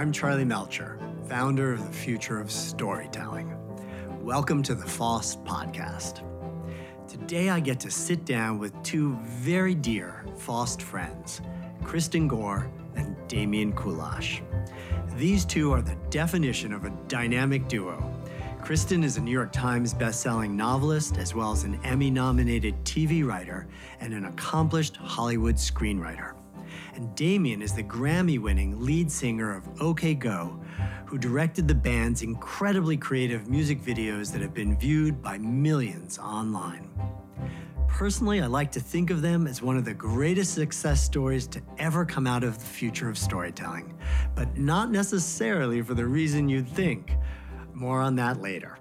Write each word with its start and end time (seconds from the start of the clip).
I'm 0.00 0.12
Charlie 0.12 0.46
Melcher, 0.46 0.98
founder 1.28 1.74
of 1.74 1.86
the 1.86 1.92
Future 1.92 2.40
of 2.40 2.50
Storytelling. 2.50 3.54
Welcome 4.22 4.62
to 4.62 4.74
the 4.74 4.86
FOST 4.86 5.44
podcast. 5.44 6.22
Today 7.06 7.50
I 7.50 7.60
get 7.60 7.78
to 7.80 7.90
sit 7.90 8.24
down 8.24 8.58
with 8.58 8.72
two 8.82 9.18
very 9.24 9.74
dear 9.74 10.24
FOST 10.38 10.80
friends, 10.80 11.42
Kristin 11.82 12.28
Gore 12.28 12.70
and 12.96 13.14
Damian 13.28 13.74
Kulash. 13.74 14.40
These 15.18 15.44
two 15.44 15.70
are 15.70 15.82
the 15.82 15.98
definition 16.08 16.72
of 16.72 16.86
a 16.86 16.90
dynamic 17.06 17.68
duo. 17.68 18.02
Kristin 18.62 19.04
is 19.04 19.18
a 19.18 19.20
New 19.20 19.30
York 19.30 19.52
Times 19.52 19.92
bestselling 19.92 20.52
novelist, 20.52 21.18
as 21.18 21.34
well 21.34 21.52
as 21.52 21.64
an 21.64 21.78
Emmy 21.84 22.10
nominated 22.10 22.74
TV 22.84 23.22
writer 23.22 23.68
and 24.00 24.14
an 24.14 24.24
accomplished 24.24 24.96
Hollywood 24.96 25.56
screenwriter. 25.56 26.39
And 26.94 27.14
Damian 27.14 27.62
is 27.62 27.72
the 27.72 27.82
Grammy 27.82 28.38
winning 28.38 28.84
lead 28.84 29.10
singer 29.10 29.54
of 29.54 29.68
OK 29.80 30.14
Go, 30.14 30.60
who 31.06 31.18
directed 31.18 31.68
the 31.68 31.74
band's 31.74 32.22
incredibly 32.22 32.96
creative 32.96 33.48
music 33.48 33.80
videos 33.80 34.32
that 34.32 34.40
have 34.42 34.54
been 34.54 34.76
viewed 34.76 35.22
by 35.22 35.38
millions 35.38 36.18
online. 36.18 36.90
Personally, 37.88 38.40
I 38.40 38.46
like 38.46 38.72
to 38.72 38.80
think 38.80 39.10
of 39.10 39.20
them 39.20 39.46
as 39.46 39.60
one 39.60 39.76
of 39.76 39.84
the 39.84 39.92
greatest 39.92 40.54
success 40.54 41.02
stories 41.02 41.46
to 41.48 41.60
ever 41.78 42.04
come 42.04 42.26
out 42.26 42.44
of 42.44 42.58
the 42.58 42.64
future 42.64 43.08
of 43.08 43.18
storytelling, 43.18 43.94
but 44.34 44.56
not 44.56 44.90
necessarily 44.90 45.82
for 45.82 45.94
the 45.94 46.06
reason 46.06 46.48
you'd 46.48 46.68
think. 46.68 47.16
More 47.74 48.00
on 48.00 48.16
that 48.16 48.40
later. 48.40 48.78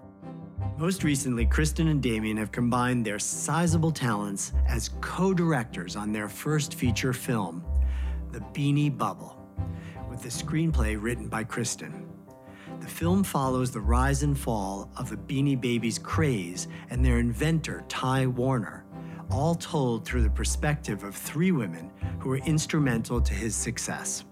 Most 0.77 1.03
recently, 1.03 1.45
Kristin 1.45 1.91
and 1.91 2.01
Damian 2.01 2.37
have 2.37 2.53
combined 2.53 3.05
their 3.05 3.19
sizable 3.19 3.91
talents 3.91 4.53
as 4.67 4.91
co 5.01 5.33
directors 5.33 5.97
on 5.97 6.13
their 6.13 6.29
first 6.29 6.75
feature 6.75 7.11
film, 7.11 7.65
The 8.31 8.39
Beanie 8.39 8.95
Bubble, 8.95 9.35
with 10.09 10.21
the 10.21 10.29
screenplay 10.29 11.01
written 11.01 11.27
by 11.27 11.43
Kristin. 11.43 12.05
The 12.79 12.87
film 12.87 13.23
follows 13.23 13.71
the 13.71 13.81
rise 13.81 14.21
and 14.21 14.37
fall 14.37 14.91
of 14.97 15.09
the 15.09 15.17
Beanie 15.17 15.59
Babies 15.59 15.97
craze 15.97 16.67
and 16.91 17.03
their 17.03 17.17
inventor, 17.17 17.83
Ty 17.89 18.27
Warner, 18.27 18.85
all 19.31 19.55
told 19.55 20.05
through 20.05 20.21
the 20.21 20.29
perspective 20.29 21.03
of 21.03 21.15
three 21.15 21.51
women 21.51 21.91
who 22.19 22.29
were 22.29 22.37
instrumental 22.37 23.19
to 23.19 23.33
his 23.33 23.55
success. 23.55 24.25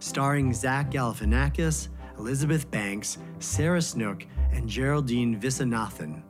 Starring 0.00 0.52
Zach 0.52 0.90
Galifianakis, 0.90 1.88
Elizabeth 2.18 2.70
Banks, 2.70 3.18
Sarah 3.38 3.82
Snook, 3.82 4.26
and 4.52 4.68
Geraldine 4.68 5.40
Viswanathan. 5.40 6.22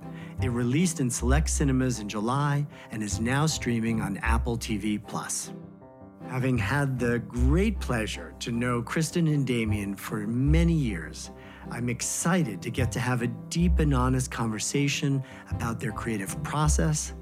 It 0.42 0.48
released 0.48 1.00
in 1.00 1.10
select 1.10 1.50
cinemas 1.50 2.00
in 2.00 2.08
July 2.08 2.66
and 2.90 3.02
is 3.02 3.20
now 3.20 3.46
streaming 3.46 4.00
on 4.00 4.16
Apple 4.18 4.56
TV 4.56 5.04
Plus. 5.04 5.52
Having 6.34 6.58
had 6.58 6.98
the 6.98 7.20
great 7.20 7.78
pleasure 7.78 8.34
to 8.40 8.50
know 8.50 8.82
Kristin 8.82 9.32
and 9.32 9.46
Damian 9.46 9.94
for 9.94 10.26
many 10.26 10.72
years, 10.72 11.30
I'm 11.70 11.88
excited 11.88 12.60
to 12.62 12.70
get 12.70 12.90
to 12.90 12.98
have 12.98 13.22
a 13.22 13.28
deep 13.50 13.78
and 13.78 13.94
honest 13.94 14.32
conversation 14.32 15.22
about 15.52 15.78
their 15.78 15.92
creative 15.92 16.42
process, 16.42 17.14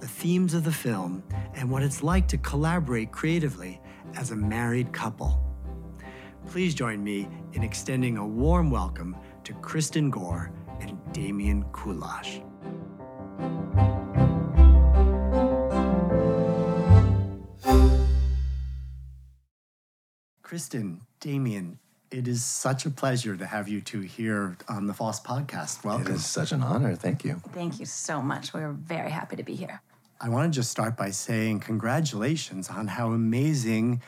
the 0.00 0.06
themes 0.06 0.52
of 0.52 0.64
the 0.64 0.70
film, 0.70 1.22
and 1.54 1.70
what 1.70 1.82
it's 1.82 2.02
like 2.02 2.28
to 2.28 2.36
collaborate 2.36 3.10
creatively 3.10 3.80
as 4.16 4.32
a 4.32 4.36
married 4.36 4.92
couple. 4.92 5.42
Please 6.44 6.74
join 6.74 7.02
me 7.02 7.26
in 7.54 7.62
extending 7.62 8.18
a 8.18 8.26
warm 8.26 8.70
welcome 8.70 9.16
to 9.44 9.54
Kristin 9.54 10.10
Gore 10.10 10.52
and 10.82 10.98
Damian 11.14 11.64
Kulash. 11.72 12.44
Kristin, 20.48 21.00
Damian, 21.20 21.78
it 22.10 22.26
is 22.26 22.42
such 22.42 22.86
a 22.86 22.90
pleasure 22.90 23.36
to 23.36 23.44
have 23.44 23.68
you 23.68 23.82
two 23.82 24.00
here 24.00 24.56
on 24.66 24.86
the 24.86 24.94
FOST 24.94 25.22
podcast. 25.22 25.80
It 25.80 25.84
Welcome. 25.84 26.14
is 26.14 26.24
such 26.24 26.52
an 26.52 26.62
honor. 26.62 26.94
Thank 26.96 27.22
you. 27.22 27.42
Thank 27.52 27.78
you 27.78 27.84
so 27.84 28.22
much. 28.22 28.54
We're 28.54 28.72
very 28.72 29.10
happy 29.10 29.36
to 29.36 29.42
be 29.42 29.54
here. 29.54 29.82
I 30.22 30.30
want 30.30 30.50
to 30.50 30.58
just 30.58 30.70
start 30.70 30.96
by 30.96 31.10
saying 31.10 31.60
congratulations 31.60 32.70
on 32.70 32.86
how 32.86 33.12
amazing 33.12 34.00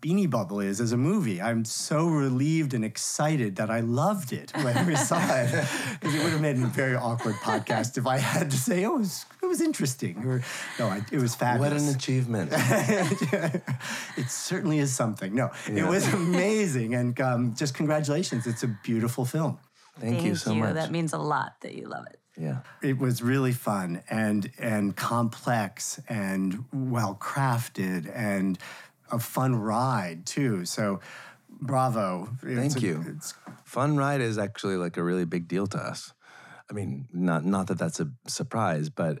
Beanie 0.00 0.28
Bubble 0.28 0.60
is 0.60 0.80
as 0.80 0.92
a 0.92 0.96
movie. 0.96 1.40
I'm 1.40 1.64
so 1.64 2.06
relieved 2.06 2.74
and 2.74 2.84
excited 2.84 3.56
that 3.56 3.70
I 3.70 3.80
loved 3.80 4.32
it 4.32 4.52
when 4.62 4.86
we 4.86 4.96
saw 4.96 5.18
it 5.18 5.50
because 6.00 6.14
it 6.14 6.22
would 6.22 6.32
have 6.32 6.40
made 6.40 6.56
a 6.56 6.66
very 6.66 6.94
awkward 6.94 7.34
podcast 7.36 7.98
if 7.98 8.06
I 8.06 8.18
had 8.18 8.50
to 8.50 8.56
say 8.56 8.84
oh, 8.84 8.96
it 8.96 8.98
was 8.98 9.26
it 9.42 9.46
was 9.46 9.60
interesting 9.60 10.24
or 10.24 10.42
no, 10.78 10.88
I, 10.88 11.02
it 11.10 11.20
was 11.20 11.34
fabulous. 11.34 11.72
What 11.72 11.82
an 11.82 11.94
achievement. 11.94 12.50
it 12.54 14.28
certainly 14.28 14.78
is 14.78 14.94
something. 14.94 15.34
No, 15.34 15.50
it 15.68 15.86
was 15.86 16.06
amazing 16.14 16.94
and 16.94 17.18
um, 17.20 17.54
just 17.54 17.74
congratulations. 17.74 18.46
It's 18.46 18.62
a 18.62 18.68
beautiful 18.84 19.24
film. 19.24 19.58
Thank, 19.98 20.22
you 20.22 20.34
so 20.34 20.54
much. 20.54 20.74
That 20.74 20.90
means 20.90 21.14
a 21.14 21.18
lot 21.18 21.54
that 21.62 21.74
you 21.74 21.88
love 21.88 22.04
it. 22.06 22.20
yeah. 22.36 22.58
It 22.82 22.98
was 22.98 23.22
really 23.22 23.52
fun 23.52 24.02
and 24.10 24.50
and 24.58 24.94
complex 24.94 25.98
and 26.08 26.64
well 26.72 27.16
crafted 27.18 28.10
and 28.14 28.58
a 29.10 29.18
fun 29.18 29.54
ride 29.54 30.26
too. 30.26 30.64
So, 30.64 31.00
bravo! 31.48 32.28
It's 32.42 32.74
Thank 32.74 32.76
a- 32.76 32.86
you. 32.86 33.04
It's, 33.16 33.34
Fun 33.64 33.96
ride 33.96 34.20
is 34.20 34.38
actually 34.38 34.76
like 34.76 34.96
a 34.96 35.02
really 35.02 35.24
big 35.24 35.48
deal 35.48 35.66
to 35.66 35.78
us. 35.78 36.12
I 36.70 36.72
mean, 36.72 37.08
not 37.12 37.44
not 37.44 37.66
that 37.66 37.78
that's 37.78 38.00
a 38.00 38.10
surprise, 38.26 38.90
but 38.90 39.18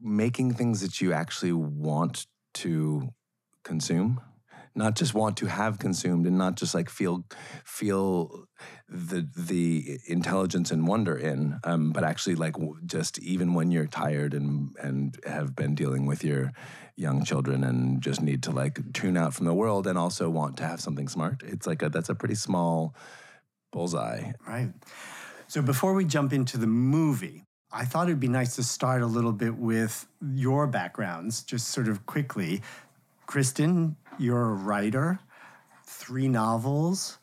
making 0.00 0.54
things 0.54 0.80
that 0.80 1.00
you 1.00 1.12
actually 1.12 1.52
want 1.52 2.26
to 2.54 3.12
consume, 3.64 4.20
not 4.74 4.94
just 4.94 5.14
want 5.14 5.36
to 5.38 5.46
have 5.46 5.78
consumed, 5.78 6.26
and 6.26 6.38
not 6.38 6.56
just 6.56 6.74
like 6.74 6.88
feel 6.88 7.24
feel 7.64 8.46
the 8.88 9.28
the 9.36 9.98
intelligence 10.06 10.70
and 10.70 10.86
wonder 10.86 11.16
in, 11.16 11.58
um, 11.64 11.92
but 11.92 12.04
actually 12.04 12.34
like 12.34 12.54
just 12.86 13.18
even 13.18 13.54
when 13.54 13.70
you're 13.70 13.86
tired 13.86 14.34
and 14.34 14.74
and 14.80 15.18
have 15.26 15.54
been 15.54 15.74
dealing 15.74 16.06
with 16.06 16.24
your 16.24 16.52
young 16.96 17.24
children 17.24 17.64
and 17.64 18.02
just 18.02 18.20
need 18.20 18.42
to 18.42 18.50
like 18.50 18.78
tune 18.92 19.16
out 19.16 19.34
from 19.34 19.46
the 19.46 19.54
world 19.54 19.86
and 19.86 19.98
also 19.98 20.28
want 20.28 20.56
to 20.58 20.64
have 20.64 20.80
something 20.80 21.08
smart. 21.08 21.42
It's 21.44 21.66
like 21.66 21.82
a, 21.82 21.88
that's 21.88 22.10
a 22.10 22.14
pretty 22.14 22.34
small 22.34 22.94
bullseye. 23.72 24.32
right. 24.46 24.70
So 25.48 25.62
before 25.62 25.94
we 25.94 26.04
jump 26.04 26.32
into 26.32 26.58
the 26.58 26.66
movie, 26.66 27.42
I 27.72 27.84
thought 27.84 28.08
it'd 28.08 28.20
be 28.20 28.28
nice 28.28 28.56
to 28.56 28.62
start 28.62 29.02
a 29.02 29.06
little 29.06 29.32
bit 29.32 29.56
with 29.56 30.06
your 30.34 30.66
backgrounds, 30.66 31.42
just 31.42 31.68
sort 31.68 31.88
of 31.88 32.04
quickly. 32.06 32.62
Kristin, 33.30 33.94
you're 34.18 34.42
a 34.50 34.54
writer, 34.54 35.20
three 35.84 36.26
novels, 36.26 37.18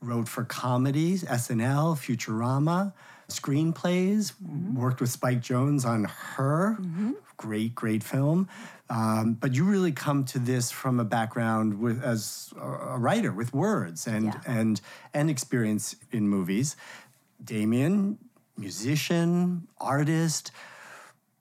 wrote 0.00 0.28
for 0.28 0.42
comedies, 0.42 1.22
SNL, 1.22 1.96
Futurama, 1.96 2.92
screenplays, 3.28 4.32
worked 4.74 5.00
with 5.00 5.08
Spike 5.10 5.40
Jonze 5.40 5.86
on 5.86 6.02
Her, 6.04 6.76
great, 7.36 7.76
great 7.76 8.02
film. 8.02 8.48
Um, 8.90 9.34
but 9.34 9.54
you 9.54 9.62
really 9.62 9.92
come 9.92 10.24
to 10.26 10.40
this 10.40 10.72
from 10.72 10.98
a 10.98 11.04
background 11.04 11.78
with 11.78 12.02
as 12.02 12.52
a 12.60 12.66
a 12.94 12.98
writer 12.98 13.30
with 13.30 13.54
words 13.54 14.08
and 14.08 14.24
Yeah. 14.26 14.40
and 14.44 14.80
and 15.14 15.30
experience 15.30 15.94
in 16.10 16.28
movies. 16.28 16.74
Damian, 17.42 18.18
musician, 18.58 19.68
artist, 19.80 20.50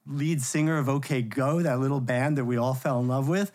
lead 0.08 0.42
singer 0.42 0.78
of 0.78 0.90
OK 0.90 1.22
Go, 1.22 1.62
that 1.62 1.80
little 1.80 2.00
band 2.00 2.38
that 2.38 2.46
we 2.46 2.58
all 2.58 2.74
fell 2.74 3.00
in 3.00 3.08
love 3.08 3.28
with, 3.28 3.52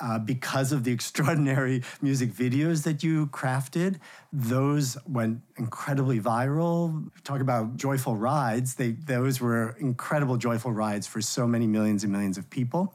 uh, 0.00 0.18
because 0.18 0.72
of 0.72 0.84
the 0.84 0.92
extraordinary 0.98 1.82
music 2.00 2.32
videos 2.32 2.84
that 2.84 3.02
you 3.02 3.26
crafted. 3.28 3.98
Those 4.32 4.96
went 5.06 5.40
incredibly 5.56 6.20
viral. 6.20 7.10
Talk 7.24 7.40
about 7.40 7.76
joyful 7.76 8.16
rides. 8.16 8.74
They 8.74 8.92
those 8.92 9.40
were 9.40 9.76
incredible 9.78 10.36
joyful 10.36 10.72
rides 10.72 11.06
for 11.06 11.20
so 11.20 11.46
many 11.46 11.66
millions 11.66 12.04
and 12.04 12.12
millions 12.12 12.38
of 12.38 12.48
people. 12.50 12.94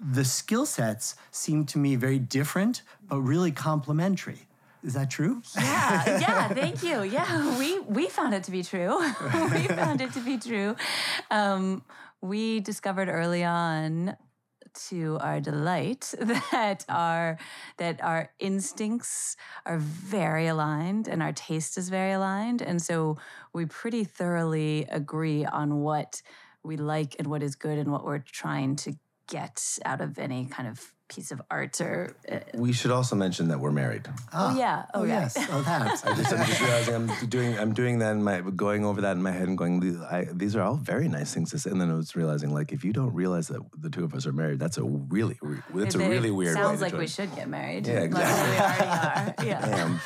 The 0.00 0.24
skill 0.24 0.64
sets 0.64 1.16
seem 1.32 1.66
to 1.66 1.78
me 1.78 1.96
very 1.96 2.20
different, 2.20 2.82
but 3.08 3.20
really 3.20 3.50
complementary. 3.50 4.48
Is 4.84 4.94
that 4.94 5.10
true? 5.10 5.42
Yeah, 5.56 6.20
yeah, 6.20 6.48
thank 6.54 6.82
you. 6.84 7.02
Yeah, 7.02 7.58
we 7.58 7.80
we 7.80 8.06
found 8.08 8.32
it 8.32 8.44
to 8.44 8.52
be 8.52 8.62
true. 8.62 8.98
we 9.52 9.66
found 9.66 10.00
it 10.00 10.12
to 10.12 10.20
be 10.20 10.38
true. 10.38 10.76
Um, 11.30 11.82
we 12.20 12.60
discovered 12.60 13.08
early 13.08 13.44
on 13.44 14.16
to 14.88 15.18
our 15.20 15.40
delight 15.40 16.14
that 16.20 16.84
our 16.88 17.38
that 17.78 18.02
our 18.02 18.30
instincts 18.38 19.36
are 19.66 19.78
very 19.78 20.46
aligned 20.46 21.08
and 21.08 21.22
our 21.22 21.32
taste 21.32 21.78
is 21.78 21.88
very 21.88 22.12
aligned. 22.12 22.62
And 22.62 22.80
so 22.80 23.16
we 23.52 23.66
pretty 23.66 24.04
thoroughly 24.04 24.86
agree 24.90 25.44
on 25.44 25.80
what 25.80 26.22
we 26.62 26.76
like 26.76 27.16
and 27.18 27.28
what 27.28 27.42
is 27.42 27.54
good 27.54 27.78
and 27.78 27.90
what 27.90 28.04
we're 28.04 28.18
trying 28.18 28.76
to 28.76 28.94
get 29.28 29.78
out 29.84 30.00
of 30.00 30.18
any 30.18 30.46
kind 30.46 30.68
of 30.68 30.94
piece 31.08 31.30
of 31.30 31.40
art 31.50 31.80
or 31.80 32.14
uh, 32.30 32.38
We 32.54 32.72
should 32.72 32.90
also 32.90 33.16
mention 33.16 33.48
that 33.48 33.58
we're 33.60 33.72
married. 33.72 34.06
oh 34.32 34.56
yeah 34.56 34.84
oh, 34.94 35.00
Oh, 35.00 35.04
yes. 35.04 35.36
Oh, 35.50 35.62
that. 35.62 35.82
I 36.04 36.14
just, 36.14 36.32
I'm 36.34 36.46
just 36.46 36.60
realizing 36.66 36.94
I'm 36.94 37.28
doing 37.28 37.58
I'm 37.58 37.72
doing 37.72 37.98
that 38.00 38.12
in 38.12 38.22
my 38.22 38.40
going 38.40 38.84
over 38.84 39.00
that 39.00 39.16
in 39.16 39.22
my 39.22 39.30
head 39.32 39.48
and 39.48 39.56
going 39.56 39.80
"These- 39.80 40.00
I, 40.00 40.26
these 40.32 40.54
are 40.56 40.62
all 40.62 40.76
very 40.76 41.08
nice 41.08 41.32
things 41.34 41.50
to 41.50 41.58
say 41.58 41.70
and 41.70 41.80
then 41.80 41.90
I 41.90 41.94
was 41.94 42.14
realizing 42.14 42.52
like 42.52 42.72
if 42.72 42.84
you 42.84 42.92
don't 42.92 43.14
realize 43.14 43.48
that 43.48 43.62
the 43.80 43.90
two 43.90 44.04
of 44.04 44.14
us 44.14 44.26
are 44.26 44.32
married 44.32 44.58
that's 44.58 44.76
a 44.78 44.84
really 44.84 45.38
re- 45.40 45.62
that's 45.74 45.94
a 45.94 45.98
really 45.98 46.30
weird 46.30 46.56
way 46.56 46.62
Sounds 46.62 46.78
to 46.80 46.84
like 46.84 46.92
we 46.94 47.06
should 47.08 47.34
get 47.34 47.48
married. 47.48 47.86
Yeah, 47.86 48.00
Like 48.00 48.10
we 48.12 48.20
already 48.20 48.58
are. 48.58 49.34
Yeah. 49.46 49.60
Damn. 49.66 50.00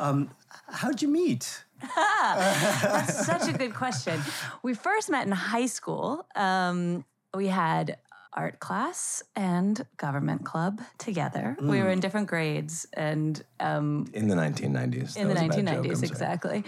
Um, 0.00 0.30
how'd 0.68 1.00
you 1.02 1.08
meet? 1.08 1.64
That's 1.96 3.26
such 3.26 3.48
a 3.48 3.52
good 3.56 3.74
question. 3.74 4.20
We 4.62 4.74
first 4.74 5.10
met 5.10 5.26
in 5.26 5.32
high 5.32 5.66
school. 5.66 6.26
Um, 6.34 7.04
we 7.34 7.48
had 7.48 7.98
art 8.34 8.58
class 8.58 9.22
and 9.36 9.86
government 9.96 10.44
club 10.44 10.80
together. 10.98 11.56
We 11.60 11.80
were 11.80 11.90
in 11.90 12.00
different 12.00 12.28
grades 12.28 12.86
and 12.92 13.42
um, 13.60 14.06
In 14.12 14.28
the 14.28 14.34
1990s. 14.34 15.16
in 15.16 15.28
the 15.28 15.34
That 15.34 15.46
was 15.48 15.56
a 15.56 15.62
bad 15.62 15.84
joke, 15.84 15.84
1990s, 15.86 16.02
exactly. 16.02 16.64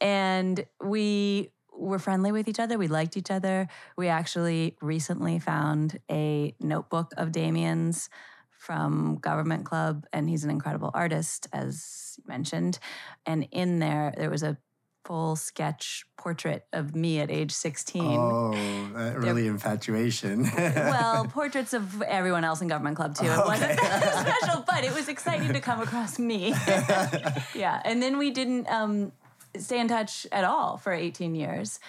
And 0.00 0.64
we 0.82 1.50
were 1.76 1.98
friendly 1.98 2.32
with 2.32 2.48
each 2.48 2.60
other. 2.60 2.78
We 2.78 2.88
liked 2.88 3.16
each 3.16 3.30
other. 3.30 3.68
We 3.96 4.08
actually 4.08 4.76
recently 4.80 5.38
found 5.38 5.98
a 6.10 6.54
notebook 6.60 7.12
of 7.16 7.32
Damian's 7.32 8.08
from 8.50 9.16
Government 9.16 9.64
Club, 9.64 10.06
and 10.12 10.28
he's 10.28 10.44
an 10.44 10.50
incredible 10.50 10.90
artist, 10.94 11.48
as 11.52 12.20
mentioned. 12.26 12.78
And 13.26 13.48
in 13.50 13.80
there, 13.80 14.14
there 14.16 14.30
was 14.30 14.44
a 14.44 14.56
full 15.04 15.36
sketch 15.36 16.04
portrait 16.16 16.64
of 16.72 16.94
me 16.94 17.20
at 17.20 17.30
age 17.30 17.50
16. 17.50 18.02
Oh, 18.02 18.52
uh, 18.94 18.98
early 19.16 19.46
infatuation. 19.46 20.44
well, 20.56 21.24
portraits 21.26 21.72
of 21.72 22.02
everyone 22.02 22.44
else 22.44 22.60
in 22.60 22.68
Government 22.68 22.96
Club 22.96 23.16
too. 23.16 23.26
It 23.26 23.36
wasn't 23.36 23.78
special, 23.78 24.64
but 24.66 24.84
it 24.84 24.94
was 24.94 25.08
exciting 25.08 25.52
to 25.52 25.60
come 25.60 25.80
across 25.80 26.18
me. 26.18 26.50
yeah, 27.54 27.80
and 27.84 28.02
then 28.02 28.18
we 28.18 28.30
didn't 28.30 28.68
um, 28.68 29.12
stay 29.58 29.80
in 29.80 29.88
touch 29.88 30.26
at 30.30 30.44
all 30.44 30.76
for 30.76 30.92
18 30.92 31.34
years. 31.34 31.80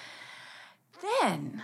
Then 1.21 1.61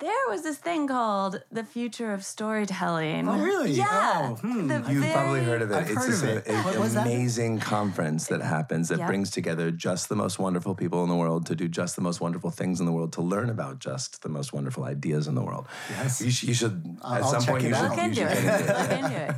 there 0.00 0.28
was 0.28 0.42
this 0.42 0.56
thing 0.58 0.86
called 0.86 1.42
the 1.50 1.64
future 1.64 2.12
of 2.12 2.24
storytelling. 2.24 3.28
Oh, 3.28 3.38
really? 3.38 3.72
Yeah. 3.72 4.30
Oh, 4.32 4.34
hmm. 4.36 4.68
The 4.68 4.84
You've 4.90 5.12
probably 5.12 5.42
heard 5.42 5.62
of 5.62 5.70
it. 5.70 5.74
I've 5.74 5.90
it's 5.90 5.94
heard 5.98 6.12
this 6.12 6.22
of 6.22 6.28
it. 6.28 6.48
a- 6.48 6.62
What 6.62 6.78
was 6.78 6.94
that? 6.94 7.06
amazing 7.06 7.58
conference 7.60 8.26
that 8.28 8.40
happens 8.42 8.88
that 8.88 8.98
Yeah. 8.98 9.06
brings 9.06 9.30
together 9.30 9.70
just 9.70 10.08
the 10.08 10.16
most 10.16 10.38
wonderful 10.38 10.74
people 10.74 11.02
in 11.02 11.08
the 11.08 11.16
world 11.16 11.46
to 11.46 11.56
do 11.56 11.68
just 11.68 11.96
the 11.96 12.02
most 12.02 12.20
wonderful 12.20 12.50
things 12.50 12.80
in 12.80 12.86
the 12.86 12.92
world 12.92 13.12
to 13.14 13.22
learn 13.22 13.50
about 13.50 13.78
just 13.80 14.22
the 14.22 14.28
most 14.28 14.52
wonderful 14.52 14.84
ideas 14.84 15.26
in 15.26 15.34
the 15.34 15.42
world. 15.42 15.66
Yes. 15.90 16.20
You, 16.20 16.30
sh- 16.30 16.44
you 16.44 16.54
should 16.54 16.96
at 17.04 17.22
I'll 17.22 17.30
some 17.30 17.40
check 17.40 17.48
point 17.50 17.62
you 17.64 17.74
should, 17.74 17.82
Look 17.88 17.96
you 17.96 18.02
into 18.04 18.14
should 18.16 18.28
it. 18.30 18.42
get 18.44 18.60
into 18.60 18.72
it. 18.72 18.78
Look 18.78 18.90
into 19.10 19.22
it. 19.30 19.36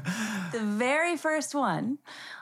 The 0.53 0.61
very 0.61 1.17
first 1.17 1.55
one 1.55 1.99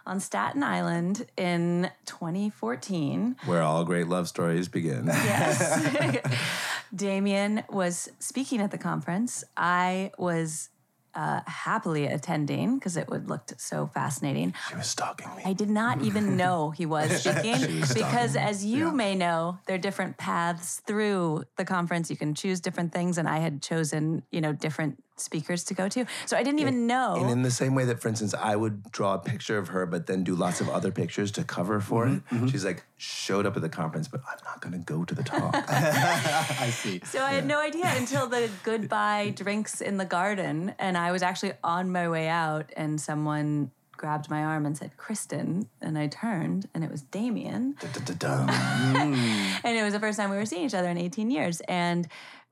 on 0.07 0.19
Staten 0.21 0.63
Island 0.63 1.27
in 1.37 1.91
2014. 2.07 3.37
Where 3.45 3.63
all 3.63 3.85
great 3.85 4.09
love 4.09 4.27
stories 4.29 4.67
begin. 4.69 5.07
Yes. 5.07 6.19
Damian 6.95 7.65
was 7.69 8.08
speaking 8.19 8.61
at 8.61 8.71
the 8.71 8.79
conference. 8.79 9.45
I 9.57 10.13
was 10.19 10.71
uh, 11.15 11.41
happily 11.47 12.07
attending 12.07 12.79
because 12.79 12.97
it 12.97 13.09
would 13.09 13.29
looked 13.29 13.61
so 13.61 13.87
fascinating. 13.87 14.55
She 14.69 14.77
was 14.77 14.87
stalking 14.87 15.35
me. 15.37 15.43
I 15.45 15.53
did 15.53 15.71
not 15.71 16.03
even 16.03 16.37
know 16.43 16.71
he 16.71 16.87
was 16.87 17.21
speaking 17.23 17.81
was 17.81 17.93
because, 17.95 18.37
as 18.37 18.65
you 18.65 18.87
Yeah. 18.87 18.93
may 18.93 19.15
know, 19.15 19.59
there 19.67 19.75
are 19.75 19.81
different 19.81 20.17
paths 20.19 20.81
through 20.87 21.45
the 21.57 21.65
conference. 21.65 22.11
You 22.11 22.17
can 22.17 22.35
choose 22.35 22.61
different 22.61 22.93
things, 22.93 23.19
and 23.19 23.29
I 23.29 23.39
had 23.39 23.63
chosen, 23.63 24.23
you 24.31 24.41
know, 24.41 24.53
different 24.53 25.03
speakers 25.21 25.65
to 25.65 25.75
go 25.75 25.89
to. 25.89 26.05
So 26.27 26.37
I 26.37 26.43
didn't 26.43 26.61
even 26.61 26.87
know. 26.87 27.17
And 27.17 27.31
in 27.31 27.43
the 27.43 27.51
same 27.51 27.75
way 27.75 27.85
that, 27.87 28.01
for 28.01 28.09
instance, 28.09 28.35
I 28.35 28.57
would 28.57 28.91
draw 28.93 29.15
a 29.15 29.19
picture 29.19 29.59
of 29.59 29.69
her, 29.69 29.87
but 29.87 30.07
then 30.07 30.25
do 30.25 30.35
lots 30.35 30.61
of 30.61 30.69
other 30.69 30.91
pictures 30.93 31.31
to 31.33 31.45
cover 31.45 31.81
for 31.81 32.07
Mm-hmm, 32.07 32.47
it. 32.47 32.51
She's 32.51 32.65
like, 32.65 32.85
showed 32.97 33.45
up 33.47 33.57
at 33.57 33.63
the 33.63 33.69
conference, 33.69 34.09
but 34.09 34.21
I'm 34.29 34.39
not 34.45 34.61
going 34.61 34.73
to 34.73 34.79
go 34.79 35.05
to 35.05 35.15
the 35.15 35.23
talk. 35.23 35.55
I 35.69 36.71
see. 36.71 37.01
So 37.05 37.23
I 37.23 37.31
had 37.33 37.47
no 37.47 37.61
idea 37.61 37.87
until 37.97 38.27
the 38.29 38.49
goodbye 38.65 39.33
drinks 39.35 39.81
in 39.81 39.97
the 39.97 40.05
garden, 40.05 40.75
and 40.79 40.97
I 40.97 41.13
was 41.13 41.23
actually 41.23 41.53
on 41.65 41.91
my 41.91 42.09
way 42.09 42.29
out, 42.29 42.71
and 42.77 43.01
someone 43.01 43.71
grabbed 43.97 44.31
my 44.31 44.45
arm 44.45 44.65
and 44.67 44.77
said, 44.77 44.93
"Kristin," 44.97 45.67
and 45.81 45.99
I 45.99 46.07
turned, 46.07 46.69
and 46.75 46.85
it 46.85 46.91
was 46.91 47.03
Damian, 47.03 47.75
Da-da-da-dum. 47.81 48.49
and 49.65 49.77
it 49.77 49.83
was 49.83 49.93
the 49.93 50.01
first 50.01 50.19
time 50.19 50.31
we 50.31 50.37
were 50.37 50.47
seeing 50.47 50.65
each 50.65 50.75
other 50.75 50.89
in 50.89 50.97
18 50.99 51.31
years, 51.31 51.61
and 51.69 52.07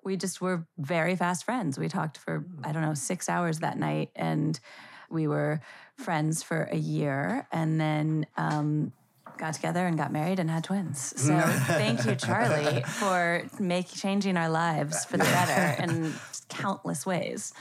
we 0.07 0.17
just 0.17 0.41
were 0.41 0.65
very 0.79 1.17
fast 1.17 1.45
friends. 1.45 1.79
We 1.79 1.89
talked 1.89 2.17
for 2.17 2.47
I 2.65 2.71
don't 2.71 2.83
know 2.83 2.95
six 2.95 3.29
hours 3.29 3.59
that 3.59 3.77
night, 3.77 4.11
and 4.15 4.59
we 5.11 5.27
were 5.27 5.61
friends 5.97 6.43
for 6.43 6.63
a 6.71 6.77
year, 6.77 7.47
and 7.53 7.79
then. 7.79 8.27
Um, 8.39 8.93
Got 9.39 9.53
together 9.53 9.87
and 9.87 9.99
got 9.99 10.13
married 10.13 10.39
and 10.39 10.49
had 10.49 10.65
twins. 10.65 11.13
So 11.19 11.39
thank 11.39 12.07
you, 12.07 12.15
Charlie, 12.15 12.83
for 12.85 13.43
make 13.59 13.87
changing 13.87 14.39
our 14.39 14.49
lives 14.49 15.05
for 15.05 15.19
the 15.19 15.25
better 15.25 15.83
in 15.83 16.15
countless 16.49 17.05
ways. 17.05 17.53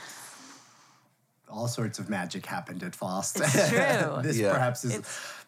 All 1.48 1.68
sorts 1.68 1.98
of 1.98 2.08
magic 2.10 2.44
happened 2.46 2.82
at 2.82 2.94
Fost. 2.94 3.40
It's 3.40 3.68
true. 3.70 4.18
this 4.22 4.36
Yeah. 4.38 4.52
perhaps 4.52 4.84
is 4.84 5.00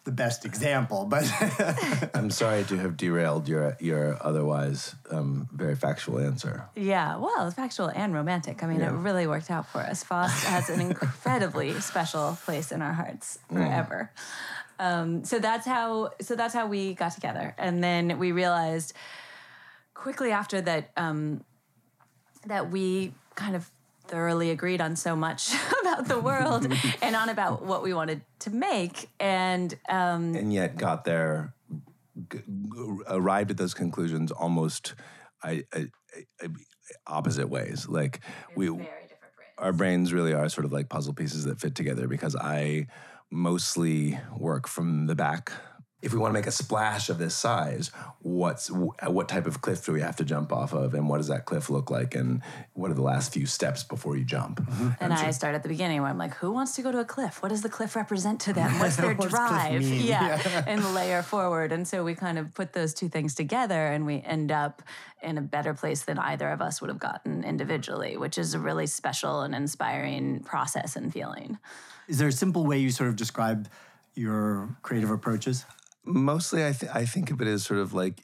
the 0.05 0.11
best 0.11 0.45
example, 0.45 1.05
but 1.05 1.25
I'm 2.13 2.31
sorry 2.31 2.63
to 2.65 2.77
have 2.77 2.95
derailed 2.95 3.49
your 3.49 3.75
your 3.79 4.17
otherwise 4.21 4.95
um, 5.11 5.49
very 5.51 5.75
factual 5.75 6.19
answer. 6.19 6.69
Yeah, 6.75 7.17
well, 7.17 7.45
it's 7.47 7.55
factual 7.55 7.89
and 7.93 8.13
romantic. 8.13 8.63
I 8.63 8.67
mean, 8.67 8.81
it 8.81 8.91
really 8.91 9.27
worked 9.27 9.51
out 9.51 9.67
for 9.67 9.79
us. 9.81 10.03
Fost 10.03 10.45
has 10.45 10.69
an 10.69 10.79
incredibly 10.89 11.73
special 11.81 12.37
place 12.45 12.71
in 12.71 12.81
our 12.81 12.93
hearts 12.93 13.37
forever. 13.51 14.11
Um, 14.79 15.25
so 15.25 15.39
that's 15.39 15.65
how. 15.67 16.11
So 16.21 16.35
that's 16.35 16.53
how 16.53 16.67
we 16.67 16.93
got 16.93 17.11
together, 17.11 17.53
and 17.57 17.83
then 17.83 18.17
we 18.19 18.31
realized 18.31 18.93
quickly 19.93 20.31
after 20.31 20.61
that 20.61 20.91
um, 20.95 21.43
that 22.45 22.71
we 22.71 23.13
kind 23.35 23.55
of 23.57 23.69
thoroughly 24.07 24.49
agreed 24.49 24.81
on 24.81 24.95
so 24.95 25.15
much 25.15 25.51
about 25.99 26.15
the 26.15 26.19
world 26.19 26.67
and 27.01 27.15
on 27.15 27.29
about 27.29 27.63
what 27.63 27.83
we 27.83 27.93
wanted 27.93 28.21
to 28.39 28.49
make, 28.49 29.09
and 29.19 29.73
um, 29.87 30.35
and 30.35 30.53
yet 30.53 30.77
got 30.77 31.03
there, 31.03 31.53
g- 32.31 32.39
g- 32.39 32.97
arrived 33.07 33.51
at 33.51 33.57
those 33.57 33.73
conclusions 33.73 34.31
almost 34.31 34.95
I, 35.43 35.63
I, 35.73 35.87
I, 36.41 36.47
opposite 37.07 37.49
ways. 37.49 37.87
Like 37.87 38.21
we, 38.55 38.67
very 38.67 38.77
different 38.77 39.35
brains. 39.35 39.53
our 39.57 39.73
brains 39.73 40.13
really 40.13 40.33
are 40.33 40.49
sort 40.49 40.65
of 40.65 40.71
like 40.71 40.89
puzzle 40.89 41.13
pieces 41.13 41.45
that 41.45 41.59
fit 41.59 41.75
together 41.75 42.07
because 42.07 42.35
I 42.35 42.87
mostly 43.31 44.19
work 44.37 44.67
from 44.67 45.07
the 45.07 45.15
back. 45.15 45.51
If 46.01 46.13
we 46.13 46.19
want 46.19 46.29
to 46.31 46.33
make 46.33 46.47
a 46.47 46.51
splash 46.51 47.09
of 47.09 47.17
this 47.17 47.35
size, 47.35 47.91
what's 48.21 48.69
what 48.71 49.27
type 49.27 49.45
of 49.45 49.61
cliff 49.61 49.85
do 49.85 49.91
we 49.91 49.99
have 49.99 50.15
to 50.17 50.23
jump 50.23 50.53
off 50.53 50.73
of, 50.73 50.93
and 50.93 51.09
what 51.09 51.17
does 51.17 51.27
that 51.27 51.45
cliff 51.45 51.69
look 51.69 51.91
like, 51.91 52.15
and 52.15 52.41
what 52.73 52.89
are 52.89 52.93
the 52.93 53.01
last 53.01 53.33
few 53.33 53.45
steps 53.45 53.83
before 53.83 54.15
you 54.15 54.23
jump? 54.23 54.61
Mm-hmm. 54.61 54.89
And 55.01 55.13
I 55.13 55.31
start 55.31 55.55
at 55.55 55.63
the 55.63 55.69
beginning 55.69 56.01
where 56.01 56.09
I'm 56.09 56.17
like, 56.17 56.35
who 56.35 56.51
wants 56.51 56.75
to 56.77 56.81
go 56.81 56.91
to 56.91 56.99
a 56.99 57.05
cliff? 57.05 57.41
What 57.43 57.49
does 57.49 57.63
the 57.63 57.69
cliff 57.69 57.95
represent 57.97 58.39
to 58.41 58.53
them? 58.53 58.79
What's 58.79 58.95
their 58.95 59.13
What 59.13 59.29
does 59.29 59.33
cliff 59.33 59.49
drive? 59.49 59.81
mean? 59.81 60.05
Yeah. 60.05 60.63
and 60.65 60.93
layer 60.93 61.21
forward. 61.21 61.71
And 61.73 61.85
so 61.85 62.03
we 62.05 62.15
kind 62.15 62.37
of 62.39 62.53
put 62.53 62.71
those 62.71 62.93
two 62.93 63.09
things 63.09 63.35
together 63.35 63.87
and 63.87 64.05
we 64.05 64.21
end 64.21 64.51
up 64.53 64.81
in 65.21 65.37
a 65.37 65.41
better 65.41 65.73
place 65.73 66.03
than 66.03 66.17
either 66.17 66.49
of 66.49 66.61
us 66.61 66.79
would 66.79 66.89
have 66.89 66.99
gotten 66.99 67.43
individually, 67.43 68.15
which 68.15 68.37
is 68.37 68.53
a 68.53 68.59
really 68.59 68.87
special 68.87 69.41
and 69.41 69.53
inspiring 69.53 70.39
process 70.43 70.95
and 70.95 71.11
feeling. 71.11 71.57
is 72.07 72.17
there 72.19 72.29
a 72.29 72.31
simple 72.31 72.65
way 72.65 72.77
you 72.77 72.89
sort 72.89 73.09
of 73.09 73.17
describe 73.17 73.67
your 74.15 74.69
creative 74.81 75.11
approaches? 75.11 75.65
Mostly, 76.09 76.65
I, 76.65 76.71
th- 76.71 76.91
I 76.91 77.05
think 77.05 77.29
of 77.29 77.39
it 77.39 77.47
as 77.47 77.63
sort 77.63 77.79
of 77.79 77.93
like 77.93 78.19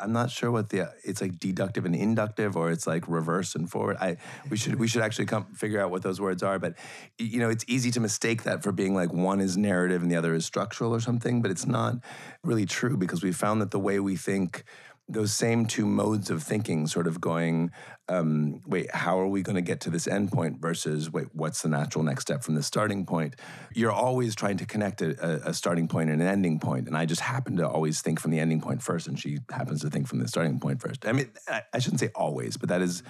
I'm 0.00 0.12
not 0.12 0.30
sure 0.30 0.50
what 0.50 0.68
the 0.68 0.92
it's 1.02 1.20
like 1.22 1.38
deductive 1.40 1.86
and 1.86 1.94
inductive, 1.94 2.56
or 2.56 2.70
it's 2.70 2.86
like 2.86 3.08
reverse 3.08 3.54
and 3.54 3.70
forward. 3.70 3.96
I 4.00 4.18
we 4.50 4.56
should 4.58 4.74
we 4.76 4.86
should 4.86 5.00
actually 5.02 5.24
come 5.26 5.46
figure 5.54 5.80
out 5.80 5.90
what 5.90 6.02
those 6.02 6.20
words 6.20 6.42
are. 6.42 6.58
But 6.58 6.74
you 7.18 7.40
know, 7.40 7.48
it's 7.48 7.64
easy 7.66 7.90
to 7.92 8.00
mistake 8.00 8.42
that 8.42 8.62
for 8.62 8.70
being 8.70 8.94
like 8.94 9.12
one 9.14 9.40
is 9.40 9.56
narrative 9.56 10.02
and 10.02 10.10
the 10.10 10.16
other 10.16 10.34
is 10.34 10.44
structural 10.44 10.94
or 10.94 11.00
something. 11.00 11.40
But 11.40 11.50
it's 11.50 11.66
not 11.66 11.96
really 12.44 12.66
true 12.66 12.98
because 12.98 13.22
we 13.22 13.32
found 13.32 13.62
that 13.62 13.70
the 13.70 13.80
way 13.80 13.98
we 13.98 14.16
think. 14.16 14.64
Those 15.12 15.32
same 15.32 15.66
two 15.66 15.86
modes 15.86 16.30
of 16.30 16.42
thinking, 16.42 16.86
sort 16.86 17.06
of 17.06 17.20
going, 17.20 17.70
um, 18.08 18.60
wait, 18.66 18.90
how 18.94 19.20
are 19.20 19.26
we 19.26 19.42
going 19.42 19.56
to 19.56 19.62
get 19.62 19.80
to 19.82 19.90
this 19.90 20.06
end 20.06 20.32
point 20.32 20.60
versus, 20.60 21.10
wait, 21.10 21.28
what's 21.32 21.62
the 21.62 21.68
natural 21.68 22.04
next 22.04 22.22
step 22.22 22.42
from 22.42 22.54
the 22.54 22.62
starting 22.62 23.06
point? 23.06 23.36
You're 23.74 23.92
always 23.92 24.34
trying 24.34 24.56
to 24.58 24.66
connect 24.66 25.02
a, 25.02 25.48
a, 25.48 25.54
starting 25.54 25.88
point 25.88 26.10
and 26.10 26.20
an 26.20 26.28
ending 26.28 26.58
point, 26.58 26.88
and 26.88 26.96
I 26.96 27.06
just 27.06 27.20
happen 27.20 27.56
to 27.56 27.68
always 27.68 28.00
think 28.00 28.20
from 28.20 28.30
the 28.30 28.40
ending 28.40 28.60
point 28.60 28.82
first, 28.82 29.06
and 29.06 29.18
she 29.18 29.38
happens 29.50 29.82
to 29.82 29.90
think 29.90 30.08
from 30.08 30.18
the 30.18 30.28
starting 30.28 30.58
point 30.58 30.80
first. 30.80 31.06
I 31.06 31.12
mean, 31.12 31.30
I 31.48 31.78
shouldn't 31.78 32.00
say 32.00 32.10
always, 32.14 32.56
but 32.56 32.68
that 32.68 32.82
is 32.82 33.02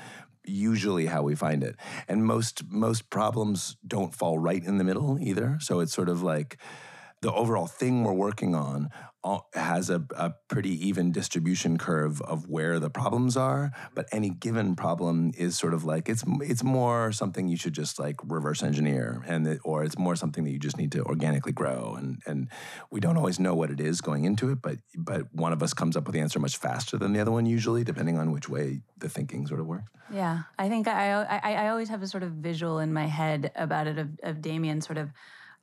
usually 0.44 1.06
how 1.06 1.22
we 1.22 1.34
find 1.34 1.62
it. 1.62 1.76
And 2.08 2.24
most 2.24 2.64
most 2.68 3.10
problems 3.10 3.76
don't 3.86 4.14
fall 4.14 4.38
right 4.38 4.62
in 4.62 4.78
the 4.78 4.84
middle 4.84 5.18
either. 5.20 5.58
So 5.60 5.80
it's 5.80 5.92
sort 5.92 6.08
of 6.08 6.22
like 6.22 6.58
the 7.22 7.32
overall 7.32 7.66
thing 7.66 8.04
we're 8.04 8.12
working 8.12 8.54
on 8.54 8.90
uh, 9.24 9.38
has 9.54 9.88
a, 9.88 10.04
a 10.16 10.34
pretty 10.48 10.70
even 10.86 11.12
distribution 11.12 11.78
curve 11.78 12.20
of 12.22 12.48
where 12.48 12.80
the 12.80 12.90
problems 12.90 13.36
are 13.36 13.70
but 13.94 14.06
any 14.10 14.28
given 14.28 14.74
problem 14.74 15.30
is 15.38 15.56
sort 15.56 15.72
of 15.72 15.84
like 15.84 16.08
it's 16.08 16.24
it's 16.40 16.64
more 16.64 17.12
something 17.12 17.46
you 17.46 17.56
should 17.56 17.72
just 17.72 18.00
like 18.00 18.16
reverse 18.24 18.62
engineer 18.64 19.22
and 19.26 19.46
it, 19.46 19.60
or 19.64 19.84
it's 19.84 19.96
more 19.96 20.16
something 20.16 20.42
that 20.42 20.50
you 20.50 20.58
just 20.58 20.76
need 20.76 20.90
to 20.90 21.02
organically 21.04 21.52
grow 21.52 21.94
and 21.96 22.20
and 22.26 22.48
we 22.90 22.98
don't 22.98 23.16
always 23.16 23.38
know 23.38 23.54
what 23.54 23.70
it 23.70 23.80
is 23.80 24.00
going 24.00 24.24
into 24.24 24.50
it 24.50 24.60
but 24.60 24.78
but 24.98 25.32
one 25.32 25.52
of 25.52 25.62
us 25.62 25.72
comes 25.72 25.96
up 25.96 26.04
with 26.04 26.14
the 26.14 26.20
answer 26.20 26.40
much 26.40 26.56
faster 26.56 26.98
than 26.98 27.12
the 27.12 27.20
other 27.20 27.30
one 27.30 27.46
usually 27.46 27.84
depending 27.84 28.18
on 28.18 28.32
which 28.32 28.48
way 28.48 28.82
the 28.98 29.08
thinking 29.08 29.46
sort 29.46 29.60
of 29.60 29.66
works. 29.66 29.90
Yeah, 30.10 30.42
I 30.58 30.68
think 30.68 30.88
I, 30.88 31.12
I 31.12 31.54
I 31.54 31.68
always 31.68 31.88
have 31.88 32.02
a 32.02 32.06
sort 32.06 32.22
of 32.22 32.32
visual 32.32 32.78
in 32.78 32.92
my 32.92 33.06
head 33.06 33.50
about 33.54 33.86
it 33.86 33.98
of, 33.98 34.08
of 34.22 34.42
Damian 34.42 34.80
sort 34.80 34.98
of 34.98 35.10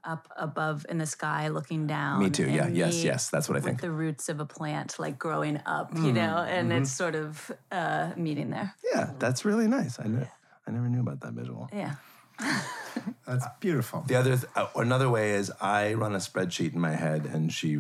up 0.04 0.28
above 0.38 0.86
in 0.90 0.98
the 0.98 1.06
sky 1.06 1.50
looking 1.50 1.88
down. 1.88 2.20
Me 2.24 2.30
too. 2.30 2.50
Yeah. 2.50 2.66
and 2.68 2.76
Yes. 2.78 3.04
Yes. 3.04 3.30
That's 3.30 3.48
what 3.50 3.56
I 3.56 3.60
With 3.60 3.66
think. 3.66 3.82
the 3.82 3.92
roots 3.92 4.30
of 4.30 4.40
a 4.40 4.46
plant, 4.46 4.98
like 5.00 5.20
growing 5.20 5.60
up, 5.66 5.94
Mm, 5.94 6.06
you 6.06 6.14
know, 6.14 6.38
and 6.38 6.70
mm-hmm. 6.70 6.82
it's 6.84 6.92
sort 6.92 7.16
of 7.16 7.52
uh, 7.72 8.12
meeting 8.16 8.50
there. 8.50 8.74
Yeah. 8.94 9.12
That's 9.20 9.44
really 9.46 9.68
nice. 9.68 10.00
I 10.00 10.06
know. 10.08 10.28
I 10.68 10.72
never 10.72 10.88
knew 10.90 11.02
about 11.02 11.20
that 11.22 11.34
visual. 11.34 11.70
Yeah. 11.74 11.96
That's 13.28 13.46
beautiful. 13.60 14.04
The 14.08 14.16
other, 14.16 14.38
th- 14.38 14.48
uh, 14.56 14.68
another 14.76 15.10
way 15.10 15.32
is 15.32 15.52
I 15.62 15.94
run 15.96 16.14
a 16.16 16.20
spreadsheet 16.20 16.74
in 16.74 16.80
my 16.80 16.96
head, 16.96 17.26
and 17.26 17.52
she 17.52 17.80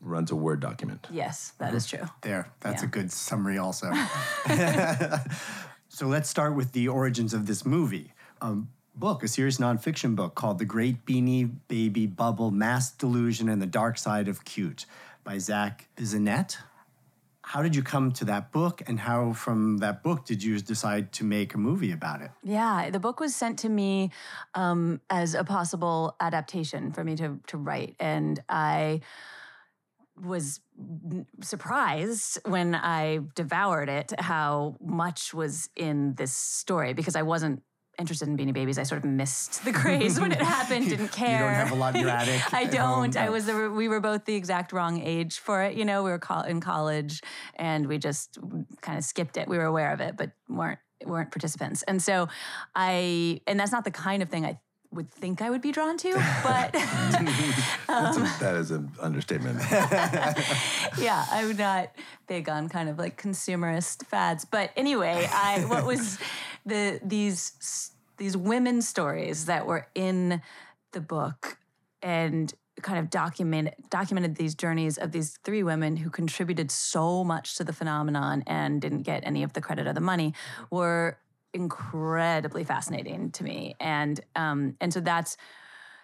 runs 0.00 0.30
a 0.30 0.36
Word 0.36 0.60
document. 0.60 1.06
Yes, 1.10 1.52
that 1.58 1.72
is 1.74 1.86
true. 1.86 2.06
There, 2.22 2.52
that's 2.60 2.82
Yeah. 2.82 2.88
a 2.88 2.90
good 2.90 3.10
summary, 3.10 3.56
also. 3.58 3.90
so 5.88 6.06
let's 6.06 6.28
start 6.28 6.54
with 6.54 6.72
the 6.72 6.88
origins 6.88 7.32
of 7.34 7.46
this 7.46 7.64
movie. 7.64 8.12
A 8.40 8.56
book, 8.94 9.22
a 9.22 9.28
serious 9.28 9.58
nonfiction 9.58 10.14
book 10.14 10.34
called 10.34 10.58
The 10.58 10.64
Great 10.64 11.04
Beanie 11.04 11.50
Baby 11.68 12.06
Bubble 12.06 12.50
Mass 12.50 12.92
Delusion 12.92 13.48
and 13.48 13.60
the 13.60 13.66
Dark 13.66 13.98
Side 13.98 14.28
of 14.28 14.44
Cute 14.44 14.86
by 15.24 15.38
Zac 15.38 15.88
Bissonnette. 15.96 16.56
How 17.42 17.62
did 17.62 17.76
you 17.76 17.82
come 17.82 18.10
to 18.12 18.24
that 18.24 18.52
book, 18.52 18.82
and 18.86 18.98
how 18.98 19.34
from 19.34 19.78
that 19.78 20.02
book 20.02 20.24
did 20.24 20.42
you 20.42 20.58
decide 20.60 21.12
to 21.12 21.24
make 21.24 21.52
a 21.52 21.58
movie 21.58 21.92
about 21.92 22.22
it? 22.22 22.30
Yeah, 22.42 22.88
the 22.88 22.98
book 22.98 23.20
was 23.20 23.36
sent 23.36 23.58
to 23.60 23.68
me 23.68 24.10
um, 24.54 25.02
as 25.10 25.34
a 25.34 25.44
possible 25.44 26.16
adaptation 26.20 26.92
for 26.92 27.04
me 27.04 27.16
to 27.16 27.40
to 27.48 27.58
write, 27.58 27.96
and 28.00 28.42
I 28.48 29.02
was 30.16 30.60
surprised 31.42 32.38
when 32.46 32.74
I 32.74 33.20
devoured 33.34 33.88
it 33.88 34.18
how 34.18 34.76
much 34.80 35.34
was 35.34 35.68
in 35.76 36.14
this 36.14 36.32
story 36.32 36.94
because 36.94 37.16
I 37.16 37.22
wasn't 37.22 37.62
interested 37.98 38.28
in 38.28 38.36
Beanie 38.36 38.52
Babies. 38.52 38.78
I 38.78 38.82
sort 38.82 39.04
of 39.04 39.10
missed 39.10 39.64
the 39.64 39.72
craze 39.72 40.18
when 40.20 40.32
it 40.32 40.40
happened. 40.42 40.88
Didn't 40.88 41.12
care. 41.12 41.38
You 41.38 41.44
don't 41.44 41.54
have 41.54 41.72
a 41.72 41.74
lot 41.74 41.94
in 41.94 42.02
your 42.02 42.10
attic 42.10 42.40
I 42.54 42.64
don't. 42.64 43.14
home, 43.14 43.22
I 43.24 43.30
was. 43.30 43.46
The, 43.46 43.70
we 43.70 43.88
were 43.88 44.00
both 44.00 44.24
the 44.24 44.34
exact 44.34 44.72
wrong 44.72 45.00
age 45.00 45.38
for 45.38 45.62
it. 45.62 45.76
You 45.76 45.84
know, 45.84 46.02
we 46.02 46.10
were 46.10 46.18
col- 46.18 46.42
in 46.42 46.60
college, 46.60 47.20
and 47.56 47.86
we 47.86 47.98
just 47.98 48.38
kind 48.80 48.98
of 48.98 49.04
skipped 49.04 49.36
it. 49.36 49.48
We 49.48 49.58
were 49.58 49.64
aware 49.64 49.92
of 49.92 50.00
it, 50.00 50.16
but 50.16 50.32
weren't 50.48 50.78
weren't 51.04 51.30
participants. 51.30 51.82
And 51.84 52.02
so, 52.02 52.28
I 52.74 53.40
and 53.46 53.58
that's 53.58 53.72
not 53.72 53.84
the 53.84 53.90
kind 53.90 54.22
of 54.22 54.28
thing 54.28 54.44
I 54.44 54.58
would 54.90 55.10
think 55.10 55.42
I 55.42 55.50
would 55.50 55.60
be 55.60 55.72
drawn 55.72 55.96
to, 55.98 56.12
but 56.44 56.74
um, 56.76 57.24
That's 57.88 58.16
a, 58.16 58.36
that 58.40 58.54
is 58.56 58.70
an 58.70 58.92
understatement. 59.00 59.60
yeah, 60.98 61.24
I'm 61.30 61.56
not 61.56 61.90
big 62.26 62.48
on 62.48 62.68
kind 62.68 62.88
of 62.88 62.96
like 62.98 63.20
consumerist 63.20 64.06
fads. 64.06 64.44
But 64.44 64.70
anyway, 64.76 65.28
I 65.32 65.64
what 65.66 65.84
was 65.84 66.18
the 66.64 67.00
these 67.02 67.92
these 68.16 68.36
women 68.36 68.80
stories 68.82 69.46
that 69.46 69.66
were 69.66 69.88
in 69.94 70.40
the 70.92 71.00
book 71.00 71.58
and 72.02 72.52
kind 72.82 72.98
of 72.98 73.08
document 73.08 73.68
documented 73.88 74.36
these 74.36 74.54
journeys 74.54 74.98
of 74.98 75.12
these 75.12 75.38
three 75.44 75.62
women 75.62 75.96
who 75.96 76.10
contributed 76.10 76.70
so 76.70 77.22
much 77.24 77.56
to 77.56 77.64
the 77.64 77.72
phenomenon 77.72 78.42
and 78.46 78.80
didn't 78.80 79.02
get 79.02 79.22
any 79.24 79.42
of 79.42 79.52
the 79.52 79.60
credit 79.60 79.86
or 79.86 79.92
the 79.92 80.00
money 80.00 80.34
were 80.70 81.18
incredibly 81.52 82.64
fascinating 82.64 83.30
to 83.30 83.44
me 83.44 83.76
and 83.78 84.20
um 84.34 84.76
and 84.80 84.92
so 84.92 85.00
that's 85.00 85.36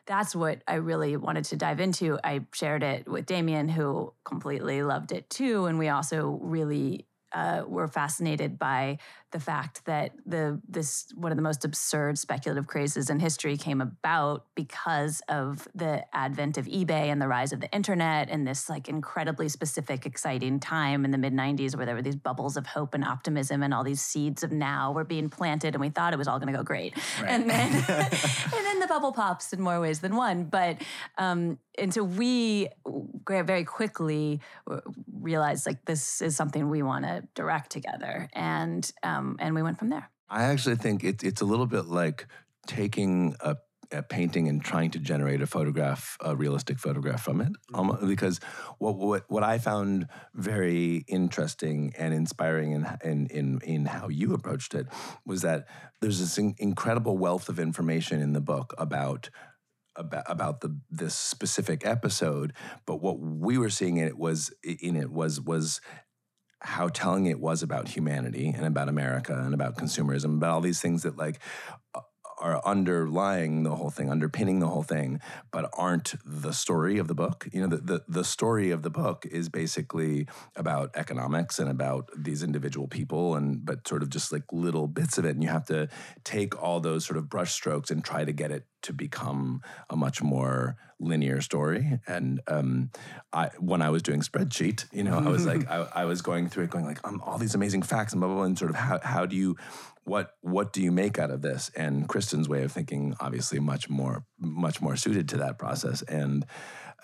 that's 0.07 0.35
what 0.35 0.63
I 0.67 0.75
really 0.77 1.17
wanted 1.17 1.45
to 1.47 1.57
dive 1.57 1.79
into. 1.79 2.19
I 2.25 2.45
shared 2.53 2.83
it 2.83 3.07
with 3.07 3.27
Damian, 3.27 3.69
who 3.69 4.13
completely 4.25 4.83
loved 4.83 5.13
it 5.13 5.31
too. 5.31 5.67
And 5.67 5.79
we 5.79 5.89
also 5.89 6.39
really 6.43 7.07
uh, 7.33 7.63
were 7.67 7.87
fascinated 7.87 8.59
by 8.59 8.99
the 9.33 9.41
fact 9.41 9.85
that 9.85 10.13
the 10.27 10.61
this 10.69 11.13
one 11.15 11.33
of 11.33 11.37
the 11.37 11.43
most 11.43 11.65
absurd 11.65 12.19
speculative 12.19 12.67
crazes 12.67 13.11
in 13.11 13.21
history 13.21 13.57
came 13.57 13.81
about 13.81 14.47
because 14.55 15.23
of 15.29 15.69
the 15.75 16.05
advent 16.15 16.59
of 16.59 16.67
eBay 16.67 17.11
and 17.11 17.21
the 17.21 17.29
rise 17.29 17.53
of 17.53 17.61
the 17.61 17.71
internet 17.73 18.29
and 18.31 18.47
this 18.47 18.69
like 18.69 18.89
incredibly 18.89 19.49
specific, 19.49 20.07
exciting 20.07 20.59
time 20.61 21.05
in 21.05 21.11
the 21.11 21.19
mid 21.19 21.33
'90s 21.33 21.77
where 21.77 21.87
there 21.87 21.95
were 21.95 22.03
these 22.03 22.17
bubbles 22.17 22.57
of 22.57 22.67
hope 22.67 22.95
and 22.95 23.05
optimism 23.05 23.63
and 23.63 23.73
all 23.73 23.85
these 23.85 24.01
seeds 24.01 24.43
of 24.43 24.53
now 24.53 24.93
were 24.93 25.05
being 25.05 25.29
planted, 25.29 25.75
and 25.75 25.81
we 25.81 25.91
thought 25.91 26.13
it 26.13 26.19
was 26.19 26.29
all 26.29 26.39
going 26.39 26.53
to 26.53 26.57
go 26.57 26.65
great, 26.65 26.95
and 27.27 27.49
then 27.49 27.73
and 27.89 28.67
then 28.67 28.81
the 28.81 28.87
bubble 28.89 29.13
pops 29.13 29.53
in 29.53 29.61
more 29.61 29.81
ways 29.81 30.01
than 30.01 30.17
one. 30.17 30.45
But 30.45 30.83
um, 31.19 31.59
and 31.79 31.93
so 31.95 32.03
we 32.03 32.69
very 33.29 33.65
quickly 33.65 34.41
realized 35.21 35.67
like 35.67 35.85
this 35.85 36.21
is 36.21 36.37
something 36.37 36.69
we 36.69 36.83
want 36.83 37.05
to 37.05 37.23
direct 37.35 37.71
together, 37.71 38.29
and 38.33 38.91
um, 39.03 39.20
Um, 39.21 39.37
and 39.39 39.55
we 39.55 39.63
went 39.63 39.79
from 39.79 39.91
there. 39.91 40.11
I 40.29 40.45
actually 40.45 40.77
think 40.77 41.05
it, 41.05 41.23
it's 41.23 41.41
a 41.41 41.45
little 41.45 41.67
bit 41.67 41.87
like 41.87 42.27
taking 42.67 43.35
a, 43.41 43.57
a 43.91 44.03
painting 44.03 44.49
and 44.49 44.63
trying 44.63 44.91
to 44.93 44.99
generate 44.99 45.43
a 45.43 45.47
photograph, 45.47 46.17
a 46.21 46.37
realistic 46.37 46.79
photograph 46.79 47.23
from 47.23 47.41
it. 47.41 47.49
Mm-hmm. 47.49 47.77
Almo- 47.77 48.07
because 48.07 48.39
what, 48.79 48.97
what 48.97 49.25
what 49.29 49.43
I 49.43 49.59
found 49.59 50.07
very 50.35 51.05
interesting 51.09 51.93
and 51.99 52.15
inspiring 52.15 52.73
in, 52.73 52.87
in 53.05 53.27
in 53.27 53.61
in 53.63 53.87
how 53.87 54.09
you 54.09 54.33
approached 54.35 54.75
it 54.75 54.87
was 55.27 55.43
that 55.43 55.67
there's 56.01 56.21
this 56.21 56.39
in- 56.39 56.55
incredible 56.59 57.19
wealth 57.19 57.49
of 57.49 57.59
information 57.59 58.23
in 58.23 58.33
the 58.33 58.41
book 58.41 58.73
about 58.79 59.31
about, 59.97 60.25
about 60.27 60.61
the 60.61 60.79
this 60.91 61.15
specific 61.15 61.85
episode, 61.85 62.53
but 62.87 63.03
what 63.03 63.19
we 63.19 63.59
were 63.59 63.71
seeing 63.71 63.97
in 63.97 64.07
it 64.07 64.17
was 64.17 64.53
in 64.63 64.95
it 64.95 65.11
was 65.11 65.41
was 65.41 65.81
how 66.63 66.89
telling 66.89 67.27
it 67.27 67.41
was 67.41 67.63
about 67.63 67.89
humanity 67.89 68.53
and 68.55 68.67
about 68.67 68.89
America 68.89 69.35
and 69.35 69.55
about 69.55 69.77
consumerism, 69.77 70.37
about 70.37 70.51
all 70.51 70.61
these 70.61 70.81
things 70.81 71.03
that 71.03 71.17
like 71.17 71.41
are 72.41 72.61
underlying 72.65 73.63
the 73.63 73.77
whole 73.77 73.91
thing, 73.91 74.11
underpinning 74.11 74.61
the 74.61 74.67
whole 74.67 74.83
thing, 74.83 75.21
but 75.51 75.71
aren't 75.75 76.15
the 76.25 76.53
story 76.53 76.99
of 76.99 77.07
the 77.07 77.15
book. 77.15 77.47
You 77.53 77.61
know, 77.61 77.67
the, 77.67 77.77
the, 77.77 78.05
the 78.09 78.25
story 78.25 78.71
of 78.71 78.83
the 78.83 78.91
book 78.91 79.27
is 79.31 79.49
basically 79.49 80.27
about 80.57 80.91
economics 80.95 81.59
and 81.59 81.69
about 81.69 82.09
these 82.17 82.43
individual 82.43 82.89
people 82.89 83.37
and 83.37 83.65
but 83.65 83.87
sort 83.87 84.03
of 84.03 84.09
just 84.09 84.33
like 84.33 84.45
little 84.53 84.89
bits 84.89 85.19
of 85.19 85.25
it. 85.25 85.35
And 85.35 85.43
you 85.43 85.51
have 85.51 85.67
to 85.67 85.89
take 86.25 86.61
all 86.61 86.81
those 86.81 87.05
sort 87.05 87.19
of 87.19 87.25
brushstrokes 87.25 87.91
and 87.91 88.03
try 88.03 88.25
to 88.25 88.33
get 88.33 88.51
it 88.51 88.65
to 88.83 88.93
become 88.95 89.61
a 89.91 89.97
much 89.97 90.23
more 90.23 90.77
linear 91.01 91.41
story. 91.41 91.99
And 92.07 92.41
um, 92.47 92.91
I, 93.33 93.51
when 93.59 93.83
I 93.83 93.91
was 93.91 94.03
doing 94.03 94.21
spreadsheet, 94.21 94.87
you 94.93 95.03
know, 95.03 95.19
I 95.19 95.29
was 95.29 95.47
like, 95.47 95.69
I, 95.71 95.89
I 95.95 96.05
was 96.05 96.23
going 96.23 96.49
through 96.49 96.65
it, 96.65 96.71
going 96.71 96.85
like, 96.85 97.07
um, 97.07 97.21
all 97.25 97.39
these 97.39 97.55
amazing 97.55 97.83
facts 97.83 98.13
and 98.13 98.21
blah 98.21 98.29
blah 98.29 98.37
blah, 98.37 98.45
and 98.45 98.59
sort 98.59 98.71
of 98.71 98.77
how 98.77 99.01
how 99.03 99.27
do 99.27 99.35
you 99.35 99.57
what 100.05 100.37
what 100.43 100.73
do 100.73 100.83
you 100.83 100.93
make 100.93 101.19
out 101.19 101.31
of 101.31 101.43
this? 101.43 101.71
And 101.75 102.09
Kristin's 102.09 102.49
way 102.49 102.63
of 102.63 102.73
thinking, 102.73 103.15
obviously, 103.21 103.59
much 103.59 103.89
more 103.89 104.25
much 104.39 104.81
more 104.81 104.97
suited 104.97 105.29
to 105.31 105.39
that 105.39 105.59
process. 105.59 106.03
And 106.03 106.47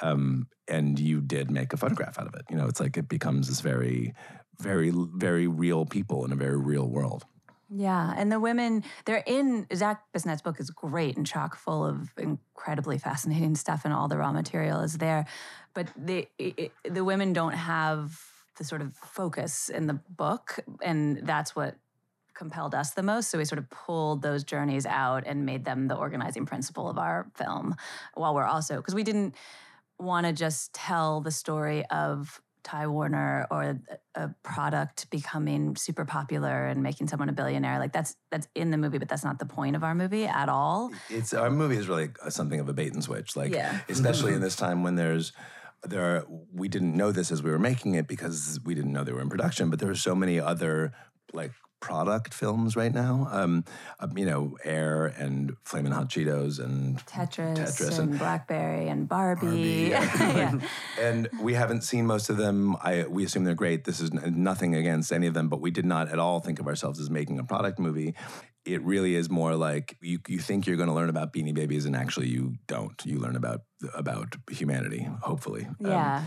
um, 0.02 0.48
and 0.68 0.98
you 0.98 1.20
did 1.20 1.50
make 1.50 1.72
a 1.72 1.76
photograph 1.76 2.18
out 2.18 2.26
of 2.26 2.34
it. 2.34 2.42
You 2.50 2.56
know, 2.56 2.66
it's 2.66 2.80
like 2.80 2.96
it 2.96 3.08
becomes 3.08 3.48
this 3.48 3.60
very 3.60 4.14
very 4.58 4.92
very 5.14 5.46
real 5.46 5.84
people 5.86 6.24
in 6.24 6.32
a 6.32 6.36
very 6.36 6.56
real 6.56 6.88
world. 6.88 7.24
Yeah, 7.68 8.14
and 8.16 8.30
the 8.30 8.38
women 8.38 8.84
they're 9.06 9.24
in 9.26 9.66
Zac 9.74 10.02
Bissonnette's 10.12 10.42
book 10.42 10.60
is 10.60 10.70
great 10.70 11.16
and 11.16 11.26
chock 11.26 11.56
full 11.56 11.84
of 11.84 12.12
incredibly 12.16 12.98
fascinating 12.98 13.54
stuff, 13.56 13.84
and 13.84 13.92
all 13.92 14.08
the 14.08 14.16
raw 14.16 14.32
material 14.32 14.80
is 14.80 14.98
there. 14.98 15.26
But 15.74 15.88
the 15.96 16.28
the 16.84 17.04
women 17.04 17.32
don't 17.32 17.54
have 17.54 18.20
the 18.56 18.64
sort 18.64 18.82
of 18.82 18.94
focus 18.94 19.68
in 19.68 19.86
the 19.88 20.00
book, 20.08 20.60
and 20.80 21.26
that's 21.26 21.56
what 21.56 21.76
compelled 22.34 22.74
us 22.74 22.92
the 22.92 23.02
most. 23.02 23.30
So 23.30 23.38
we 23.38 23.44
sort 23.44 23.58
of 23.58 23.68
pulled 23.70 24.22
those 24.22 24.44
journeys 24.44 24.86
out 24.86 25.24
and 25.26 25.44
made 25.44 25.64
them 25.64 25.88
the 25.88 25.96
organizing 25.96 26.46
principle 26.46 26.88
of 26.88 26.98
our 26.98 27.26
film, 27.34 27.74
while 28.14 28.34
we're 28.34 28.44
also 28.44 28.76
because 28.76 28.94
we 28.94 29.02
didn't 29.02 29.34
want 29.98 30.26
to 30.26 30.32
just 30.32 30.72
tell 30.72 31.20
the 31.20 31.30
story 31.32 31.84
of 31.86 32.40
Ty 32.66 32.88
Warner 32.88 33.46
or 33.48 33.78
a 34.16 34.28
product 34.42 35.08
becoming 35.10 35.76
super 35.76 36.04
popular 36.04 36.66
and 36.66 36.82
making 36.82 37.06
someone 37.06 37.28
a 37.28 37.32
billionaire. 37.32 37.78
Like 37.78 37.92
that's 37.92 38.16
that's 38.32 38.48
in 38.56 38.72
the 38.72 38.76
movie, 38.76 38.98
but 38.98 39.08
that's 39.08 39.22
not 39.22 39.38
the 39.38 39.46
point 39.46 39.76
of 39.76 39.84
our 39.84 39.94
movie 39.94 40.24
at 40.24 40.48
all. 40.48 40.90
It's 41.08 41.32
our 41.32 41.48
movie 41.48 41.76
is 41.76 41.86
really 41.86 42.08
something 42.28 42.58
of 42.58 42.68
a 42.68 42.72
bait 42.72 42.92
and 42.92 43.04
switch. 43.04 43.36
Like, 43.36 43.54
Yeah. 43.54 43.82
especially 43.88 44.34
in 44.34 44.40
this 44.40 44.56
time 44.56 44.82
when 44.82 44.96
there's 44.96 45.32
there 45.84 46.02
are, 46.02 46.26
we 46.52 46.66
didn't 46.66 46.96
know 46.96 47.12
this 47.12 47.30
as 47.30 47.40
we 47.40 47.52
were 47.52 47.58
making 47.60 47.94
it 47.94 48.08
because 48.08 48.58
we 48.64 48.74
didn't 48.74 48.92
know 48.92 49.04
they 49.04 49.12
were 49.12 49.20
in 49.20 49.28
production, 49.28 49.70
but 49.70 49.78
there 49.78 49.90
are 49.90 49.94
so 49.94 50.16
many 50.16 50.40
other 50.40 50.92
like 51.32 51.52
product 51.80 52.32
films 52.34 52.74
right 52.76 52.92
now. 52.92 53.28
Um, 53.30 53.64
um, 54.00 54.16
you 54.16 54.24
know, 54.26 54.56
Air 54.64 55.06
and 55.06 55.54
Flamin' 55.64 55.92
Hot 55.92 56.08
Cheetos 56.08 56.58
and 56.58 56.98
Tetris, 57.06 57.56
Tetris 57.56 57.98
and, 57.98 58.10
and- 58.10 58.18
Blackberry 58.18 58.88
and 58.88 59.08
Barbie. 59.08 59.46
Barbie, 59.46 59.88
yeah. 59.90 60.36
yeah. 60.36 60.60
and 61.00 61.28
we 61.40 61.54
haven't 61.54 61.82
seen 61.82 62.06
most 62.06 62.30
of 62.30 62.36
them. 62.36 62.76
I 62.82 63.04
we 63.04 63.24
assume 63.24 63.44
they're 63.44 63.54
great. 63.54 63.84
This 63.84 64.00
is 64.00 64.12
nothing 64.12 64.74
against 64.74 65.12
any 65.12 65.26
of 65.26 65.34
them, 65.34 65.48
but 65.48 65.60
we 65.60 65.70
did 65.70 65.84
not 65.84 66.08
at 66.08 66.18
all 66.18 66.40
think 66.40 66.58
of 66.60 66.66
ourselves 66.66 66.98
as 67.00 67.10
making 67.10 67.38
a 67.38 67.44
product 67.44 67.78
movie. 67.78 68.14
It 68.64 68.82
really 68.82 69.14
is 69.14 69.30
more 69.30 69.54
like 69.54 69.96
you, 70.00 70.18
you 70.26 70.40
think 70.40 70.66
you're 70.66 70.76
going 70.76 70.88
to 70.88 70.94
learn 70.94 71.08
about 71.08 71.32
Beanie 71.32 71.54
Babies, 71.54 71.84
and 71.84 71.94
actually 71.94 72.28
you 72.28 72.54
don't. 72.66 73.00
You 73.04 73.18
learn 73.20 73.36
about 73.36 73.60
about 73.94 74.34
humanity. 74.50 75.08
Hopefully, 75.22 75.66
Um, 75.66 75.76
Yeah. 75.90 76.24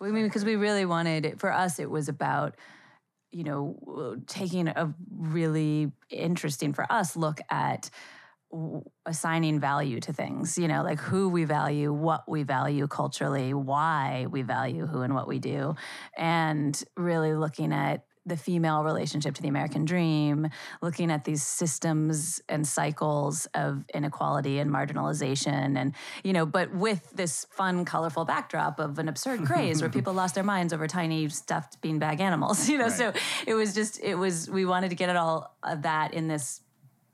I 0.00 0.08
mean, 0.10 0.24
because 0.24 0.44
we 0.44 0.56
really 0.56 0.84
wanted, 0.84 1.40
for 1.40 1.50
us, 1.50 1.78
it 1.78 1.90
was 1.90 2.10
about, 2.10 2.54
you 3.36 3.44
know, 3.44 3.76
uh, 3.86 4.20
taking 4.26 4.66
a 4.66 4.94
really 5.10 5.92
interesting 6.08 6.72
for 6.72 6.90
us 6.90 7.16
look 7.16 7.38
at 7.50 7.90
assigning 9.04 9.60
value 9.60 10.00
to 10.00 10.12
things, 10.12 10.56
you 10.56 10.66
know, 10.66 10.82
like 10.82 10.98
who 10.98 11.28
we 11.28 11.44
value, 11.44 11.92
what 11.92 12.26
we 12.26 12.44
value 12.44 12.86
culturally, 12.86 13.52
why 13.52 14.26
we 14.30 14.40
value 14.40 14.86
who 14.86 15.02
and 15.02 15.14
what 15.14 15.28
we 15.28 15.38
do, 15.38 15.74
and 16.16 16.82
really 16.96 17.34
looking 17.34 17.74
at 17.74 18.04
the 18.26 18.36
female 18.36 18.82
relationship 18.82 19.34
to 19.36 19.42
the 19.42 19.48
American 19.48 19.84
dream, 19.84 20.48
looking 20.82 21.10
at 21.10 21.24
these 21.24 21.42
systems 21.42 22.42
and 22.48 22.66
cycles 22.66 23.46
of 23.54 23.84
inequality 23.94 24.58
and 24.58 24.70
marginalization. 24.70 25.78
And, 25.78 25.94
you 26.24 26.32
know, 26.32 26.44
but 26.44 26.74
with 26.74 27.08
this 27.12 27.46
fun, 27.50 27.84
colorful 27.84 28.24
backdrop 28.24 28.80
of 28.80 28.98
an 28.98 29.08
absurd 29.08 29.44
craze 29.46 29.80
where 29.80 29.90
people 29.90 30.12
lost 30.12 30.34
their 30.34 30.44
minds 30.44 30.72
over 30.72 30.88
tiny 30.88 31.28
stuffed 31.28 31.80
beanbag 31.80 32.20
animals, 32.20 32.68
you 32.68 32.78
know. 32.78 32.88
So 32.88 33.12
it 33.46 33.54
was 33.54 33.74
just, 33.74 34.00
it 34.02 34.16
was, 34.16 34.50
we 34.50 34.66
wanted 34.66 34.90
to 34.90 34.96
get 34.96 35.08
it 35.08 35.16
all 35.16 35.56
of 35.62 35.82
that 35.82 36.12
in 36.12 36.26
this 36.26 36.62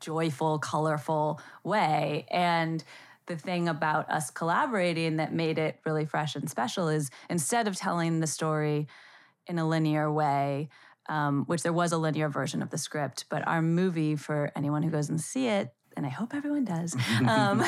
joyful, 0.01 0.59
colorful 0.59 1.41
way. 1.63 2.27
And 2.31 2.83
the 3.27 3.37
thing 3.37 3.69
about 3.69 4.11
us 4.11 4.31
collaborating 4.31 5.17
that 5.17 5.33
made 5.33 5.59
it 5.59 5.79
really 5.85 6.07
fresh 6.07 6.35
and 6.35 6.51
special 6.51 6.89
is 6.89 7.11
instead 7.31 7.69
of 7.69 7.77
telling 7.77 8.21
the 8.21 8.27
story 8.27 8.89
in 9.47 9.59
a 9.59 9.69
linear 9.69 10.11
way, 10.11 10.69
um, 11.13 11.45
which 11.45 11.63
there 11.63 11.75
was 11.75 11.93
a 11.93 11.99
linear 11.99 12.31
version 12.31 12.63
of 12.63 12.71
the 12.71 12.79
script, 12.79 13.27
but 13.29 13.47
our 13.47 13.61
movie, 13.61 14.17
for 14.17 14.51
anyone 14.57 14.83
who 14.83 14.91
goes 14.91 15.11
and 15.11 15.21
see 15.21 15.47
it, 15.47 15.75
and 15.95 16.07
I 16.07 16.09
hope 16.09 16.35
everyone 16.35 16.65
does, 16.65 16.97
um, 17.29 17.63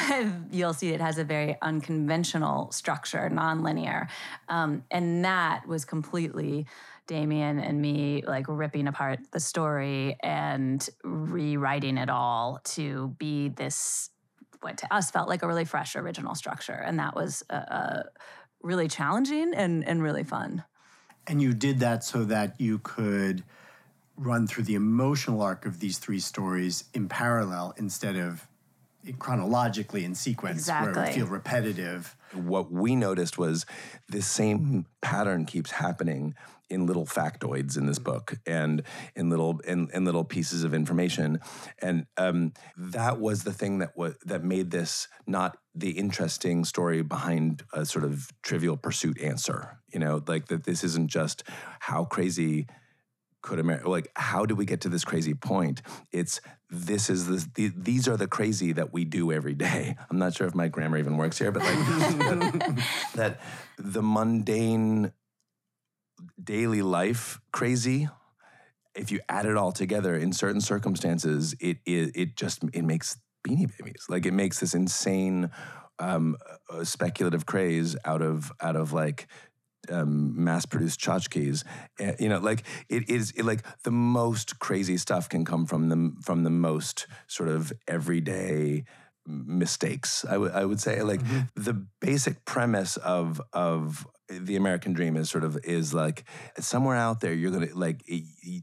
you'll 0.51 0.73
see 0.73 0.89
it 0.91 1.01
has 1.03 1.19
a 1.19 1.25
very 1.25 1.59
unconventional 1.61 2.73
structure, 2.73 3.29
non-linear, 3.29 4.09
um, 4.49 4.85
and 4.91 5.27
that 5.27 5.69
was 5.69 5.85
completely 5.85 6.67
Damian 7.07 7.59
and 7.59 7.83
me 7.83 8.25
like 8.27 8.47
ripping 8.49 8.89
apart 8.89 9.21
the 9.31 9.41
story 9.41 10.17
and 10.23 10.89
rewriting 11.05 11.99
it 11.99 12.09
all 12.09 12.61
to 12.65 13.15
be 13.19 13.51
this 13.51 14.09
what 14.63 14.79
to 14.79 14.95
us 14.95 15.11
felt 15.11 15.29
like 15.29 15.43
a 15.43 15.47
really 15.47 15.67
fresh 15.67 15.97
original 15.97 16.35
structure, 16.35 16.73
and 16.73 16.99
that 16.99 17.15
was 17.15 17.43
uh, 17.51 17.53
uh, 17.53 18.03
really 18.63 18.89
challenging 18.89 19.53
and 19.55 19.87
and 19.87 20.03
really 20.03 20.25
fun. 20.25 20.65
And 21.27 21.41
you 21.41 21.53
did 21.55 21.81
that 21.81 22.05
so 22.05 22.25
that 22.25 22.61
you 22.61 22.79
could 22.79 23.45
run 24.17 24.47
through 24.47 24.65
the 24.65 24.75
emotional 24.75 25.43
arc 25.43 25.67
of 25.67 25.81
these 25.81 25.99
three 25.99 26.21
stories 26.21 26.85
in 26.95 27.09
parallel 27.09 27.75
instead 27.77 28.17
of 28.17 28.47
chronologically 29.19 30.05
in 30.05 30.15
sequence 30.15 30.67
where 30.69 30.77
it 30.79 30.81
would 30.83 30.89
Exactly. 30.91 31.15
feel 31.15 31.27
repetitive. 31.27 32.17
what 32.33 32.71
we 32.73 32.97
noticed 32.97 33.37
was 33.37 33.67
this 34.09 34.27
same 34.27 34.87
pattern 35.03 35.45
keeps 35.45 35.73
happening 35.73 36.35
in 36.71 36.87
little 36.87 37.07
factoids 37.07 37.77
in 37.77 37.87
this 37.87 37.99
book 37.99 38.37
and 38.47 38.83
in 39.15 39.31
little 39.31 39.61
in, 39.61 39.89
in 39.93 40.05
little 40.05 40.25
pieces 40.25 40.65
of 40.65 40.75
information 40.75 41.41
and 41.81 42.07
um, 42.17 42.53
that 42.77 43.21
was 43.21 43.45
the 43.45 43.53
thing 43.53 43.79
that 43.79 43.97
was 43.97 44.15
that 44.25 44.43
made 44.43 44.71
this 44.71 45.09
not 45.27 45.57
the 45.75 45.91
interesting 45.91 46.65
story 46.65 47.03
behind 47.03 47.63
a 47.73 47.85
sort 47.85 48.05
of 48.05 48.31
trivial 48.43 48.77
pursuit 48.77 49.21
answer 49.21 49.79
you 49.93 49.99
know 49.99 50.23
like 50.27 50.47
that 50.47 50.65
this 50.65 50.83
isn't 50.83 51.09
just 51.09 51.43
how 51.81 52.05
crazy 52.05 52.67
could 53.45 53.59
America 53.59 53.91
like 53.91 54.11
how 54.17 54.47
do 54.47 54.55
we 54.55 54.65
get 54.65 54.81
to 54.81 54.89
this 54.89 55.05
crazy 55.05 55.35
point? 55.35 55.83
It's 56.11 56.41
this 56.71 57.11
is 57.11 57.27
the, 57.27 57.47
the 57.55 57.73
these 57.77 58.09
are 58.09 58.17
the 58.17 58.27
crazy 58.27 58.73
that 58.73 58.93
we 58.93 59.05
do 59.05 59.31
every 59.31 59.55
day. 59.55 59.97
I'm 60.11 60.19
not 60.19 60.35
sure 60.35 60.47
if 60.47 60.55
my 60.55 60.69
grammar 60.69 60.97
even 60.97 61.19
works 61.19 61.39
here, 61.39 61.53
but 61.53 61.63
like 61.63 61.75
that, 61.79 62.85
that 63.15 63.41
the 63.79 64.03
mundane 64.03 65.13
daily 66.43 66.83
life 66.83 67.41
crazy. 67.53 68.09
If 68.95 69.11
you 69.11 69.21
add 69.29 69.47
it 69.47 69.57
all 69.57 69.73
together 69.73 70.17
in 70.17 70.33
certain 70.33 70.61
circumstances, 70.61 71.55
it 71.61 71.79
it, 71.85 72.13
it 72.15 72.37
just 72.37 72.63
it 72.73 72.83
makes 72.83 73.19
Beanie 73.47 73.71
Babies 73.79 74.07
like 74.09 74.27
it 74.27 74.33
makes 74.33 74.61
this 74.61 74.75
insane 74.75 75.51
um, 75.99 76.37
uh, 76.71 76.85
speculative 76.85 77.47
craze 77.47 77.97
out 78.05 78.23
of 78.23 78.53
out 78.61 78.77
of 78.77 78.93
like 78.93 79.27
um, 79.91 80.43
mass-produced 80.43 81.01
tchotchkes. 81.01 81.65
Uh, 82.01 82.13
you 82.19 82.29
know, 82.29 82.39
like 82.39 82.65
it 82.89 83.09
is 83.09 83.33
it, 83.33 83.45
like 83.45 83.65
the 83.83 83.91
most 83.91 84.59
crazy 84.59 84.97
stuff 84.97 85.29
can 85.29 85.45
come 85.45 85.67
from 85.67 85.89
the 85.89 86.13
from 86.23 86.45
the 86.45 86.51
most 86.51 87.07
sort 87.27 87.49
of 87.49 87.73
everyday 87.87 88.85
mistakes. 89.27 90.25
I 90.29 90.39
would 90.39 90.53
I 90.53 90.65
would 90.65 90.81
say 90.81 91.03
like 91.03 91.21
the 91.55 91.75
basic 92.01 92.45
premise 92.45 92.97
of 92.99 93.41
of 93.53 94.07
the 94.29 94.57
American 94.57 94.93
dream 94.93 95.17
is 95.17 95.31
sort 95.31 95.45
of 95.45 95.59
is 95.65 95.93
like 95.93 96.25
somewhere 96.59 96.97
out 96.97 97.21
there 97.21 97.33
you're 97.35 97.51
gonna 97.51 97.69
like 97.75 98.03